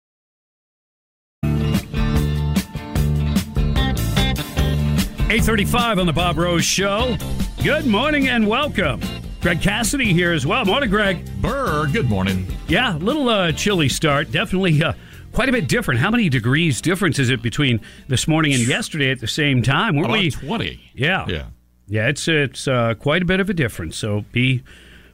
[5.31, 7.15] Eight thirty-five on the Bob Rose Show.
[7.63, 8.99] Good morning and welcome.
[9.41, 10.65] Greg Cassidy here as well.
[10.65, 11.23] Morning, Greg.
[11.41, 11.87] Burr.
[11.87, 12.47] Good morning.
[12.67, 14.31] Yeah, a little uh, chilly start.
[14.31, 14.93] Definitely uh,
[15.31, 15.99] quite a bit different.
[15.99, 19.95] How many degrees difference is it between this morning and yesterday at the same time?
[19.95, 20.31] Weren't About we?
[20.31, 20.91] 20.
[20.95, 21.25] Yeah.
[21.27, 21.45] Yeah.
[21.87, 23.97] Yeah, it's it's uh, quite a bit of a difference.
[23.97, 24.63] So be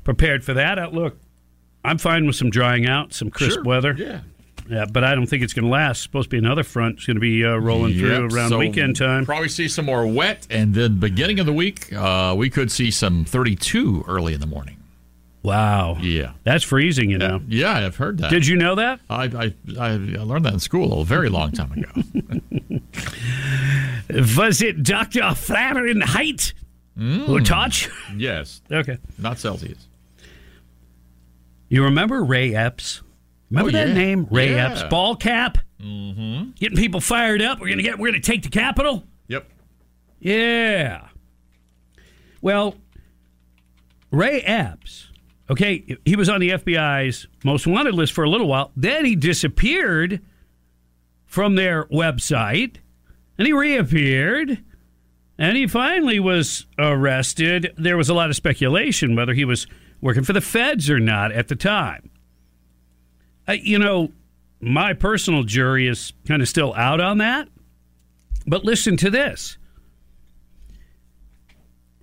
[0.05, 0.79] prepared for that.
[0.79, 1.17] Uh, look,
[1.83, 3.93] I'm fine with some drying out, some crisp Sure, weather.
[3.97, 4.21] yeah.
[4.67, 5.97] Yeah, but I don't think it's going to last.
[5.97, 6.97] It's supposed to be another front.
[6.97, 9.25] It's going to be uh, rolling Yep, through around so weekend time.
[9.25, 12.89] Probably see some more wet, and then beginning of the week, uh, we could see
[12.91, 14.77] some 32 early in the morning.
[15.43, 15.97] Wow.
[16.01, 16.31] Yeah.
[16.43, 17.39] That's freezing, you know.
[17.47, 18.31] Yeah, I've heard that.
[18.31, 18.99] Did you know that?
[19.11, 22.81] I, I, I learned that in school a very long time ago.
[24.37, 25.35] Was it Dr.
[25.35, 26.53] Fahrenheit
[26.97, 27.91] who taught you?
[28.17, 28.61] Yes.
[28.71, 28.97] Okay.
[29.19, 29.87] Not Celsius.
[31.69, 33.01] You remember Ray Epps?
[33.55, 33.93] Remember Oh, that yeah.
[33.93, 34.27] name?
[34.29, 34.69] Ray Yeah.
[34.71, 34.83] Epps.
[34.83, 35.57] Ball cap?
[35.81, 36.51] Mm-hmm.
[36.55, 37.59] Getting people fired up.
[37.59, 39.03] We're gonna get we're gonna take the Capitol?
[39.27, 39.49] Yep.
[40.19, 41.07] Yeah.
[42.41, 42.75] Well,
[44.11, 45.09] Ray Epps,
[45.49, 48.71] okay, he was on the FBI's most wanted list for a little while.
[48.75, 50.21] Then he disappeared
[51.25, 52.77] from their website
[53.37, 54.63] and he reappeared
[55.37, 57.73] and he finally was arrested.
[57.77, 59.67] There was a lot of speculation whether he was
[60.01, 62.09] working for the feds or not at the time.
[63.47, 64.11] Uh, you know,
[64.59, 67.47] my personal jury is kind of still out on that.
[68.47, 69.57] But listen to this.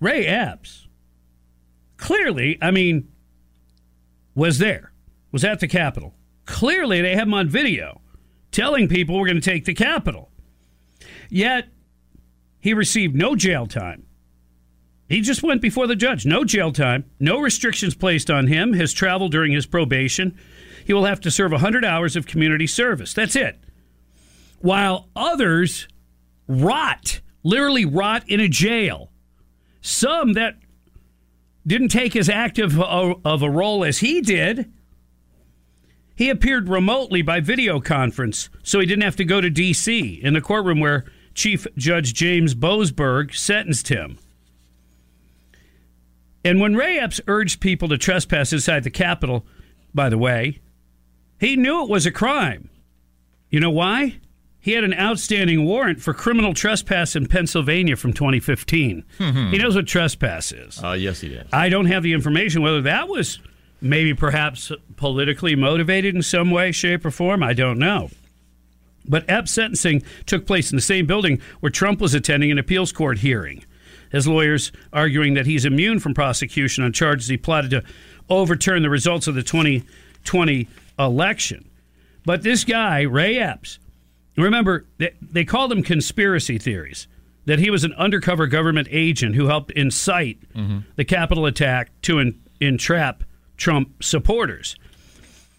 [0.01, 0.89] Ray Epps
[2.02, 3.09] clearly, I mean,
[4.35, 4.93] was there,
[5.31, 6.14] was at the Capitol.
[6.47, 8.01] Clearly, they have him on video
[8.51, 10.31] telling people we're going to take the Capitol.
[11.31, 11.69] Yet,
[12.59, 14.06] he received no jail time.
[15.09, 16.27] He just went before the judge.
[16.27, 20.36] No jail time, no restrictions placed on him, his travel during his probation.
[20.93, 23.14] He will have to serve 100 hours of community service.
[23.14, 23.59] That's it.
[24.59, 25.89] While others
[26.47, 29.10] rot, literally rot in a jail.
[29.81, 30.59] Some that
[31.66, 34.70] didn't take as active of a role as he did.
[36.14, 40.20] He appeared remotely by video conference, so he didn't have to go to D.C.
[40.23, 44.19] in the courtroom where Chief Judge James Boasberg sentenced him.
[46.44, 49.47] And when Ray Epps urged people to trespass inside the Capitol,
[49.94, 50.59] by the way,
[51.43, 52.70] he knew it was a crime.
[53.51, 54.20] You know why?
[54.60, 59.05] He had an outstanding warrant for criminal trespass in Pennsylvania from 2015.
[59.19, 60.82] he knows what trespass is.
[60.82, 61.48] Uh, yes, he did.
[61.52, 63.40] I don't have the information whether that was
[63.81, 67.43] maybe perhaps politically motivated in some way, shape, or form.
[67.43, 68.10] I don't know.
[69.05, 72.93] But Epps' sentencing took place in the same building where Trump was attending an appeals
[72.93, 73.64] court hearing.
[74.12, 77.82] His lawyers arguing that he's immune from prosecution on charges he plotted to
[78.31, 81.70] overturn the results of the 2020 election.
[82.24, 83.78] But this guy, Ray Epps,
[84.36, 87.09] remember, they, they called him conspiracy theories,
[87.47, 90.81] that he was an undercover government agent who helped incite mm-hmm.
[90.97, 93.24] the Capitol attack to en- entrap
[93.56, 94.77] Trump supporters.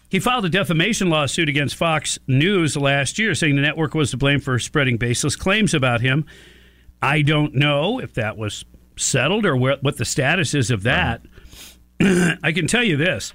[0.08, 4.16] He filed a defamation lawsuit against Fox News last year, saying the network was to
[4.16, 6.24] blame for spreading baseless claims about him.
[7.02, 8.64] I don't know if that was
[8.96, 11.22] settled or what the status is of that.
[12.00, 13.34] I can tell you this.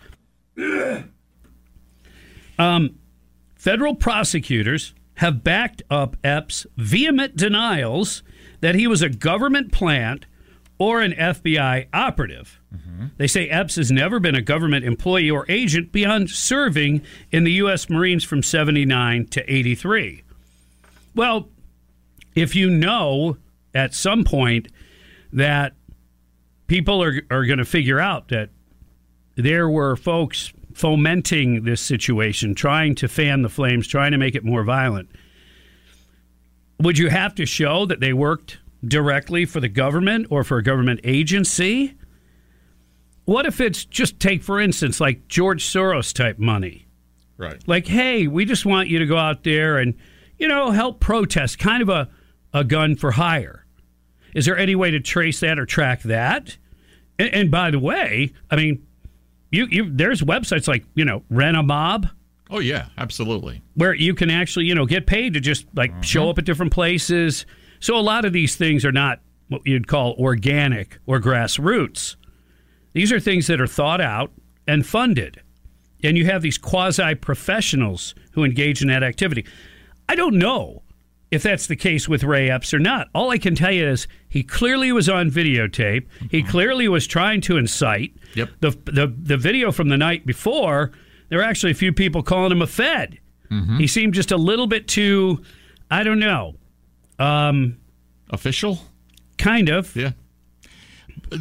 [2.59, 2.99] Um,
[3.55, 8.21] federal prosecutors have backed up Epps' vehement denials
[8.61, 10.25] that he was a government plant
[10.77, 12.59] or an FBI operative.
[13.17, 17.51] They say Epps has never been a government employee or agent beyond serving in the
[17.53, 17.89] U.S.
[17.89, 20.23] Marines from 79 to 83.
[21.15, 21.49] Well,
[22.35, 23.37] if you know
[23.73, 24.69] at some point
[25.33, 25.73] that
[26.67, 28.49] people are, are going to figure out that
[29.35, 34.45] there were folks fomenting this situation, trying to fan the flames, trying to make it
[34.45, 35.09] more violent,
[36.79, 40.63] would you have to show that they worked directly for the government or for a
[40.63, 41.95] government agency?
[43.25, 46.87] What if it's just take, for instance, like George Soros type money?
[47.37, 47.61] Right.
[47.67, 49.95] Like, hey, we just want you to go out there and,
[50.37, 52.07] you know, help protest, kind of a,
[52.53, 53.65] a gun for hire.
[54.33, 56.57] Is there any way to trace that or track that?
[57.17, 58.85] And, and by the way, I mean,
[59.51, 62.07] you, you there's websites like, you know, Rent a Mob
[62.49, 63.61] Oh yeah, absolutely.
[63.75, 66.01] where you can actually, you know, get paid to just like mm-hmm.
[66.01, 67.45] show up at different places.
[67.79, 69.19] So a lot of these things are not
[69.49, 72.15] what you'd call organic or grassroots.
[72.93, 74.31] These are things that are thought out
[74.67, 75.41] and funded.
[76.03, 79.45] And you have these quasi professionals who engage in that activity.
[80.07, 80.81] I don't know
[81.31, 83.07] if that's the case with Ray Epps or not.
[83.13, 86.07] All I can tell you is he clearly was on videotape.
[86.31, 88.13] He clearly was trying to incite.
[88.35, 88.49] Yep.
[88.61, 90.91] The, the, the video from the night before,
[91.29, 93.19] there were actually a few people calling him a Fed.
[93.77, 95.41] He seemed just a little bit too,
[95.89, 96.55] I don't know,
[97.17, 97.77] um,
[98.29, 98.79] Official?
[99.39, 99.95] kind of.
[99.95, 100.11] Yeah.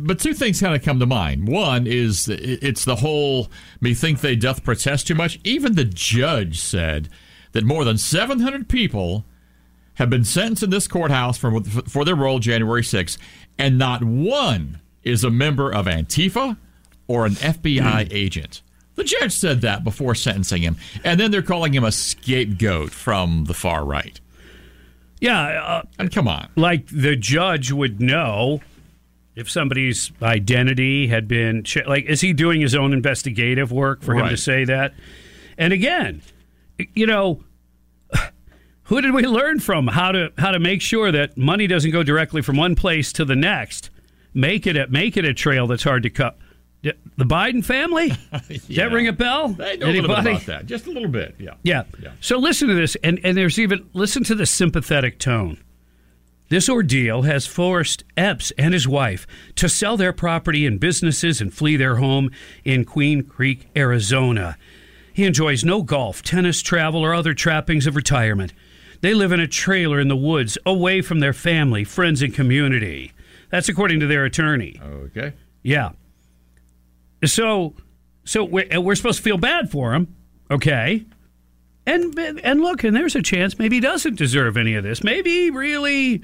[0.00, 1.48] But two things kind of come to mind.
[1.48, 3.50] One is it's the whole
[3.80, 7.08] "methinks they doth protest too much." Even the judge said
[7.52, 9.24] that more than 700 people
[9.98, 13.18] have been sentenced in this courthouse for for their role January 6th,
[13.58, 16.56] and not one is a member of Antifa
[17.06, 18.62] or an FBI agent.
[18.96, 23.44] The judge said that before sentencing him, and then they're calling him a scapegoat from
[23.44, 24.20] the far right.
[25.20, 25.40] Yeah.
[25.40, 28.60] Uh, And come on, like the judge would know
[29.36, 34.28] if somebody's identity had been like is he doing his own investigative work for him
[34.30, 34.92] to say that
[35.56, 36.22] and again
[36.94, 37.40] you know
[38.88, 39.86] Who did we learn from?
[39.86, 43.24] How to how to make sure that money doesn't go directly from one place to
[43.24, 43.90] the next.
[44.32, 46.38] Make it a make it a trail that's hard to cut.
[46.82, 48.08] The Biden family?
[48.48, 49.56] Does that ring a bell?
[49.60, 50.66] I know a little bit about that.
[50.66, 51.34] Just a little bit.
[51.38, 51.54] Yeah.
[51.64, 51.82] Yeah.
[52.20, 55.58] So listen to this, and, and there's even listen to the sympathetic tone.
[56.50, 61.52] This ordeal has forced Epps and his wife to sell their property and businesses and
[61.52, 62.30] flee their home
[62.64, 64.56] in Queen Creek, Arizona.
[65.12, 68.52] He enjoys no golf, tennis, travel, or other trappings of retirement.
[69.00, 73.12] They live in a trailer in the woods, away from their family, friends, and community.
[73.50, 74.80] That's according to their attorney.
[74.82, 75.32] Okay.
[75.62, 75.90] Yeah.
[77.24, 77.74] So,
[78.24, 80.14] so we're, we're supposed to feel bad for him,
[80.50, 81.04] okay?
[81.86, 85.02] And and look, and there's a chance maybe he doesn't deserve any of this.
[85.02, 86.22] Maybe he really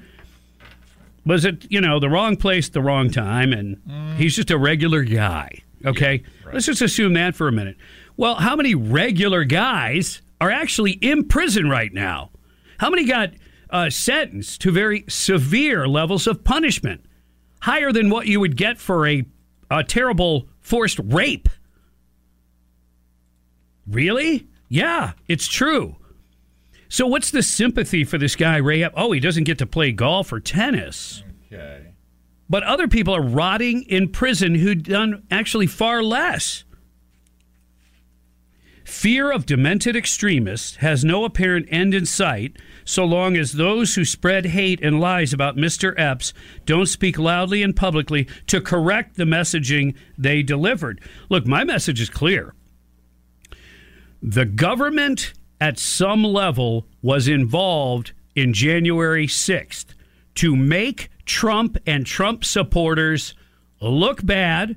[1.25, 4.17] was it you know the wrong place, the wrong time, and mm.
[4.17, 5.63] he's just a regular guy.
[5.87, 6.23] Okay,
[6.53, 7.79] let's just assume that for a minute.
[8.19, 12.31] Well, how many regular guys are actually in prison right now?
[12.79, 13.31] How many got
[13.71, 17.05] uh, sentenced to very severe levels of punishment,
[17.63, 19.25] higher than what you would get for a,
[19.71, 21.49] a terrible forced rape?
[23.87, 24.49] Really?
[24.69, 25.97] Yeah, it's true.
[26.89, 28.85] So, what's the sympathy for this guy, Ray?
[28.85, 31.25] Oh, he doesn't get to play golf or tennis.
[31.53, 31.95] Okay.
[32.49, 36.65] But other people are rotting in prison who've done actually far less.
[38.85, 44.05] Fear of demented extremists has no apparent end in sight so long as those who
[44.05, 45.99] spread hate and lies about Mr.
[45.99, 46.35] Epps
[46.67, 51.01] don't speak loudly and publicly to correct the messaging they delivered.
[51.31, 52.55] Look, my message is clear.
[54.23, 59.95] The government at some level was involved in January 6th
[60.35, 63.35] to make Trump and Trump supporters
[63.81, 64.77] look bad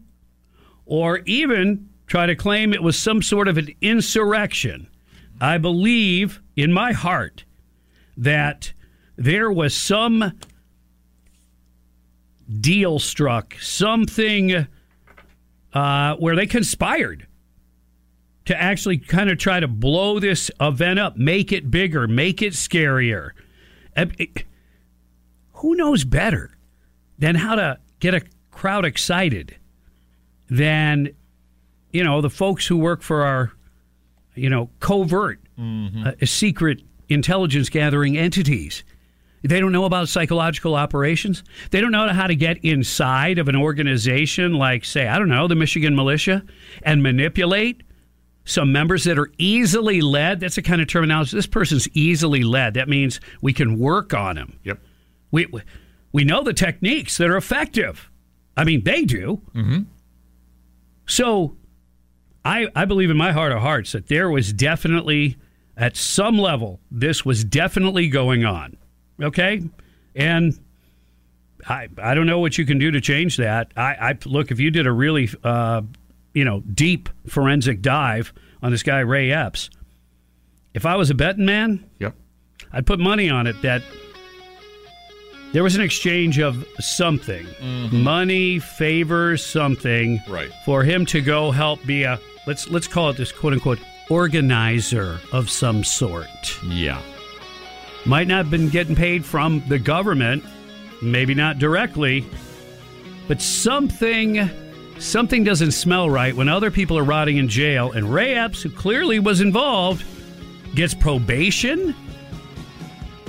[0.85, 4.87] or even try to claim it was some sort of an insurrection.
[5.39, 7.43] I believe in my heart
[8.15, 8.73] that
[9.17, 10.33] there was some
[12.59, 14.67] deal struck, something
[15.73, 17.27] uh, where they conspired
[18.45, 22.53] to actually kind of try to blow this event up, make it bigger, make it
[22.53, 23.31] scarier.
[23.95, 24.05] Uh,
[25.53, 26.57] who knows better
[27.19, 28.21] than how to get a
[28.51, 29.57] crowd excited
[30.49, 31.09] than
[31.91, 33.51] you know the folks who work for our
[34.35, 38.83] you know covert uh, secret intelligence gathering entities
[39.43, 43.55] they don't know about psychological operations they don't know how to get inside of an
[43.55, 46.43] organization like say i don't know the michigan militia
[46.83, 47.81] and manipulate
[48.45, 52.73] some members that are easily led that's the kind of terminology this person's easily led
[52.75, 54.79] that means we can work on him Yep.
[55.31, 55.61] we we-
[56.13, 58.09] we know the techniques that are effective.
[58.55, 59.41] I mean, they do.
[59.53, 59.81] Mm-hmm.
[61.05, 61.55] So,
[62.47, 65.37] I I believe in my heart of hearts that there was definitely
[65.75, 68.77] at some level this was definitely going on.
[69.21, 69.61] Okay,
[70.15, 70.57] and
[71.67, 73.71] I I don't know what you can do to change that.
[73.75, 75.81] I, I look if you did a really uh,
[76.33, 79.69] you know deep forensic dive on this guy Ray Epps.
[80.73, 82.13] If I was a betting man, Yep.
[82.71, 83.81] I'd put money on it that
[85.53, 87.45] there was an exchange of something
[87.91, 90.51] money, favors, something Right.
[90.65, 93.79] for him to go help be a let's let's call it this quote unquote
[94.09, 96.27] organizer of some sort.
[96.63, 97.01] Yeah.
[98.05, 100.43] Might not have been getting paid from the government,
[101.01, 102.25] maybe not directly,
[103.27, 104.49] but something
[104.97, 108.69] something doesn't smell right when other people are rotting in jail and Ray Epps, who
[108.69, 110.03] clearly was involved,
[110.73, 111.93] gets probation.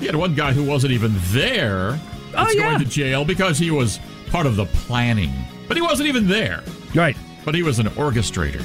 [0.01, 1.99] You had one guy who wasn't even there.
[2.29, 2.71] Oh, that's yeah.
[2.71, 3.99] going to jail because he was
[4.31, 5.33] part of the planning.
[5.67, 6.63] But he wasn't even there.
[6.95, 7.17] Right.
[7.45, 8.63] But he was an orchestrator.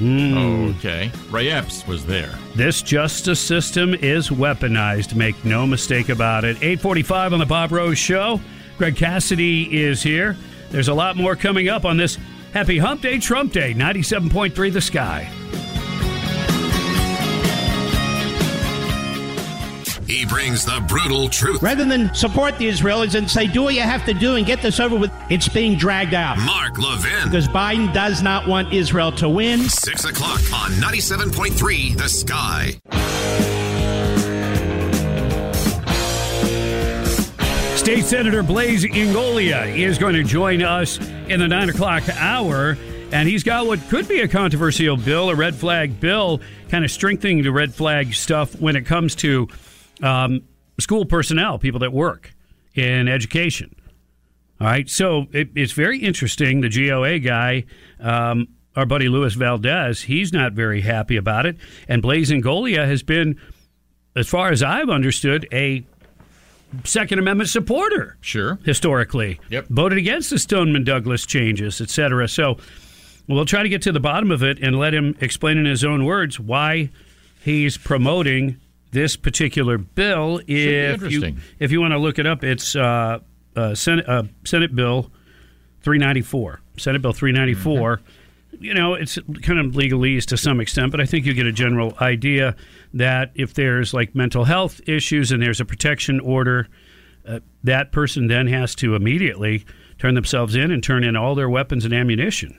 [0.00, 0.72] Hmm.
[0.78, 1.12] Okay.
[1.30, 2.32] Ray Epps was there.
[2.54, 5.14] This justice system is weaponized.
[5.14, 6.56] Make no mistake about it.
[6.56, 8.40] 845 on the Bob Rose Show.
[8.78, 10.38] Greg Cassidy is here.
[10.70, 12.16] There's a lot more coming up on this
[12.54, 15.30] Happy Hump Day, Trump Day, 97.3 The Sky.
[20.10, 21.62] He brings the brutal truth.
[21.62, 24.60] Rather than support the Israelis and say, do what you have to do and get
[24.60, 26.36] this over with, it's being dragged out.
[26.38, 27.26] Mark Levin.
[27.26, 29.60] Because Biden does not want Israel to win.
[29.60, 32.80] 6 o'clock on 97.3 The Sky.
[37.76, 42.76] State Senator Blaise Ingoglia is going to join us in the 9 o'clock hour.
[43.12, 46.90] And he's got what could be a controversial bill, a red flag bill, kind of
[46.90, 49.48] strengthening the red flag stuff when it comes to
[50.02, 50.42] um,
[50.78, 52.32] school personnel, people that work
[52.74, 53.74] in education.
[54.60, 56.60] All right, so it, it's very interesting.
[56.60, 57.64] The GOA guy,
[57.98, 61.56] um, our buddy Luis Valdez, he's not very happy about it.
[61.88, 63.40] And Blaise Ingoglia has been
[64.16, 65.84] as far as I've understood, a
[66.84, 68.16] Second Amendment supporter.
[68.20, 68.58] Sure.
[68.64, 69.40] Historically.
[69.50, 69.68] Yep.
[69.68, 72.28] Voted against the Stoneman Douglas changes, et cetera.
[72.28, 72.58] So
[73.28, 75.84] we'll try to get to the bottom of it and let him explain in his
[75.84, 76.90] own words why
[77.42, 78.60] he's promoting
[78.90, 80.40] this particular bill.
[80.46, 83.20] If you, if you want to look it up, it's uh,
[83.56, 85.10] uh, Senate, uh, Senate Bill
[85.82, 86.60] 394.
[86.76, 87.96] Senate Bill 394.
[87.96, 88.64] Mm-hmm.
[88.64, 91.52] You know, it's kind of legalese to some extent, but I think you get a
[91.52, 92.56] general idea
[92.94, 96.68] that if there's like mental health issues and there's a protection order,
[97.26, 99.64] uh, that person then has to immediately
[99.98, 102.58] turn themselves in and turn in all their weapons and ammunition.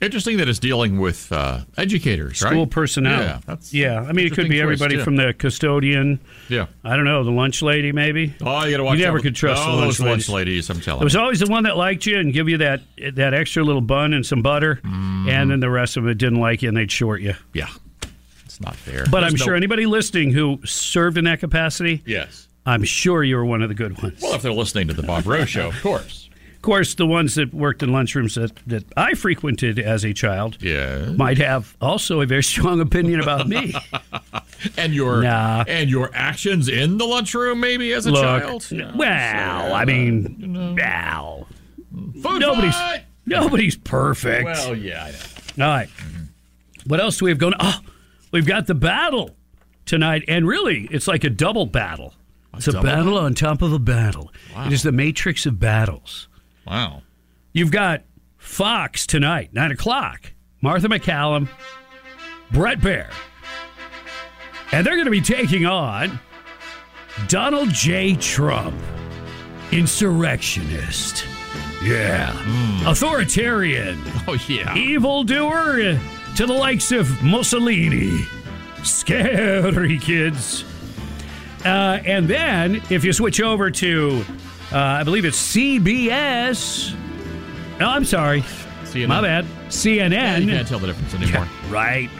[0.00, 2.50] Interesting that it's dealing with uh, educators, right?
[2.50, 3.20] School personnel.
[3.20, 4.00] Yeah, that's yeah.
[4.00, 5.04] I mean, it could be twist, everybody yeah.
[5.04, 6.20] from the custodian.
[6.48, 6.66] Yeah.
[6.82, 8.34] I don't know, the lunch lady, maybe.
[8.40, 8.98] Oh, you got to watch.
[8.98, 10.70] You never could trust oh, the those lunch lunch ladies.
[10.70, 11.20] I'm telling It was you.
[11.20, 12.80] always the one that liked you and give you that
[13.12, 16.62] that extra little bun and some butter, and then the rest of it didn't like
[16.62, 17.34] you and they'd short you.
[17.52, 17.68] Yeah,
[18.46, 19.04] it's not fair.
[19.10, 22.46] But There's I'm no- sure anybody listening who served in that capacity, Yes.
[22.64, 24.20] I'm sure you were one of the good ones.
[24.22, 26.28] Well, if they're listening to the Bob Rose show, of course.
[26.60, 30.58] Of course, the ones that worked in lunchrooms that, that I frequented as a child
[30.60, 31.06] Yeah.
[31.06, 33.74] might have also a very strong opinion about me.
[34.76, 35.64] And your Nah.
[35.66, 38.66] and your actions in the lunchroom, maybe as a Look, child.
[38.94, 41.48] well, I mean, well,
[41.90, 43.04] nobody's fight!
[43.24, 44.44] nobody's perfect.
[44.44, 45.10] Well, yeah, I
[45.56, 45.64] know.
[45.66, 45.88] All right.
[46.86, 47.54] What else do we have going?
[47.58, 47.80] Oh,
[48.32, 49.34] we've got the battle
[49.86, 52.12] tonight, and really, it's like a double battle.
[52.54, 54.30] It's a battle on top of a battle.
[54.66, 56.28] It is the matrix of battles.
[56.70, 57.02] Wow.
[57.52, 58.04] You've got
[58.38, 60.32] Fox tonight, nine o'clock.
[60.62, 61.48] Martha MacCallum,
[62.52, 63.10] Bret Baier,
[64.72, 66.20] and they're going to be taking on
[67.28, 68.14] Donald J.
[68.14, 68.76] Trump,
[69.72, 71.26] insurrectionist.
[71.82, 72.30] Yeah,
[72.88, 74.00] authoritarian.
[74.28, 74.76] Oh yeah.
[74.76, 75.98] Evildoer
[76.36, 78.20] to the likes of Mussolini.
[78.84, 80.64] Scary kids.
[81.64, 84.24] Uh, and then, if you switch over to,
[84.72, 86.94] uh, I believe it's CBS.
[87.78, 88.42] No, I'm sorry.
[88.84, 89.08] CNN.
[89.08, 89.44] My bad.
[89.68, 90.10] CNN.
[90.10, 91.48] Yeah, you can't tell the difference anymore.
[91.68, 92.10] Right.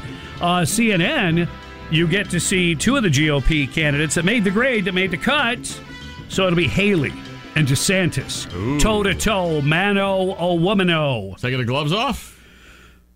[0.41, 1.49] Uh, CNN,
[1.91, 5.11] you get to see two of the GOP candidates that made the grade, that made
[5.11, 5.81] the cut.
[6.29, 7.13] So it'll be Haley
[7.57, 8.49] and DeSantis.
[8.81, 11.37] Toe to toe, mano o womano.
[11.41, 12.39] Taking the gloves off?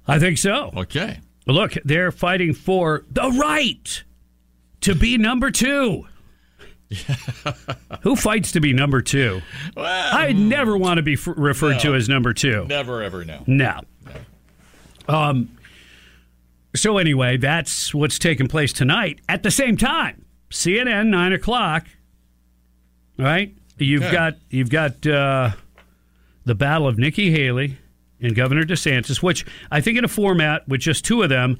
[0.06, 0.72] I think so.
[0.76, 1.20] Okay.
[1.46, 4.02] Look, they're fighting for the right
[4.82, 6.06] to be number two.
[8.02, 9.40] Who fights to be number two?
[9.76, 12.66] I never want to be f- referred to as number two.
[12.68, 13.42] Never ever know.
[13.46, 13.80] No.
[15.08, 15.56] Um.
[16.76, 19.20] So anyway, that's what's taking place tonight.
[19.28, 21.86] At the same time, CNN nine o'clock.
[23.18, 23.54] Right.
[23.78, 25.50] You've got you've got uh,
[26.44, 27.76] the battle of Nikki Haley
[28.20, 31.58] and Governor DeSantis, which I think in a format with just two of them,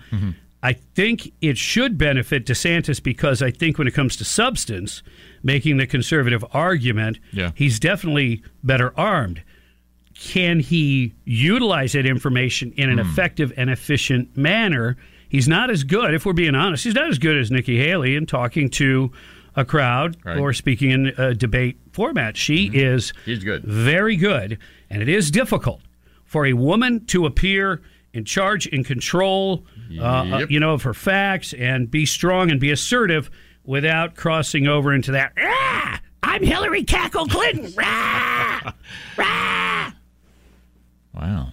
[0.64, 5.02] I think it should benefit DeSantis because I think when it comes to substance,
[5.42, 7.50] making the conservative argument, Yeah.
[7.54, 9.42] he's definitely better armed.
[10.18, 13.10] Can he utilize that information in an hmm.
[13.10, 14.96] effective and efficient manner?
[15.28, 18.16] He's not as good, if we're being honest, he's not as good as Nikki Haley
[18.16, 19.12] in talking to
[19.56, 20.38] a crowd Right.
[20.38, 22.38] or speaking in a debate format.
[22.38, 22.76] She mm-hmm.
[22.76, 23.64] is He's good.
[23.64, 24.58] very good,
[24.88, 25.82] and it is difficult
[26.24, 27.82] for a woman to appear
[28.14, 29.64] in charge, in control,
[30.00, 30.50] uh, Yep.
[30.50, 33.30] you know, of her facts, and be strong and be assertive
[33.64, 35.32] without crossing over into that.
[35.38, 37.72] "Ah, I'm Hillary Cackle Clinton.
[37.76, 38.72] Rah,
[39.18, 39.92] rah."
[41.14, 41.48] Wow.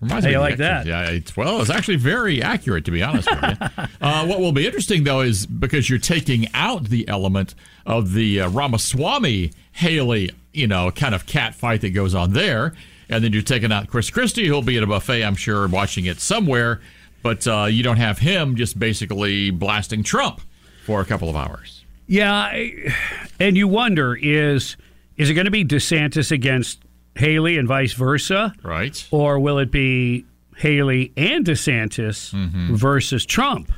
[0.00, 0.86] Reminds How me you of like that?
[0.86, 3.84] Yeah, it's, well, it's actually very accurate, to be honest with you.
[4.00, 7.54] Uh, what will be interesting, though, is because you're taking out the element
[7.84, 12.74] of the uh, Ramaswamy Haley, you know, kind of cat fight that goes on there,
[13.08, 16.06] and then you're taking out Chris Christie, who'll be at a buffet, I'm sure, watching
[16.06, 16.80] it somewhere,
[17.22, 20.40] but uh, you don't have him just basically blasting Trump
[20.84, 21.84] for a couple of hours.
[22.06, 22.94] Yeah, I-
[23.40, 24.76] and you wonder is
[25.16, 26.78] is it going to be DeSantis against
[27.16, 29.04] Haley and vice versa, Right.
[29.10, 30.24] or will it be
[30.56, 32.74] Haley and DeSantis Mm-hmm.
[32.76, 33.72] versus Trump?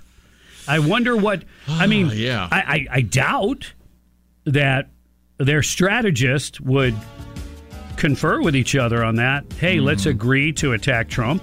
[0.68, 1.42] I wonder what.
[1.66, 2.48] I mean, Ah, yeah.
[2.52, 3.72] I, I, I doubt
[4.44, 4.88] that
[5.38, 6.94] their strategist would
[8.00, 9.44] confer with each other on that.
[9.58, 10.10] Hey, let's Mm-hmm.
[10.10, 11.42] agree to attack Trump.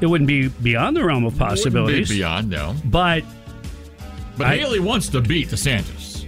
[0.00, 2.08] It wouldn't be beyond the realm of Wouldn't be possibilities.
[2.10, 2.74] beyond, no.
[2.86, 3.22] But
[4.36, 6.24] But I- Haley wants to beat DeSantis.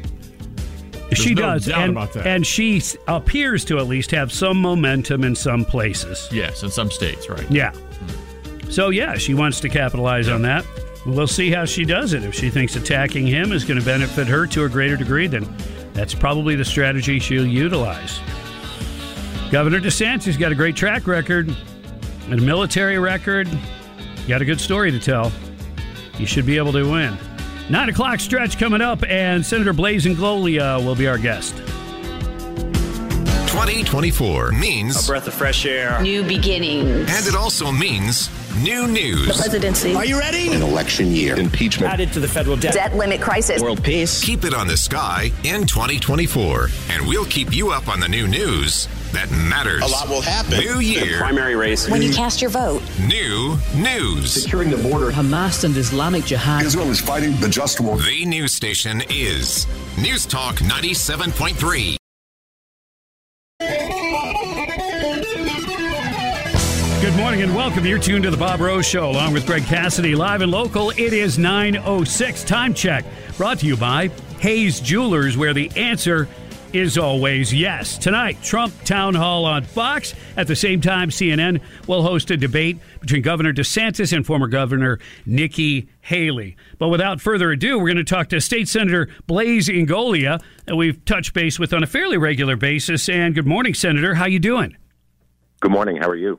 [1.15, 2.27] she no does, doubt and, about that.
[2.27, 6.29] and she appears to at least have some momentum in some places.
[6.33, 7.51] Yes, in some states, right.
[7.51, 7.73] Yeah.
[8.71, 10.65] So yeah, she wants to capitalize on that.
[11.05, 12.23] We'll see how she does it.
[12.25, 15.47] If she thinks attacking him is going to benefit her to a greater degree, then
[15.95, 18.21] that's probably the strategy she'll utilize.
[19.53, 21.55] Governor DeSantis has got a great track record
[22.31, 23.47] and a military record.
[24.27, 25.31] Got a good story to tell.
[26.19, 27.19] You should be able to win.
[27.69, 31.55] Nine o'clock stretch coming up, and Senator Blaise Ingoglia will be our guest.
[33.49, 36.01] 2024 means A breath of fresh air.
[36.01, 37.11] New beginnings.
[37.11, 39.27] and it also means new news.
[39.27, 39.95] The presidency.
[39.95, 40.53] Are you ready?
[40.53, 41.39] An election year.
[41.39, 41.93] Impeachment.
[41.93, 42.75] Added to the federal debt.
[42.75, 43.63] Debt limit crisis.
[43.63, 44.23] World peace.
[44.23, 48.27] Keep it on the sky in 2024, and we'll keep you up on the new
[48.27, 49.83] news that matters.
[49.83, 50.59] A lot will happen.
[50.59, 51.89] New year, primary race.
[51.89, 52.83] When you cast your vote.
[53.01, 54.43] new news.
[54.43, 55.11] Securing the border.
[55.11, 56.65] Hamas and Islamic Jihad.
[56.65, 57.99] Israel is fighting the just war.
[57.99, 59.67] The news station is
[59.99, 62.02] News Talk 97.3.
[67.33, 67.87] morning and welcome.
[67.87, 70.91] You're tuned to the Bob Rose Show along with Greg Cassidy, live and local.
[70.91, 73.07] It is 9.06 time check,
[73.39, 74.09] brought to you by
[74.41, 76.29] Hayes Jewelers, where the answer
[76.75, 77.97] is always yes.
[77.97, 80.15] Tonight, Trump Town Hall on Fox.
[80.37, 84.99] At the same time, CNN will host a debate between Governor DeSantis and former Governor
[85.25, 86.55] Nikki Haley.
[86.77, 91.03] But without further ado, we're going to talk to State Senator Blaise Ingoglia, that we've
[91.07, 93.09] touched base with on a fairly regular basis.
[93.09, 94.17] And good morning, Senator.
[94.17, 94.77] How you doing?
[95.61, 95.97] Good morning.
[95.97, 96.39] How are you?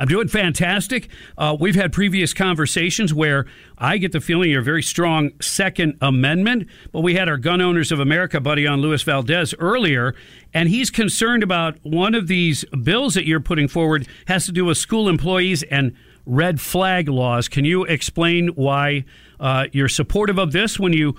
[0.00, 1.10] I'm doing fantastic.
[1.36, 3.44] Uh, we've had previous conversations where
[3.76, 7.60] I get the feeling you're a very strong Second Amendment, but we had our Gun
[7.60, 10.14] Owners of America buddy on Luis Valdez earlier,
[10.54, 14.64] and he's concerned about one of these bills that you're putting forward has to do
[14.64, 15.94] with school employees and
[16.24, 17.46] red flag laws.
[17.46, 19.04] Can you explain why
[19.38, 21.14] uh, you're supportive of this when you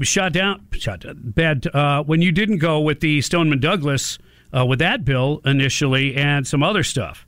[0.00, 4.18] shot down, shot down, bad, uh, when you didn't go with the Stoneman Douglas
[4.56, 7.26] uh, with that bill initially and some other stuff?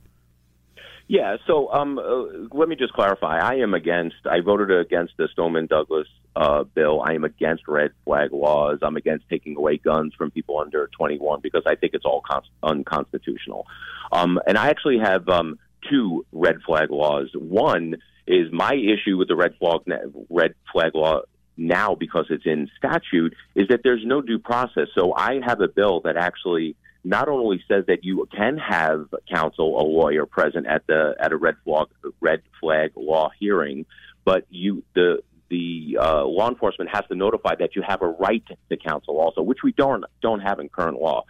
[1.09, 1.37] Yeah.
[1.47, 3.39] So, um, uh, let me just clarify.
[3.39, 4.15] I am against.
[4.29, 7.01] I voted against the Stoneman Douglas uh, bill.
[7.01, 8.77] I am against red flag laws.
[8.83, 12.43] I'm against taking away guns from people under 21 because I think it's all con-
[12.61, 13.65] unconstitutional.
[14.11, 15.57] Um, and I actually have um,
[15.89, 17.31] two red flag laws.
[17.33, 17.95] One
[18.27, 19.81] is my issue with the red flag
[20.29, 21.21] red flag law
[21.57, 24.89] now because it's in statute is that there's no due process.
[24.93, 29.79] So I have a bill that actually not only says that you can have counsel,
[29.79, 31.87] a lawyer present at the at a red flag
[32.19, 33.85] red flag law hearing,
[34.25, 38.43] but you the the uh, law enforcement has to notify that you have a right
[38.69, 41.23] to counsel also, which we don't don't have in current law.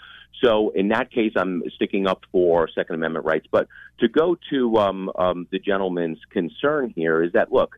[0.43, 3.47] So in that case, I'm sticking up for Second Amendment rights.
[3.51, 3.67] But
[3.99, 7.77] to go to um, um, the gentleman's concern here is that look,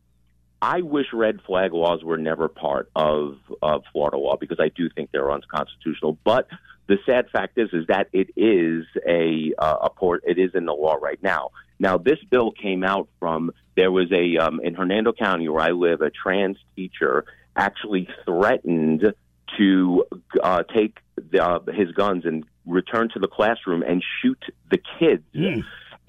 [0.61, 4.89] I wish red flag laws were never part of, of Florida law because I do
[4.89, 6.17] think they're unconstitutional.
[6.23, 6.47] But
[6.91, 10.23] the sad fact is, is that it is a uh, a port.
[10.27, 11.51] It is in the law right now.
[11.79, 15.71] Now, this bill came out from there was a um, in Hernando County where I
[15.71, 16.01] live.
[16.01, 17.23] A trans teacher
[17.55, 19.13] actually threatened
[19.57, 20.05] to
[20.43, 25.23] uh, take the, uh, his guns and return to the classroom and shoot the kids.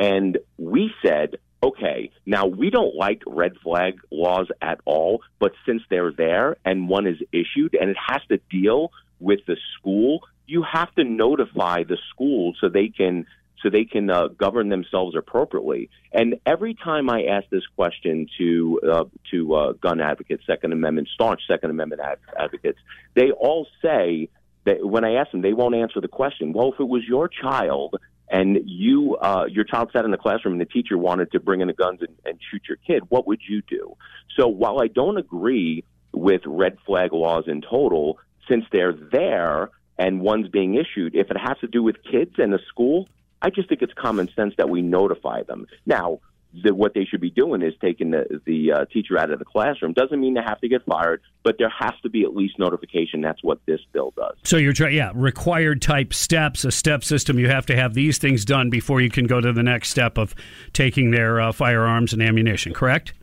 [0.00, 5.82] And we said, okay, now we don't like red flag laws at all, but since
[5.90, 8.90] they're there and one is issued and it has to deal
[9.20, 10.22] with the school,
[10.52, 13.26] you have to notify the school so they can
[13.62, 15.88] so they can uh, govern themselves appropriately.
[16.12, 21.08] And every time I ask this question to uh, to uh, gun advocates, Second Amendment
[21.14, 22.78] staunch Second Amendment ad- advocates,
[23.14, 24.28] they all say
[24.64, 26.52] that when I ask them, they won't answer the question.
[26.52, 27.96] Well, if it was your child
[28.28, 31.62] and you uh, your child sat in the classroom and the teacher wanted to bring
[31.62, 33.96] in the guns and, and shoot your kid, what would you do?
[34.36, 38.18] So while I don't agree with red flag laws in total,
[38.48, 39.70] since they're there
[40.02, 43.08] and one's being issued, if it has to do with kids and a school,
[43.40, 45.68] I just think it's common sense that we notify them.
[45.86, 46.18] Now,
[46.64, 49.44] the, what they should be doing is taking the, the uh, teacher out of the
[49.44, 49.92] classroom.
[49.92, 53.20] Doesn't mean they have to get fired, but there has to be at least notification.
[53.20, 54.34] That's what this bill does.
[54.42, 57.38] So you're trying, yeah, required type steps, a step system.
[57.38, 60.18] You have to have these things done before you can go to the next step
[60.18, 60.34] of
[60.72, 62.74] taking their uh, firearms and ammunition.
[62.74, 63.14] Correct?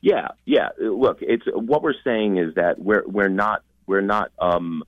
[0.00, 0.70] Yeah, yeah.
[0.78, 4.82] Look, it's what we're saying is that we're we're not we're not um,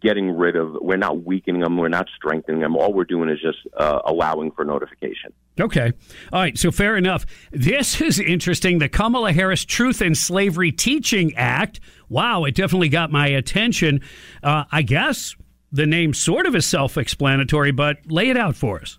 [0.00, 3.40] getting rid of we're not weakening them we're not strengthening them all we're doing is
[3.40, 5.92] just uh, allowing for notification Okay.
[6.32, 6.56] All right.
[6.56, 7.26] So fair enough.
[7.50, 8.78] This is interesting.
[8.78, 11.80] The Kamala Harris Truth and Slavery Teaching Act.
[12.08, 14.00] Wow, it definitely got my attention.
[14.42, 15.36] Uh, I guess
[15.70, 18.98] the name sort of is self explanatory, but lay it out for us.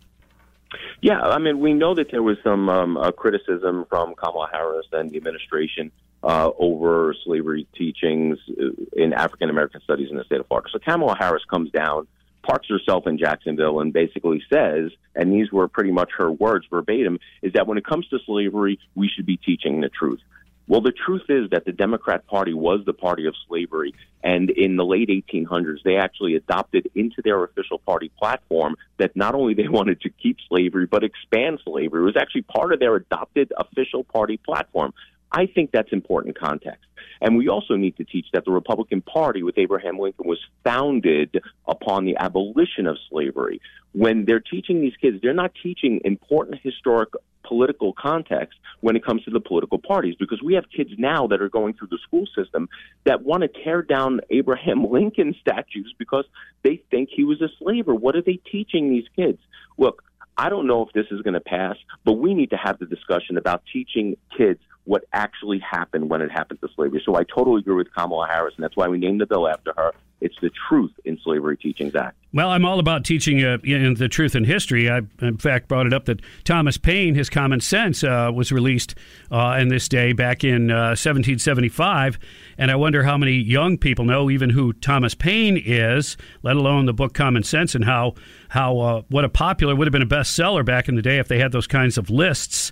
[1.02, 4.86] yeah i mean we know that there was some um, uh, criticism from kamala harris
[4.92, 5.92] and the administration
[6.24, 10.80] uh, over slavery teachings uh, in african american studies in the state of florida so
[10.80, 12.08] kamala harris comes down
[12.44, 17.20] parks herself in Jacksonville and basically says, and these were pretty much her words verbatim,
[17.42, 20.20] is that when it comes to slavery, we should be teaching the truth.
[20.68, 23.94] Well, the truth is that the Democrat Party was the party of slavery,
[24.24, 29.36] and in the late 1800s, they actually adopted into their official party platform that not
[29.36, 32.02] only they wanted to keep slavery but expand slavery.
[32.02, 34.94] It was actually part of their adopted official party platform.
[35.32, 36.86] I think that's important context.
[37.22, 41.42] And we also need to teach that the Republican Party with Abraham Lincoln was founded
[41.68, 43.62] upon the abolition of slavery.
[43.94, 47.10] When they're teaching these kids, they're not teaching important historic
[47.44, 51.42] political context when it comes to the political parties because we have kids now that
[51.42, 52.70] are going through the school system
[53.04, 56.26] that want to tear down Abraham Lincoln statues because
[56.64, 57.94] they think he was a slaver.
[57.94, 59.40] What are they teaching these kids?
[59.78, 60.04] Look,
[60.38, 61.76] I don't know if this is going to pass,
[62.06, 66.32] but we need to have the discussion about teaching kids what actually happened when it
[66.32, 67.02] happened to slavery.
[67.06, 69.74] So I totally agree with Kamala Harris, and that's why we named the bill after
[69.78, 69.92] her.
[70.22, 72.16] It's the Truth in Slavery Teachings Act.
[72.32, 74.88] Well, I'm all about teaching uh, in the truth in history.
[74.90, 78.94] I, in fact, brought it up that Thomas Paine, his Common Sense, uh, was released
[79.32, 82.18] uh, in this day back in 1775, uh,
[82.60, 86.86] and I wonder how many young people know even who Thomas Paine is, let alone
[86.86, 88.14] the book Common Sense, and how
[88.50, 91.28] how uh, what a popular would have been a bestseller back in the day if
[91.28, 92.72] they had those kinds of lists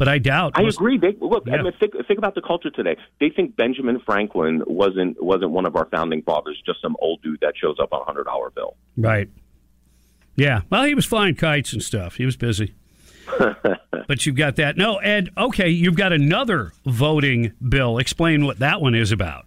[0.00, 0.52] but I doubt.
[0.54, 0.96] I agree.
[0.96, 1.56] They, look, yeah.
[1.56, 2.96] I mean, think, think about the culture today.
[3.20, 7.40] They think Benjamin Franklin wasn't wasn't one of our founding fathers, just some old dude
[7.42, 8.76] that shows up on a hundred dollar bill.
[8.96, 9.28] Right.
[10.36, 10.62] Yeah.
[10.70, 12.14] Well, he was flying kites and stuff.
[12.14, 12.74] He was busy.
[14.08, 14.78] but you've got that.
[14.78, 15.28] No, Ed.
[15.36, 17.98] Okay, you've got another voting bill.
[17.98, 19.44] Explain what that one is about.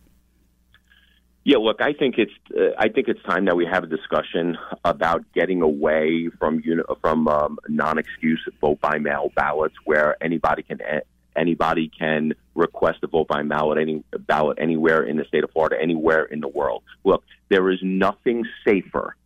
[1.45, 4.57] Yeah, look, I think it's uh, I think it's time that we have a discussion
[4.85, 10.79] about getting away from you from um, non-excuse vote by mail ballots, where anybody can
[11.35, 15.75] anybody can request a vote by mail any ballot anywhere in the state of Florida,
[15.81, 16.83] anywhere in the world.
[17.03, 19.17] Look, there is nothing safer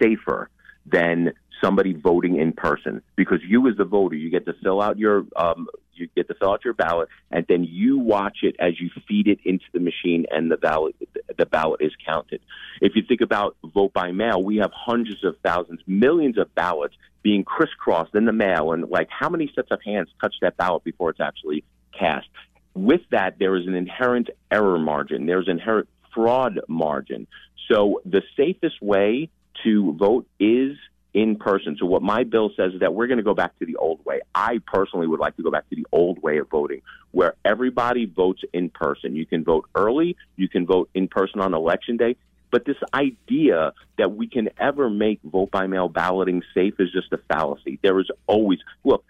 [0.00, 0.48] safer
[0.86, 1.32] than
[1.62, 5.24] somebody voting in person because you as the voter you get to fill out your
[5.36, 5.68] um,
[6.00, 9.28] you get to fill out your ballot and then you watch it as you feed
[9.28, 10.96] it into the machine and the ballot
[11.36, 12.40] the ballot is counted.
[12.80, 16.94] If you think about vote by mail we have hundreds of thousands millions of ballots
[17.22, 20.84] being crisscrossed in the mail and like how many sets of hands touch that ballot
[20.84, 21.64] before it's actually
[21.96, 22.28] cast?
[22.74, 25.26] With that there is an inherent error margin.
[25.26, 27.26] There's inherent fraud margin.
[27.70, 29.30] So the safest way
[29.64, 30.76] to vote is
[31.12, 31.76] in person.
[31.78, 34.04] So what my bill says is that we're going to go back to the old
[34.04, 34.20] way.
[34.34, 36.82] I personally would like to go back to the old way of voting
[37.12, 39.16] where everybody votes in person.
[39.16, 42.16] You can vote early, you can vote in person on election day,
[42.50, 47.12] but this idea that we can ever make vote by mail balloting safe is just
[47.12, 47.78] a fallacy.
[47.82, 49.04] There is always look,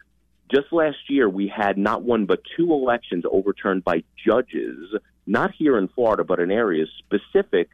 [0.51, 4.95] just last year we had not one but two elections overturned by judges,
[5.27, 7.69] not here in Florida, but in areas specific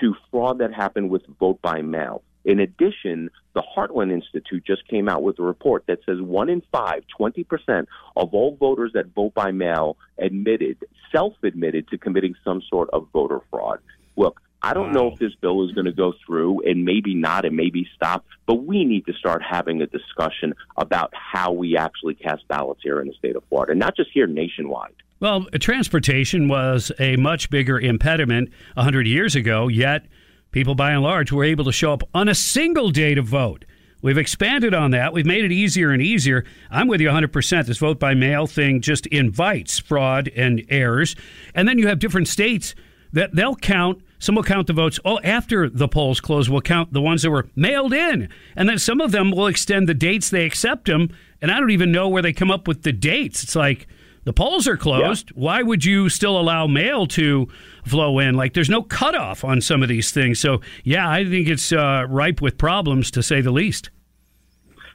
[0.00, 2.22] to fraud that happened with vote by mail.
[2.44, 6.62] In addition, the Heartland Institute just came out with a report that says one in
[6.72, 7.86] five, 20%
[8.16, 10.78] of all voters that vote by mail admitted,
[11.12, 13.80] self admitted to committing some sort of voter fraud.
[14.16, 14.92] Look, I don't wow.
[14.92, 18.24] know if this bill is going to go through and maybe not and maybe stop,
[18.46, 23.00] but we need to start having a discussion about how we actually cast ballots here
[23.00, 24.92] in the state of Florida, not just here nationwide.
[25.20, 30.06] Well, transportation was a much bigger impediment 100 years ago, yet
[30.52, 33.64] people by and large were able to show up on a single day to vote.
[34.02, 35.12] We've expanded on that.
[35.12, 36.44] We've made it easier and easier.
[36.70, 37.66] I'm with you 100%.
[37.66, 41.16] This vote by mail thing just invites fraud and errors.
[41.54, 42.74] And then you have different states
[43.12, 44.02] that they'll count.
[44.18, 44.98] Some will count the votes.
[45.04, 48.30] Oh, after the polls close, we'll count the ones that were mailed in.
[48.56, 51.10] And then some of them will extend the dates they accept them.
[51.42, 53.42] And I don't even know where they come up with the dates.
[53.42, 53.86] It's like,
[54.30, 55.32] the polls are closed.
[55.32, 55.42] Yeah.
[55.42, 57.48] Why would you still allow mail to
[57.84, 58.36] flow in?
[58.36, 60.38] Like, there's no cutoff on some of these things.
[60.38, 63.90] So, yeah, I think it's uh, ripe with problems, to say the least.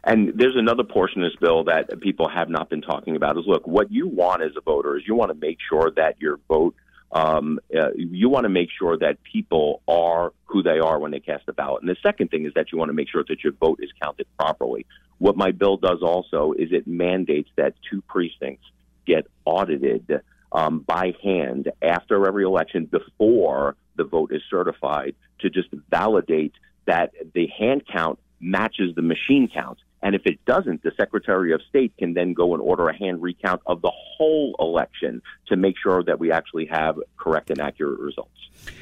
[0.05, 3.43] And there's another portion of this bill that people have not been talking about is
[3.45, 6.39] look, what you want as a voter is you want to make sure that your
[6.47, 6.73] vote,
[7.11, 11.19] um, uh, you want to make sure that people are who they are when they
[11.19, 11.81] cast a ballot.
[11.81, 13.89] And the second thing is that you want to make sure that your vote is
[14.01, 14.85] counted properly.
[15.17, 18.67] What my bill does also is it mandates that two precincts
[19.05, 20.21] get audited
[20.51, 26.53] um, by hand after every election before the vote is certified to just validate
[26.85, 29.79] that the hand count matches the machine count.
[30.01, 33.21] And if it doesn't, the Secretary of State can then go and order a hand
[33.21, 37.99] recount of the whole election to make sure that we actually have correct and accurate
[37.99, 38.29] results.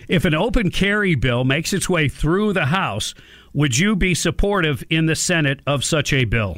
[0.10, 3.14] If an open carry bill makes its way through the House,
[3.54, 6.58] would you be supportive in the Senate of such a bill?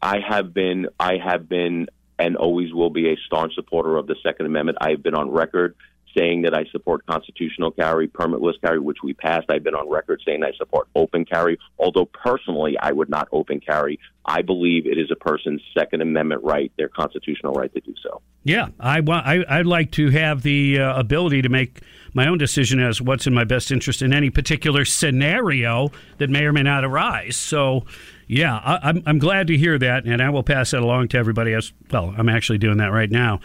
[0.00, 4.16] I have been I have been and always will be a staunch supporter of the
[4.22, 4.78] Second Amendment.
[4.80, 5.74] I've been on record
[6.16, 9.50] saying that I support constitutional carry, permitless carry, which we passed.
[9.50, 13.60] I've been on record saying I support open carry, although personally I would not open
[13.60, 13.98] carry.
[14.24, 18.22] I believe it is a person's Second Amendment right, their constitutional right to do so.
[18.44, 19.02] Yeah, I
[19.48, 21.80] I'd like to have the uh, ability to make
[22.14, 26.44] my own decision as what's in my best interest in any particular scenario that may
[26.44, 27.36] or may not arise.
[27.36, 27.84] So,
[28.26, 31.18] yeah, I, I'm I'm glad to hear that, and I will pass that along to
[31.18, 31.52] everybody.
[31.52, 33.40] As well, I'm actually doing that right now.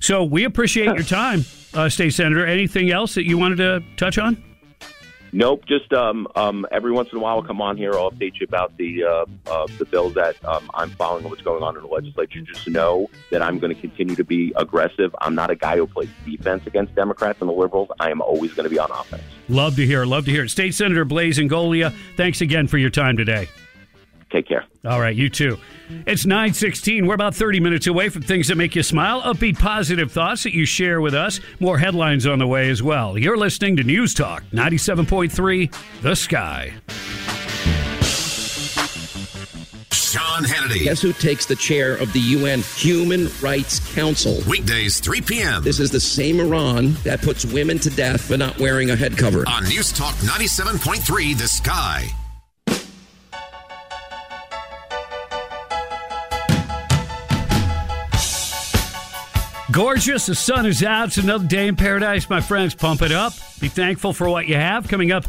[0.00, 2.44] So we appreciate your time, uh, State Senator.
[2.44, 4.42] Anything else that you wanted to touch on?
[5.34, 5.64] Nope.
[5.66, 7.92] Just um, um, every once in a while, I'll come on here.
[7.94, 11.62] I'll update you about the uh, uh, the bills that um, I'm following, what's going
[11.62, 12.40] on in the legislature.
[12.40, 15.14] Just know that I'm going to continue to be aggressive.
[15.20, 17.88] I'm not a guy who plays defense against Democrats and the liberals.
[17.98, 19.24] I am always going to be on offense.
[19.48, 20.06] Love to hear.
[20.06, 20.46] Love to hear.
[20.46, 23.48] State Senator Blaise Ingoglia, thanks again for your time today.
[24.34, 24.64] Take care.
[24.84, 25.58] All right, you too.
[26.06, 27.06] It's 916.
[27.06, 30.52] We're about 30 minutes away from things that make you smile, upbeat, positive thoughts that
[30.52, 31.38] you share with us.
[31.60, 33.16] More headlines on the way as well.
[33.16, 36.72] You're listening to News Talk 97.3 The Sky.
[39.92, 40.82] Sean Hannity.
[40.82, 44.40] Guess who takes the chair of the UN Human Rights Council?
[44.48, 45.62] Weekdays, 3 p.m.
[45.62, 49.16] This is the same Iran that puts women to death for not wearing a head
[49.16, 49.44] cover.
[49.48, 52.08] on News Talk 97.3 The Sky.
[59.74, 60.26] Gorgeous.
[60.26, 61.08] The sun is out.
[61.08, 62.76] It's another day in paradise, my friends.
[62.76, 63.32] Pump it up.
[63.58, 64.86] Be thankful for what you have.
[64.86, 65.24] Coming up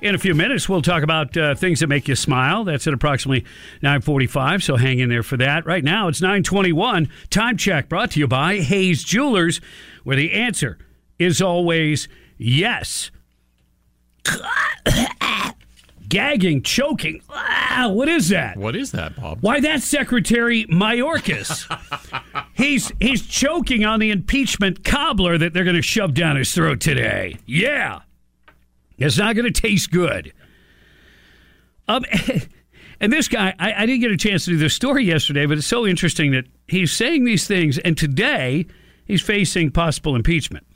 [0.00, 2.64] in a few minutes, we'll talk about uh, things that make you smile.
[2.64, 3.44] That's at approximately
[3.82, 5.66] 945, so hang in there for that.
[5.66, 7.10] Right now, it's 921.
[7.28, 9.60] Time check brought to you by Hayes Jewelers,
[10.02, 10.78] where the answer
[11.18, 12.08] is always
[12.38, 13.10] yes.
[16.10, 17.22] Gagging, choking.
[17.30, 18.56] Ah, what is that?
[18.56, 19.38] What is that, Bob?
[19.42, 21.64] Why, that's Secretary Mayorkas.
[22.54, 26.80] he's he's choking on the impeachment cobbler that they're going to shove down his throat
[26.80, 27.36] today.
[27.46, 28.00] Yeah,
[28.98, 30.32] it's not going to taste good.
[31.86, 32.04] Um,
[33.00, 35.58] and this guy, I, I didn't get a chance to do this story yesterday, but
[35.58, 38.66] it's so interesting that he's saying these things, and today
[39.06, 40.66] he's facing possible impeachment.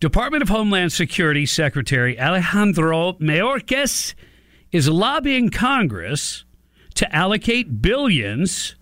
[0.00, 4.14] Department of Homeland Security Secretary Alejandro Mayorkas
[4.72, 6.44] is lobbying Congress
[6.94, 8.76] to allocate billions,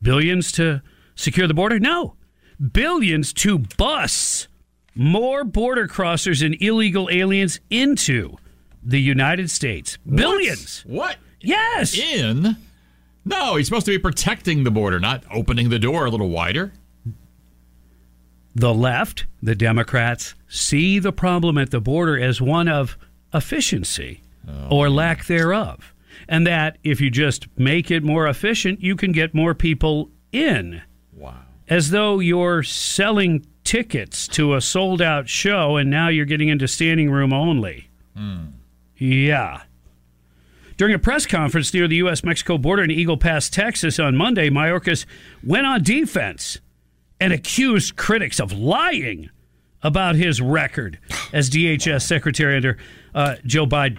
[0.00, 0.82] billions to
[1.14, 1.78] secure the border?
[1.78, 2.14] No,
[2.72, 4.48] billions to bus
[4.94, 8.36] more border crossers and illegal aliens into
[8.82, 9.96] the United States.
[10.12, 10.84] Billions.
[10.86, 11.16] What?
[11.40, 11.96] Yes.
[11.96, 12.56] In?
[13.24, 16.72] No, he's supposed to be protecting the border, not opening the door a little wider.
[18.56, 22.98] The left, the Democrats, see the problem at the border as one of
[23.32, 24.22] efficiency
[24.70, 25.94] or lack thereof.
[26.28, 30.82] And that if you just make it more efficient, you can get more people in.
[31.12, 31.36] Wow.
[31.68, 36.66] As though you're selling tickets to a sold out show and now you're getting into
[36.66, 37.90] standing room only.
[38.96, 39.62] Yeah.
[40.76, 42.22] During a press conference near the U.S.
[42.22, 45.06] Mexico border in Eagle Pass, Texas on Monday, Mayorkas
[45.44, 46.60] went on defense
[47.20, 49.30] and accused critics of lying
[49.82, 50.98] about his record
[51.32, 52.78] as DHS Secretary under
[53.14, 53.98] uh, Joe Biden.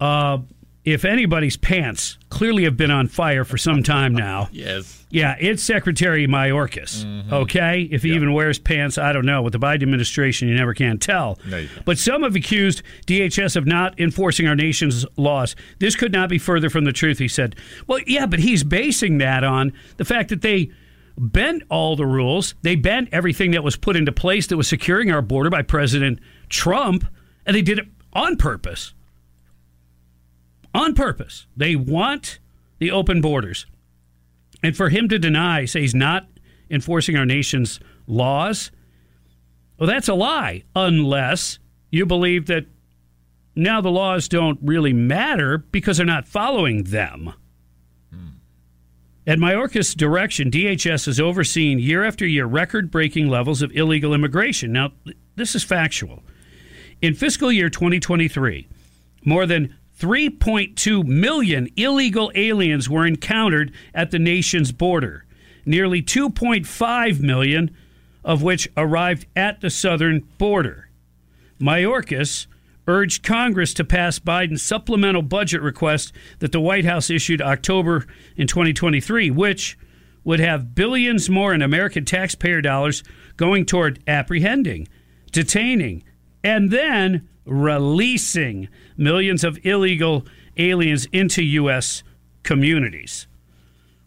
[0.00, 0.38] Uh,
[0.84, 5.04] if anybody's pants clearly have been on fire for some time now, Yes.
[5.10, 7.30] yeah, it's Secretary Mayorkas.
[7.30, 9.42] Okay, if he even wears pants, I don't know.
[9.42, 11.38] With the Biden administration, you never can tell.
[11.46, 11.66] No.
[11.84, 15.54] But some have accused DHS of not enforcing our nation's laws.
[15.78, 17.54] This could not be further from the truth, he said.
[17.86, 20.70] Well, yeah, but he's basing that on the fact that they
[21.18, 22.54] bent all the rules.
[22.62, 26.18] They bent everything that was put into place that was securing our border by President
[26.48, 27.04] Trump,
[27.44, 28.94] and they did it on purpose.
[30.74, 31.46] On purpose.
[31.56, 32.38] They want
[32.78, 33.66] the open borders.
[34.62, 36.26] And for him to deny, say he's not
[36.70, 38.70] enforcing our nation's laws,
[39.78, 41.58] well, that's a lie, unless
[41.90, 42.66] you believe that
[43.54, 47.32] now the laws don't really matter because they're not following them.
[49.26, 54.72] At Mayorkas' direction, DHS has overseen year after year record breaking levels of illegal immigration.
[54.72, 54.92] Now,
[55.36, 56.22] this is factual.
[57.02, 58.66] In fiscal year 2023,
[59.26, 65.24] more than 3.2 million illegal aliens were encountered at the nation's border,
[65.66, 67.74] nearly 2.5 million
[68.24, 70.88] of which arrived at the southern border.
[71.60, 72.46] Mayorkas
[72.86, 78.06] urged Congress to pass Biden's supplemental budget request that the White House issued October
[78.36, 79.78] in 2023, which
[80.24, 83.02] would have billions more in American taxpayer dollars
[83.36, 84.86] going toward apprehending,
[85.32, 86.04] detaining,
[86.44, 90.26] and then releasing millions of illegal
[90.56, 92.02] aliens into U.S.
[92.42, 93.26] communities.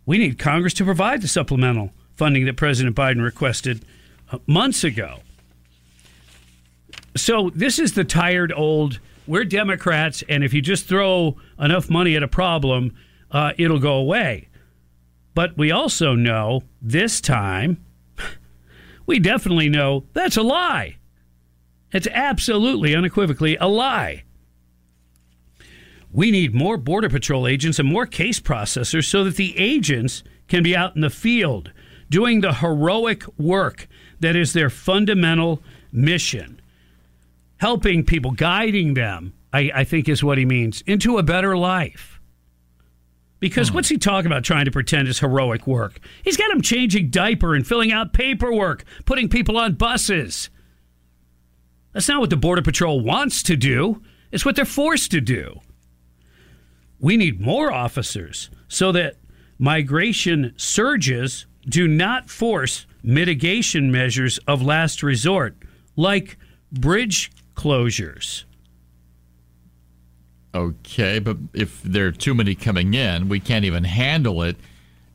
[0.05, 3.85] We need Congress to provide the supplemental funding that President Biden requested
[4.31, 5.19] uh, months ago.
[7.15, 8.99] So this is the tired old.
[9.27, 12.93] We're Democrats, and if you just throw enough money at a problem,
[13.31, 14.49] uh, it'll go away.
[15.34, 17.84] But we also know this time,
[19.05, 20.97] we definitely know that's a lie.
[21.91, 24.23] It's absolutely, unequivocally a lie.
[26.11, 30.63] We need more Border Patrol agents and more case processors so that the agents can
[30.63, 31.72] be out in the field
[32.09, 33.88] doing the heroic work
[34.19, 36.61] that is their fundamental mission.
[37.57, 42.19] Helping people, guiding them, I, I think is what he means, into a better life.
[43.39, 43.76] Because hmm.
[43.76, 45.99] what's he talking about trying to pretend is heroic work?
[46.23, 50.49] He's got them changing diaper and filling out paperwork, putting people on buses.
[51.93, 54.01] That's not what the Border Patrol wants to do,
[54.31, 55.59] it's what they're forced to do.
[56.99, 59.18] We need more officers so that
[59.59, 65.57] migration surges do not force mitigation measures of last resort,
[65.95, 66.38] like
[66.72, 68.43] bridge closures.
[70.53, 74.57] Okay, but if there are too many coming in, we can't even handle it.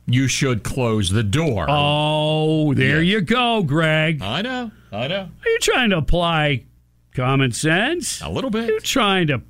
[0.09, 1.65] You should close the door.
[1.67, 4.21] Oh, there you go, Greg.
[4.21, 4.71] I know.
[4.91, 5.29] I know.
[5.45, 6.63] Are you trying to apply
[7.13, 8.21] common sense?
[8.21, 8.69] A little bit.
[8.69, 9.41] You're trying to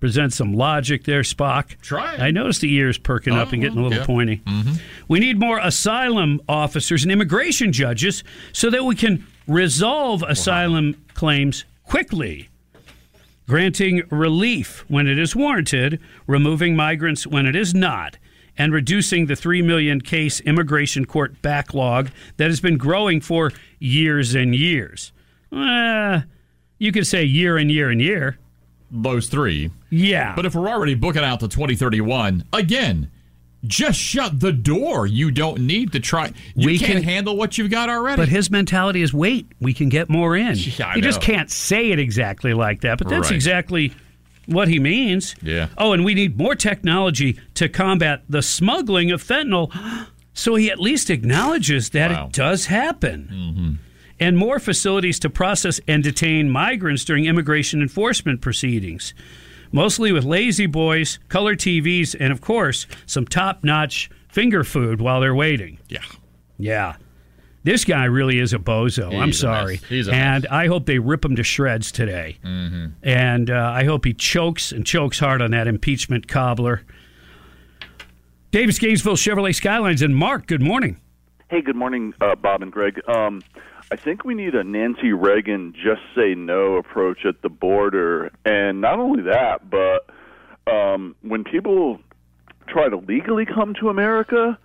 [0.00, 1.80] present some logic there, Spock.
[1.80, 2.20] Try it.
[2.20, 4.06] I noticed the ears perking up and oh, getting a little yeah.
[4.06, 4.42] pointy.
[4.46, 4.72] Mm-hmm.
[5.06, 11.64] We need more asylum officers and immigration judges so that we can resolve asylum claims
[11.84, 12.48] quickly.
[13.46, 18.16] Granting relief when it is warranted, removing migrants when it is not,
[18.60, 24.34] and reducing the 3 million case immigration court backlog that has been growing for years
[24.34, 25.12] and years.
[25.50, 26.20] Uh,
[26.76, 28.36] you could say year and year and year.
[28.90, 29.70] Those three.
[29.88, 30.34] Yeah.
[30.36, 33.10] But if we're already booking out to 2031, again,
[33.64, 35.06] just shut the door.
[35.06, 36.30] You don't need to try.
[36.54, 38.20] You We can't can- handle what you've got already.
[38.20, 40.54] But his mentality is wait, we can get more in.
[40.58, 43.34] Yeah, he just can't say it exactly like that, but that's Right.
[43.36, 43.92] exactly
[44.46, 45.34] what he means.
[45.42, 45.68] Yeah.
[45.78, 49.70] Oh, and we need more technology to combat the smuggling of fentanyl.
[50.32, 52.26] So he at least acknowledges that Wow.
[52.26, 53.28] it does happen.
[53.30, 53.72] Mm-hmm.
[54.20, 59.12] And more facilities to process and detain migrants during immigration enforcement proceedings.
[59.72, 65.20] Mostly with lazy boys, color TVs, and of course, some top notch finger food while
[65.20, 65.78] they're waiting.
[65.88, 65.98] Yeah.
[66.58, 66.94] Yeah.
[67.62, 69.06] This guy really is a bozo.
[69.14, 69.76] I'm He's a sorry.
[69.88, 72.38] He's a and I hope they rip him to shreds today.
[72.42, 72.86] Mm-hmm.
[73.02, 76.82] And uh, I hope he chokes and chokes hard on that impeachment cobbler.
[78.50, 81.00] Davis Gainesville Chevrolet Skylines and Mark, good morning.
[81.50, 83.00] Hey, good morning, uh, Bob and Greg.
[83.08, 83.42] Um,
[83.92, 88.30] I think we need a Nancy Reagan just say no approach at the border.
[88.44, 90.08] And not only that, but
[90.72, 92.00] um, when people
[92.68, 94.58] try to legally come to America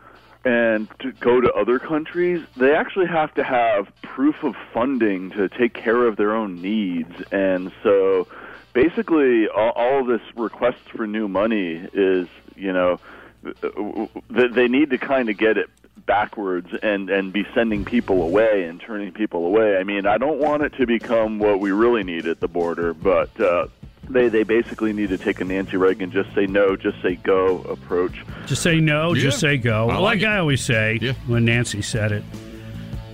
[0.45, 5.49] and to go to other countries, they actually have to have proof of funding to
[5.49, 7.11] take care of their own needs.
[7.31, 8.27] And so
[8.73, 12.99] basically, all, all of this requests for new money is, you know,
[13.43, 15.69] th- they need to kind of get it
[16.05, 19.77] backwards and and be sending people away and turning people away.
[19.77, 22.93] I mean, I don't want it to become what we really need at the border,
[22.93, 23.67] but uh,
[24.09, 27.61] they they basically need to take a Nancy Reagan just say no, just say go
[27.61, 28.23] approach.
[28.45, 29.89] Just say no, just say go.
[29.89, 32.23] I like like I always say when Nancy said it.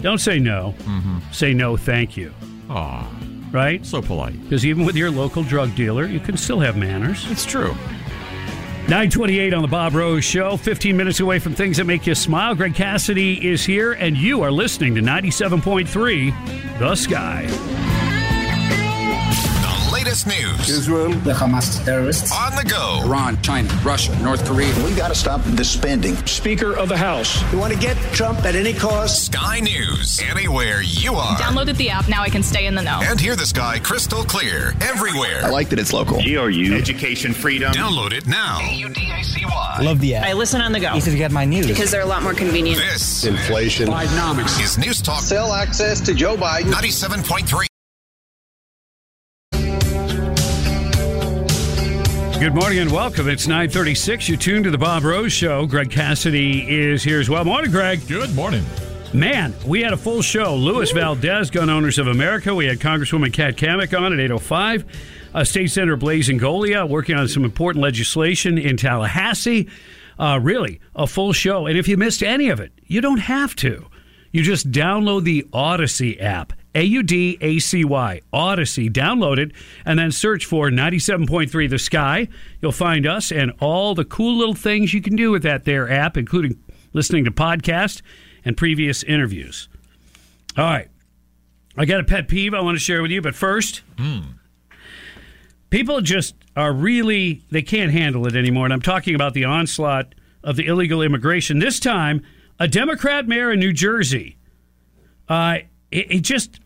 [0.02, 0.74] Don't say no.
[0.80, 1.20] Mm-hmm.
[1.32, 2.34] Say no, thank you.
[2.70, 3.08] Aw.
[3.52, 3.86] Right?
[3.86, 4.42] So polite.
[4.44, 7.30] Because even with your local drug dealer, you can still have manners.
[7.30, 7.76] It's true.
[8.84, 12.56] 928 on the Bob Rose Show, 15 minutes away from things that make you smile.
[12.56, 18.11] Greg Cassidy is here, and you are listening to 97.3 The Sky.
[20.02, 23.02] The latest news Israel, the Hamas terrorists, on the go.
[23.06, 24.74] Iran, China, Russia, North Korea.
[24.84, 26.16] We got to stop the spending.
[26.26, 27.40] Speaker of the House.
[27.52, 29.28] You want to get Trump at any cost?
[29.28, 31.38] Sky News, anywhere you are.
[31.38, 32.10] Downloaded the app.
[32.10, 33.00] Now I can stay in the know.
[33.04, 35.42] And hear the sky crystal clear everywhere.
[35.44, 36.20] I like that it's local.
[36.20, 36.76] GRU.
[36.76, 37.72] Education freedom.
[37.72, 38.58] Download it now.
[38.60, 39.80] A-U-D-A-C-Y.
[39.84, 40.26] Love the app.
[40.26, 40.96] I listen on the go.
[40.96, 41.68] Easy to get my news.
[41.68, 42.80] Because they're a lot more convenient.
[42.80, 43.88] This Inflation.
[43.88, 44.60] Bidenomics.
[44.64, 46.72] is News Talk Sell access to Joe Biden.
[46.72, 47.71] 97.3.
[52.42, 53.30] Good morning and welcome.
[53.30, 54.28] It's 936.
[54.28, 55.68] You're tuned to the Bob Rose Show.
[55.68, 57.46] Greg Cassidy is here as well.
[57.46, 58.08] Morning, Greg.
[58.08, 58.66] Good morning.
[59.14, 60.56] Man, we had a full show.
[60.56, 62.56] Louis Valdez, Gun Owners of America.
[62.56, 64.86] We had Congresswoman Kat Cammack on at 805.
[65.36, 69.70] Uh, State Senator Blaise Ingoglia working on some important legislation in Tallahassee.
[70.18, 71.68] Uh, really, a full show.
[71.68, 73.86] And if you missed any of it, you don't have to.
[74.32, 76.54] You just download the Audacy app.
[76.74, 78.90] A U D A C Y, Audacy.
[78.92, 79.52] Download it
[79.86, 82.28] and then search for 97.3 The Sky.
[82.62, 85.90] You'll find us and all the cool little things you can do with that there
[85.92, 86.62] app, including
[86.94, 88.02] listening to podcasts
[88.46, 89.68] and previous interviews.
[90.58, 90.88] All right.
[91.78, 93.82] I got a pet peeve I want to share with you, but first,
[95.70, 98.66] people just are really, they can't handle it anymore.
[98.66, 101.60] And I'm talking about the onslaught of the illegal immigration.
[101.60, 102.24] This time,
[102.60, 104.38] a Democrat mayor in New Jersey.
[105.30, 105.60] Uh,
[105.92, 106.60] it, it just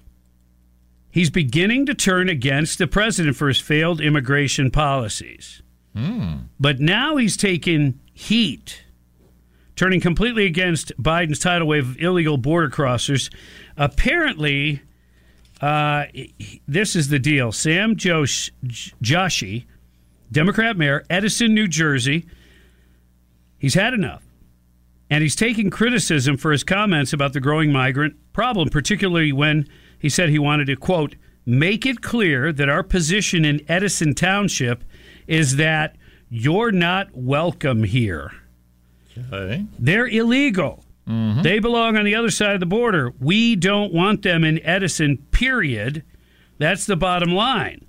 [1.11, 5.61] he's beginning to turn against the president for his failed immigration policies.
[6.59, 8.83] But now he's taken heat,
[9.75, 13.33] turning completely against Biden's tidal wave of illegal border crossers.
[13.77, 14.81] Apparently,
[15.61, 16.05] uh,
[16.67, 17.53] this is the deal.
[17.53, 18.51] Sam Josh,
[19.01, 19.65] Joshi,
[20.31, 22.25] Democrat mayor, Edison, New Jersey,
[23.57, 24.24] he's had enough.
[25.09, 29.67] And he's taking criticism for his comments about the growing migrant problem, particularly when
[29.99, 31.15] he said he wanted to, quote,
[31.45, 34.83] make it clear that our position in Edison Township
[35.27, 35.95] is that
[36.29, 38.31] you're not welcome here.
[39.31, 39.65] Okay.
[39.77, 40.83] They're illegal.
[41.07, 41.43] Mm-hmm.
[41.43, 43.13] They belong on the other side of the border.
[43.19, 46.03] We don't want them in Edison, period.
[46.57, 47.85] That's the bottom line.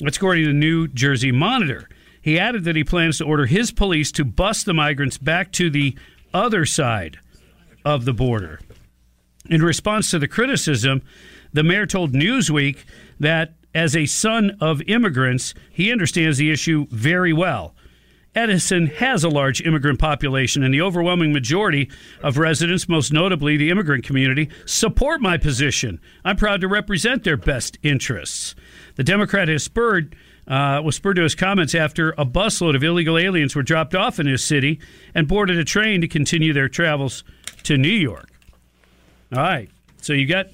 [0.00, 1.88] That's according to the New Jersey Monitor.
[2.20, 5.70] He added that he plans to order his police to bus the migrants back to
[5.70, 5.96] the
[6.32, 7.18] other side
[7.84, 8.60] of the border.
[9.48, 11.02] In response to the criticism,
[11.52, 12.84] the mayor told Newsweek
[13.18, 17.74] that as a son of immigrants, he understands the issue very well.
[18.34, 21.90] Edison has a large immigrant population, and the overwhelming majority
[22.22, 26.00] of residents, most notably the immigrant community, support my position.
[26.24, 28.54] I'm proud to represent their best interests.
[28.96, 30.14] The Democrat has spurred
[30.48, 34.18] uh, was spurred to his comments after a busload of illegal aliens were dropped off
[34.18, 34.80] in his city
[35.14, 37.22] and boarded a train to continue their travels
[37.64, 38.30] to New York.
[39.34, 39.68] All right,
[40.00, 40.46] so you got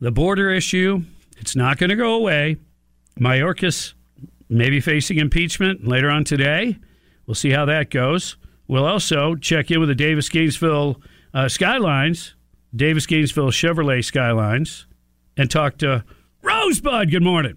[0.00, 1.02] the border issue.
[1.38, 2.56] It's not going to go away.
[3.18, 3.94] Mayorkas
[4.48, 6.78] may be facing impeachment later on today.
[7.26, 8.36] We'll see how that goes.
[8.66, 11.00] We'll also check in with the Davis Gainesville
[11.32, 12.34] uh, Skylines,
[12.74, 14.86] Davis Gainesville Chevrolet Skylines,
[15.36, 16.04] and talk to
[16.42, 17.10] Rosebud.
[17.10, 17.56] Good morning.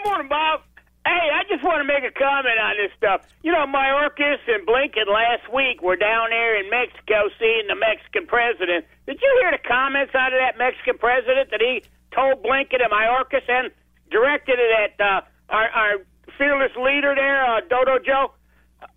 [0.00, 0.64] Good morning, Bob.
[1.04, 3.20] Hey, I just want to make a comment on this stuff.
[3.44, 8.24] You know, Mayorkas and Blinken last week were down there in Mexico seeing the Mexican
[8.24, 8.88] president.
[9.04, 11.84] Did you hear the comments out of that Mexican president that he
[12.16, 13.68] told Blinken and Mayorkas and
[14.08, 15.20] directed it at uh,
[15.52, 15.94] our, our
[16.40, 18.32] fearless leader there, uh, Dodo Joe?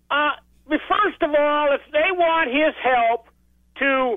[0.08, 0.40] Uh,
[0.88, 3.28] first of all, if they want his help
[3.76, 4.16] to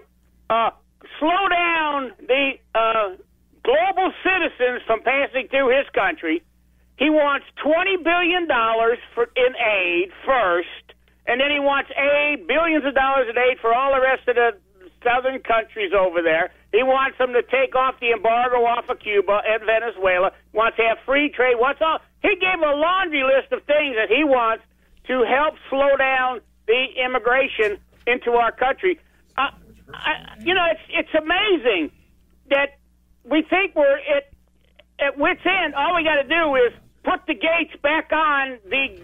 [0.49, 0.71] uh,
[1.19, 3.19] slow down the uh,
[3.67, 6.47] global citizens from passing through his country,
[6.97, 10.93] he wants twenty billion dollars for in aid first,
[11.25, 14.35] and then he wants aid billions of dollars in aid for all the rest of
[14.35, 14.57] the
[15.03, 16.51] southern countries over there.
[16.71, 20.31] He wants them to take off the embargo off of Cuba and Venezuela.
[20.53, 21.55] Wants to have free trade.
[21.59, 21.99] Wants all.
[22.21, 24.63] He gave a laundry list of things that he wants
[25.07, 28.99] to help slow down the immigration into our country.
[29.37, 29.51] Uh,
[29.93, 31.91] I, you know, it's it's amazing
[32.49, 32.79] that
[33.23, 34.33] we think we're at
[34.99, 35.75] at wits end.
[35.75, 36.73] All we got to do is
[37.07, 38.99] put the gates back on the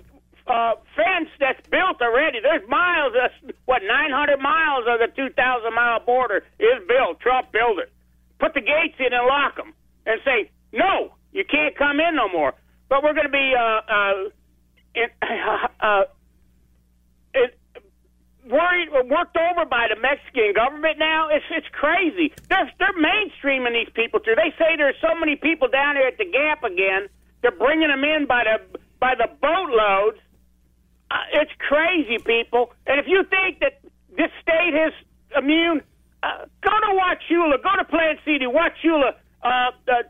[0.45, 2.39] uh, fence that's built already.
[2.43, 3.31] There's miles, of,
[3.63, 5.31] what, 900 miles of the 2,000
[5.73, 7.21] mile border is built.
[7.21, 7.91] Trump built it.
[8.39, 9.73] Put the gates in and lock them
[10.05, 12.53] and say, no, you can't come in no more.
[12.89, 14.13] But we're going to be uh, uh,
[14.95, 15.07] in,
[15.79, 16.03] uh,
[17.33, 17.57] it,
[18.51, 21.29] worried, worked over by the Mexican government now.
[21.31, 22.33] It's it's crazy.
[22.49, 24.35] They're they're mainstreaming these people too.
[24.35, 27.07] They say there's so many people down there at the Gap again.
[27.43, 30.17] They're bringing them in by the by the boatloads.
[31.11, 32.71] Uh, it's crazy, people.
[32.87, 33.83] And if you think that
[34.17, 34.93] this state is
[35.37, 35.81] immune,
[36.23, 39.11] uh, go to Wauchula, go to Plant City, Wauchula,
[39.43, 40.03] uh, uh,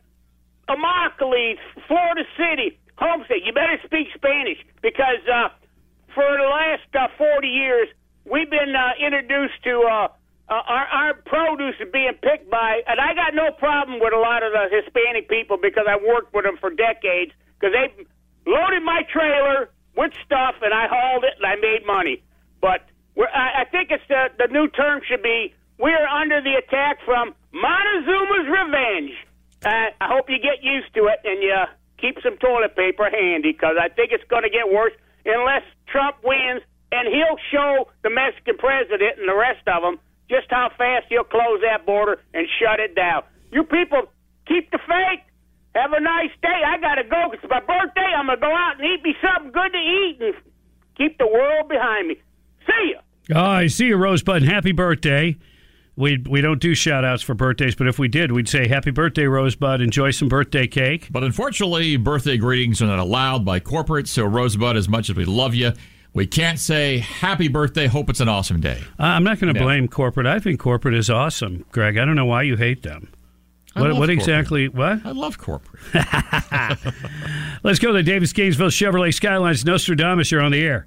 [0.70, 1.58] Immokalee,
[1.88, 3.38] Florida City, Homestead.
[3.44, 5.50] You better speak Spanish because uh,
[6.14, 7.88] for the last uh, 40 years,
[8.26, 10.08] we've been uh, introduced to uh,
[10.50, 14.20] uh, our, our produce is being picked by, and I got no problem with a
[14.20, 18.06] lot of the Hispanic people because I worked with them for decades because they
[18.46, 22.24] loaded my trailer with stuff and I hauled it and I made money.
[22.60, 22.84] But
[23.16, 27.00] we're, I, I think it's the, the new term should be we're under the attack
[27.06, 29.12] from Montezuma's revenge.
[29.66, 31.56] Uh, I hope you get used to it and you
[31.98, 34.94] keep some toilet paper handy because I think it's going to get worse
[35.26, 36.62] unless Trump wins
[36.92, 40.00] and he'll show the Mexican president and the rest of them
[40.30, 43.24] just how fast he'll close that border and shut it down.
[43.52, 44.04] You people
[44.48, 45.22] keep the faith.
[45.76, 46.62] Have a nice day.
[46.66, 47.32] I got to go.
[47.34, 48.14] It's my birthday.
[48.16, 50.36] I'm going to go out and eat me something good to eat and
[50.96, 52.16] keep the world behind me.
[52.68, 53.02] See ya.
[53.36, 54.44] Oh, I see you, Rosebud.
[54.44, 55.38] Happy birthday.
[55.96, 58.90] We we don't do shout outs for birthdays, but if we did, we'd say happy
[58.90, 59.80] birthday, Rosebud.
[59.80, 61.08] Enjoy some birthday cake.
[61.12, 64.08] But unfortunately, birthday greetings are not allowed by corporate.
[64.08, 65.72] So, Rosebud, as much as we love you,
[66.14, 67.88] we can't say happy birthday.
[67.88, 68.80] Hope it's an awesome day.
[69.00, 69.66] Uh, I'm not going to Yeah.
[69.66, 70.26] blame corporate.
[70.28, 71.98] I think corporate is awesome, Greg.
[71.98, 73.10] I don't know why you hate them.
[73.76, 74.20] I What, love what corporate.
[74.20, 74.68] exactly?
[74.70, 75.00] What?
[75.06, 75.82] I love corporate.
[77.64, 79.66] Let's go to the Davis Gainesville Chevrolet Skylines.
[79.66, 80.86] Nostradamus, you're on the air.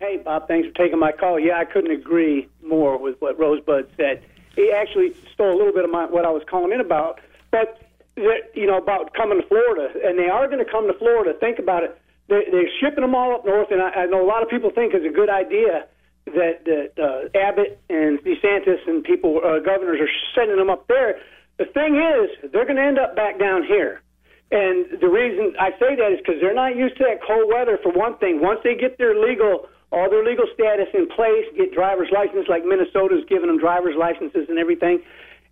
[0.00, 1.38] Hey, Bob, thanks for taking my call.
[1.38, 4.22] Yeah, I couldn't agree more with what Rosebud said.
[4.56, 7.20] He actually stole a little bit of my, what I was calling in about,
[7.50, 7.80] but
[8.16, 11.34] you know about coming to Florida, and they are going to come to Florida.
[11.38, 11.96] Think about it.
[12.28, 14.70] They, they're shipping them all up north, and I, I know a lot of people
[14.70, 15.88] think it's a good idea
[16.26, 21.20] that, that uh, Abbott and DeSantis and people, uh, governors, are sending them up there.
[21.56, 24.02] The thing is, they're going to end up back down here.
[24.50, 27.78] And the reason I say that is because they're not used to that cold weather.
[27.82, 31.74] For one thing, once they get their legal, all their legal status in place, get
[31.74, 35.02] driver's license, like Minnesota's giving them driver's licenses and everything,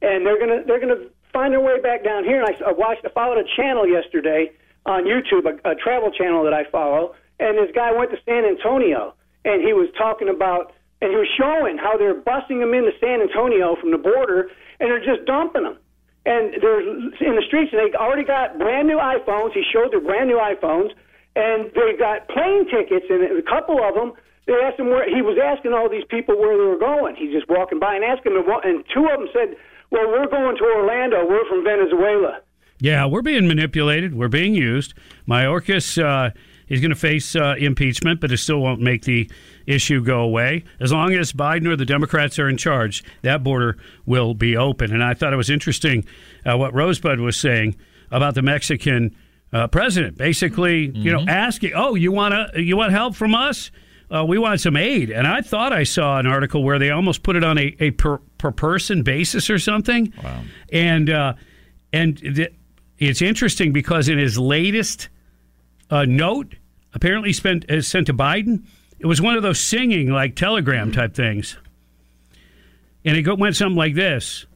[0.01, 2.41] and they're gonna they're gonna find their way back down here.
[2.41, 4.53] And I, I watched, I followed a channel yesterday
[4.87, 8.45] on YouTube, a, a travel channel that I follow, and this guy went to San
[8.45, 9.15] Antonio,
[9.45, 10.73] and he was talking about,
[11.03, 14.51] and he was showing how they're busing them into San Antonio from the border,
[14.81, 15.79] and they're just dumping them
[16.27, 19.55] and they're in the streets, and they already got brand new iPhones.
[19.55, 20.91] He showed their brand new iPhones,
[21.39, 24.13] and they got plane tickets, and a couple of them.
[24.51, 27.15] They asked him where he was asking all these people where they were going.
[27.15, 29.57] He's just walking by and asking them, and two of them said,
[29.91, 31.25] "Well, we're going to Orlando.
[31.27, 32.43] We're from Venezuela."
[32.79, 34.15] Yeah, we're being manipulated.
[34.15, 34.95] We're being used.
[35.27, 36.31] Mayorkas uh,
[36.69, 39.31] is going to face uh, impeachment, but it still won't make the
[39.67, 40.65] issue go away.
[40.81, 44.93] As long as Biden or the Democrats are in charge, that border will be open.
[44.93, 46.05] And I thought it was interesting
[46.45, 47.77] uh, what Rosebud was saying
[48.11, 49.17] about the Mexican
[49.53, 53.71] uh, president, basically, you know, asking, "Oh, you want to you want help from us?"
[54.15, 55.11] Uh, we want some aid.
[55.11, 57.91] And I thought I saw an article where they almost put it on a, a
[57.91, 60.13] per, per person basis or something.
[60.23, 60.43] Wow.
[60.73, 61.35] And uh,
[61.93, 62.55] and th-
[62.99, 65.09] it's interesting because in his latest
[65.91, 66.55] uh, note,
[66.95, 68.65] apparently spent uh, sent to Biden,
[68.99, 71.57] it was one of those singing like telegram type things,
[73.05, 74.47] and it go, went something like this: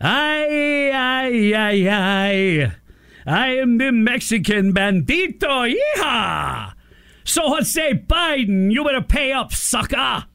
[0.00, 2.72] "Ay ay ay ay,
[3.26, 6.72] I am the Mexican bandito, yeehaw!
[7.24, 10.26] So Jose Biden, you better pay up, sucker."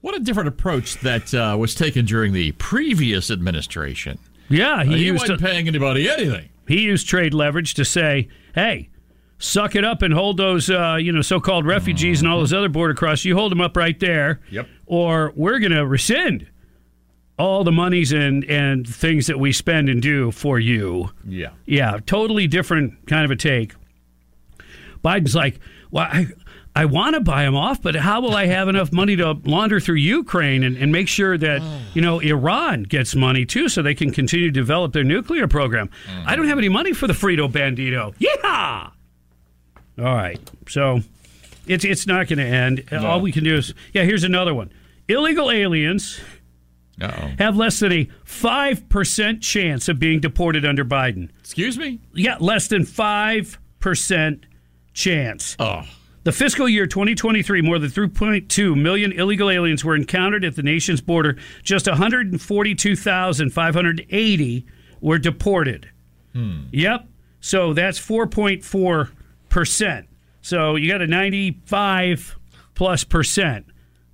[0.00, 4.18] What a different approach that uh, was taken during the previous administration.
[4.48, 6.48] Yeah, he, Uh, he wasn't to- paying anybody anything.
[6.68, 8.88] He used trade leverage to say, "Hey,
[9.38, 12.68] suck it up and hold those, uh, you know, so-called refugees and all those other
[12.68, 13.24] border crossers.
[13.24, 14.66] You hold them up right there, Yep.
[14.86, 16.46] or we're going to rescind
[17.38, 21.50] all the monies and and things that we spend and do for you." Yeah.
[21.66, 23.74] Yeah, totally different kind of a take.
[25.04, 25.60] Biden's like,
[25.90, 26.26] well, I,
[26.76, 29.80] I want to buy them off, but how will I have enough money to launder
[29.80, 31.62] through Ukraine and, and make sure that,
[31.94, 35.88] you know, Iran gets money too so they can continue to develop their nuclear program?
[36.26, 38.14] I don't have any money for the Frito Bandito.
[38.18, 38.90] Yeah!
[39.98, 40.38] All right.
[40.68, 41.00] So
[41.66, 42.84] it's, it's not going to end.
[42.92, 44.70] All we can do is, yeah, here's another one.
[45.08, 46.20] Illegal aliens
[47.00, 47.30] Uh-oh.
[47.38, 51.30] have less than a 5% chance of being deported under Biden.
[51.40, 52.00] Excuse me?
[52.12, 54.42] Yeah, less than 5%
[54.92, 55.56] chance.
[55.58, 55.82] Oh.
[56.26, 61.00] The fiscal year 2023, more than 3.2 million illegal aliens were encountered at the nation's
[61.00, 61.36] border.
[61.62, 64.66] Just 142,580
[65.00, 65.88] were deported.
[66.72, 67.06] Yep.
[67.38, 70.06] So that's 4.4%.
[70.42, 72.36] So you got a 95
[72.74, 73.66] plus percent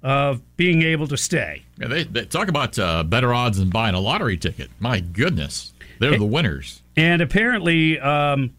[0.03, 1.63] of being able to stay.
[1.79, 4.69] Yeah, they, they talk about uh, better odds than buying a lottery ticket.
[4.79, 6.83] My goodness, they're the winners.
[6.95, 8.55] And apparently, um,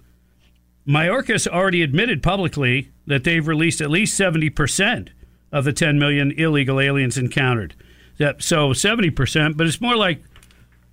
[0.88, 5.10] Mayorkas already admitted publicly that they've released at least 70%
[5.52, 7.76] of the 10 million illegal aliens encountered.
[8.40, 10.22] So 70%, but it's more like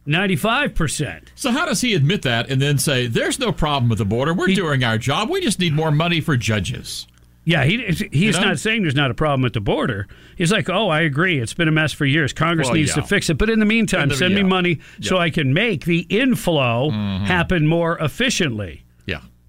[0.06, 1.28] 95%.
[1.34, 4.34] So how does he admit that and then say, "There's no problem with the border.
[4.34, 5.28] We're doing our job.
[5.30, 7.06] We just need more money for judges."
[7.44, 8.40] Yeah, he, he's You know?
[8.48, 10.06] not saying there's not a problem at the border.
[10.36, 11.38] He's like, oh, I agree.
[11.40, 12.34] It's been a mess for years.
[12.34, 12.96] Congress Well, needs yeah.
[13.02, 13.38] to fix it.
[13.38, 14.46] But in the meantime, In the- send me yeah.
[14.46, 17.24] money so I can make the inflow Mhm.
[17.24, 18.84] happen more efficiently.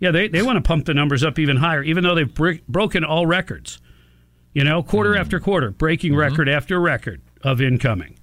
[0.01, 0.11] Yeah.
[0.11, 3.05] They, they want to pump the numbers up even higher, even though they've br- broken
[3.05, 3.79] all records.
[4.53, 5.21] You know, quarter Mm-hmm.
[5.21, 8.17] after quarter, breaking record after record of incoming.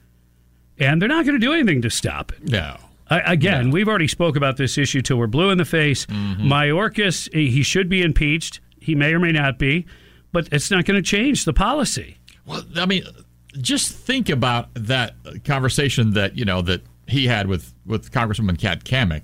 [0.78, 2.50] And they're not going to do anything to stop it.
[2.50, 2.76] No.
[3.10, 6.04] I, again, we've already spoke about this issue till we're blue in the face.
[6.06, 6.42] Mm-hmm.
[6.52, 8.60] Mayorkas, he should be impeached.
[8.78, 9.86] He may or may not be,
[10.30, 12.18] but it's not going to change the policy.
[12.44, 13.04] Well, I mean,
[13.60, 15.14] just think about that
[15.44, 19.22] conversation that you know that he had with with Congresswoman Kat Cammack,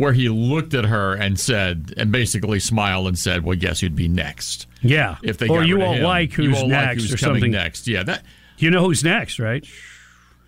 [0.00, 3.94] where he looked at her and said, and basically smiled and said, "Well, guess who'd
[3.94, 5.18] be next." Yeah.
[5.22, 6.04] If they or you won't him.
[6.04, 7.50] like who's won't like next who's or something.
[7.50, 7.86] next.
[7.86, 8.24] Yeah, that
[8.56, 9.62] You know who's next, right?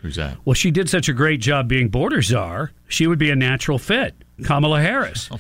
[0.01, 0.39] who's that?
[0.47, 2.73] Well, she did such a great job being border czar.
[2.89, 5.29] She would be a natural fit, Kamala Harris.
[5.31, 5.39] Oh,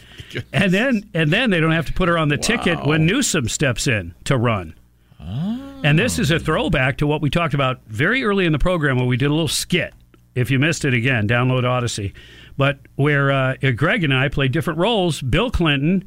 [0.52, 3.48] and then and then they don't have to put her on the ticket when Newsom
[3.48, 4.74] steps in to run.
[5.18, 5.80] Ah.
[5.84, 8.98] And this is a throwback to what we talked about very early in the program
[8.98, 9.94] where we did a little skit.
[10.34, 12.12] If you missed it again, download Audacy.
[12.56, 16.04] But where uh, Greg and I played different roles, Bill Clinton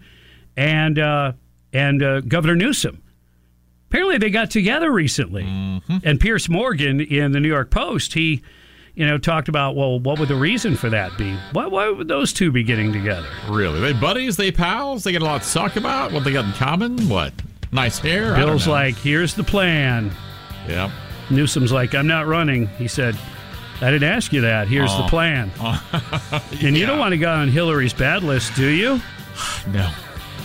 [0.56, 1.34] and uh,
[1.74, 3.02] and uh, Governor Newsom.
[3.90, 5.44] Apparently, they got together recently.
[6.04, 8.42] And Piers Morgan in the New York Post, he,
[8.94, 11.34] you know, talked about, well, what would the reason for that be?
[11.54, 13.28] Why, why would those two be getting together?
[13.48, 13.80] Really?
[13.80, 14.36] They buddies?
[14.36, 15.04] They pals?
[15.04, 16.12] They get a lot to talk about?
[16.12, 17.08] What they got in common?
[17.08, 17.34] What?
[17.72, 18.36] Nice hair?
[18.36, 20.12] Bill's like, here's the plan.
[20.68, 20.90] Yep.
[21.30, 22.68] Newsom's like, I'm not running.
[22.68, 23.18] He said,
[23.82, 24.68] I didn't ask you that.
[24.68, 25.04] Here's Oh.
[25.04, 25.52] the plan.
[26.64, 29.02] And you don't want to go on Hillary's bad list, do you?
[29.68, 29.90] No.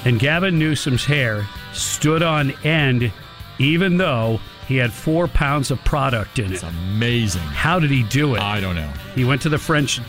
[0.05, 3.12] And Gavin Newsom's hair stood on end,
[3.59, 6.62] even though he had four pounds of product in it.
[6.62, 7.43] amazing.
[7.43, 8.40] How did he do it?
[8.40, 8.90] I don't know.
[9.15, 10.01] He went to the French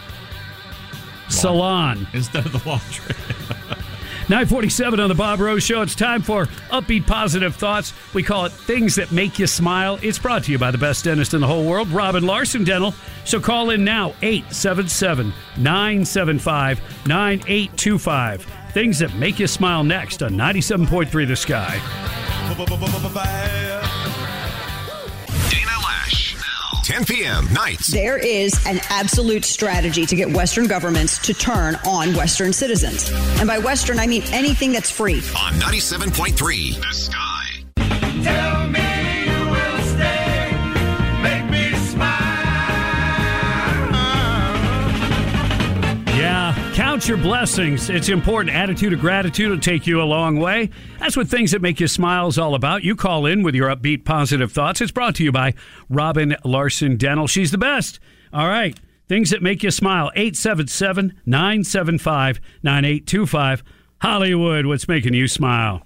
[1.30, 2.08] salon.
[2.14, 3.16] Instead of the laundry.
[4.32, 5.82] 947 on the Bob Rose Show.
[5.82, 7.94] It's time for upbeat positive thoughts.
[8.14, 10.00] We call it things that make you smile.
[10.02, 12.94] It's brought to you by the best dentist in the whole world, Robin Larson Dental.
[13.26, 18.48] So call in now, 877 975 9825.
[18.72, 21.78] Things that make you smile next on 97.3 The Sky.
[26.84, 27.06] Dana Loesch.
[27.06, 27.54] 10 p.m.
[27.54, 27.88] nights.
[27.88, 33.12] There is an absolute strategy to get Western governments to turn on Western citizens.
[33.40, 35.16] And by Western, I mean anything that's free.
[35.16, 38.24] On 97.3 The Sky.
[38.24, 38.91] Tell me
[46.74, 47.90] count your blessings.
[47.90, 48.56] It's important.
[48.56, 50.70] Attitude of gratitude will take you a long way.
[51.00, 52.84] That's what things that make you smile is all about.
[52.84, 54.82] You call in with your upbeat, positive thoughts.
[54.82, 55.54] It's brought to you by
[55.90, 57.28] Robin Larson Dental.
[57.28, 58.00] She's the best.
[58.34, 58.80] All right.
[59.08, 60.12] Things that make you smile.
[60.16, 63.64] 877 975 9825.
[64.02, 65.86] Hollywood, what's making you smile?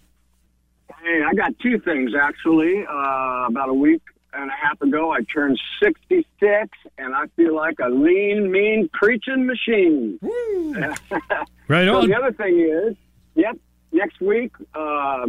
[1.03, 2.85] Hey, I got two things actually.
[2.87, 4.01] Uh, about a week
[4.35, 9.45] and a half ago, I turned 66, and I feel like a lean, mean, preaching
[9.45, 10.19] machine.
[11.67, 12.07] Right so on.
[12.07, 12.95] the other thing is,
[13.33, 13.57] yep,
[13.91, 15.25] next week uh,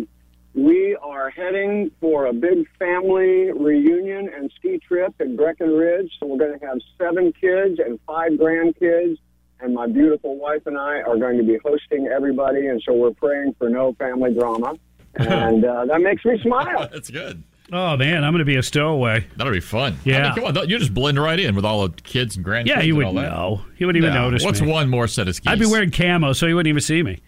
[0.54, 6.10] we are heading for a big family reunion and ski trip in Breckenridge.
[6.20, 9.18] So we're going to have seven kids and five grandkids.
[9.60, 13.12] And my beautiful wife and I are going to be hosting everybody, and so we're
[13.12, 14.74] praying for no family drama,
[15.14, 16.90] and uh, that makes me smile.
[16.92, 17.42] That's good.
[17.72, 19.26] Oh, man, I'm going to be a stowaway.
[19.36, 19.98] That'll be fun.
[20.05, 20.18] Yeah.
[20.18, 22.66] I mean, come on, you just blend right in with all the kids and grandkids.
[22.66, 23.62] Yeah, he and would know.
[23.76, 24.24] He wouldn't even No.
[24.26, 24.68] notice What's me.
[24.70, 25.48] one more set of skis?
[25.52, 27.20] I'd be wearing camo, so he wouldn't even see me.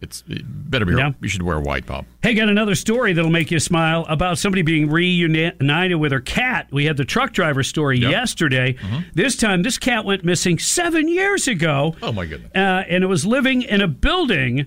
[0.00, 0.94] It's it better be.
[0.94, 1.12] Yeah.
[1.22, 2.04] You should wear white, Bob.
[2.22, 6.68] Hey, got another story that'll make you smile about somebody being reunited with her cat.
[6.70, 8.76] We had the truck driver story yesterday.
[9.14, 11.94] This time, this cat went missing seven years ago.
[12.02, 12.50] Oh my goodness!
[12.54, 14.66] Uh, and it was living in a building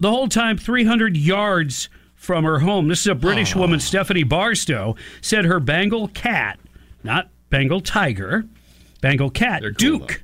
[0.00, 1.88] the whole time, 300 yards
[2.24, 2.88] from her home.
[2.88, 6.58] This is a British woman, Stephanie Barstow, said her Bengal cat,
[7.04, 8.44] not Bengal tiger,
[9.02, 10.22] Bengal cat, Duke.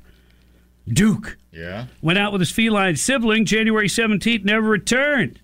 [0.88, 1.86] Duke Yeah.
[2.00, 5.38] went out with his feline sibling January 17th, never returned.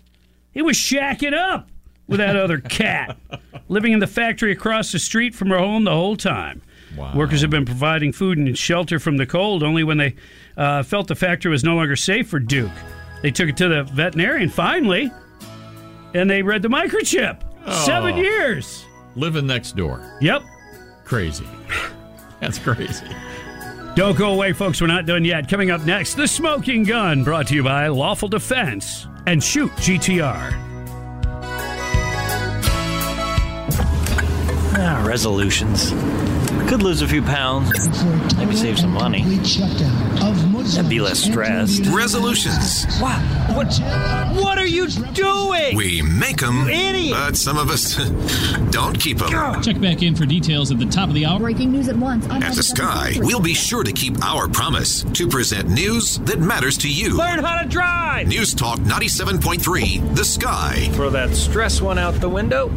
[0.51, 1.69] He was shacking up
[2.07, 3.17] with that other cat,
[3.69, 6.61] living in the factory across the street from her home the whole time.
[6.97, 7.15] Wow.
[7.15, 10.15] Workers have been providing food and shelter from the cold only when they
[10.57, 12.71] uh, felt the factory was no longer safe for Duke.
[13.21, 15.11] They took it to the veterinarian finally,
[16.13, 17.41] and they read the microchip.
[17.85, 18.85] Seven years.
[19.15, 20.01] Living next door.
[20.21, 20.43] Yep.
[21.03, 21.47] Crazy.
[22.39, 23.05] That's crazy.
[23.95, 24.79] Don't go away, folks.
[24.79, 25.49] We're not done yet.
[25.49, 30.53] Coming up next, The Smoking Gun, brought to you by Lawful Defense and Shoot GTR.
[34.79, 35.89] Ah, resolutions.
[36.69, 37.71] Could lose a few pounds.
[38.35, 39.23] Maybe save some money.
[40.75, 41.85] And be less stressed.
[41.87, 42.85] Resolutions.
[42.99, 43.17] What?
[43.55, 43.67] What?
[44.35, 45.75] What are you doing?
[45.75, 47.13] We make them, You idiot.
[47.17, 47.95] but some of us
[48.71, 49.61] don't keep them.
[49.63, 51.39] Check back in for details at the top of the hour.
[51.39, 52.27] Breaking news at once.
[52.27, 56.77] At the Sky, we'll be sure to keep our promise to present news that matters
[56.79, 57.15] to you.
[57.17, 58.27] Learn how to drive.
[58.27, 60.89] News Talk 97.3, The Sky.
[60.93, 62.71] Throw that stress one out the window.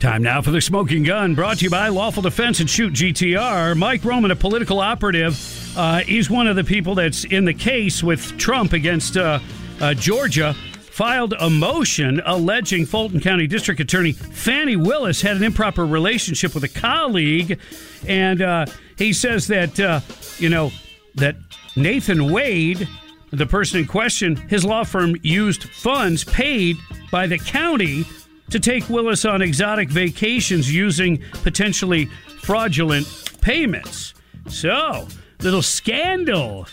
[0.00, 3.76] Time now for the smoking gun, brought to you by Lawful Defense and Shoot GTR.
[3.76, 5.34] Mike Roman, a political operative,
[5.78, 9.38] uh, he's one of the people that's in the case with Trump against uh,
[9.80, 10.54] uh, Georgia.
[10.90, 16.64] Filed a motion alleging Fulton County District Attorney Fani Willis had an improper relationship with
[16.64, 17.60] a colleague,
[18.08, 20.00] and uh, he says that uh,
[20.38, 20.72] you know
[21.14, 21.36] that
[21.76, 22.88] Nathan Wade,
[23.30, 26.76] the person in question, his law firm used funds paid
[27.12, 28.04] by the county
[28.50, 32.06] to take Willis on exotic vacations using potentially
[32.42, 33.06] fraudulent
[33.40, 34.14] payments.
[34.48, 35.06] So,
[35.40, 36.66] little scandal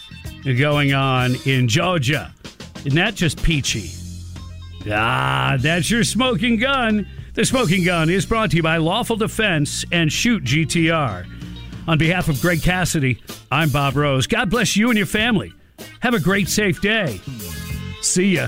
[0.43, 2.33] going on in Georgia.
[2.77, 3.91] Isn't that just peachy?
[4.91, 7.07] Ah, that's your smoking gun.
[7.33, 11.25] The smoking gun is brought to you by Lawful Defense and Shoot GTR.
[11.87, 13.21] On behalf of Greg Cassidy,
[13.51, 14.27] I'm Bob Rose.
[14.27, 15.53] God bless you and your family.
[15.99, 17.19] Have a great, safe day.
[18.01, 18.47] See ya.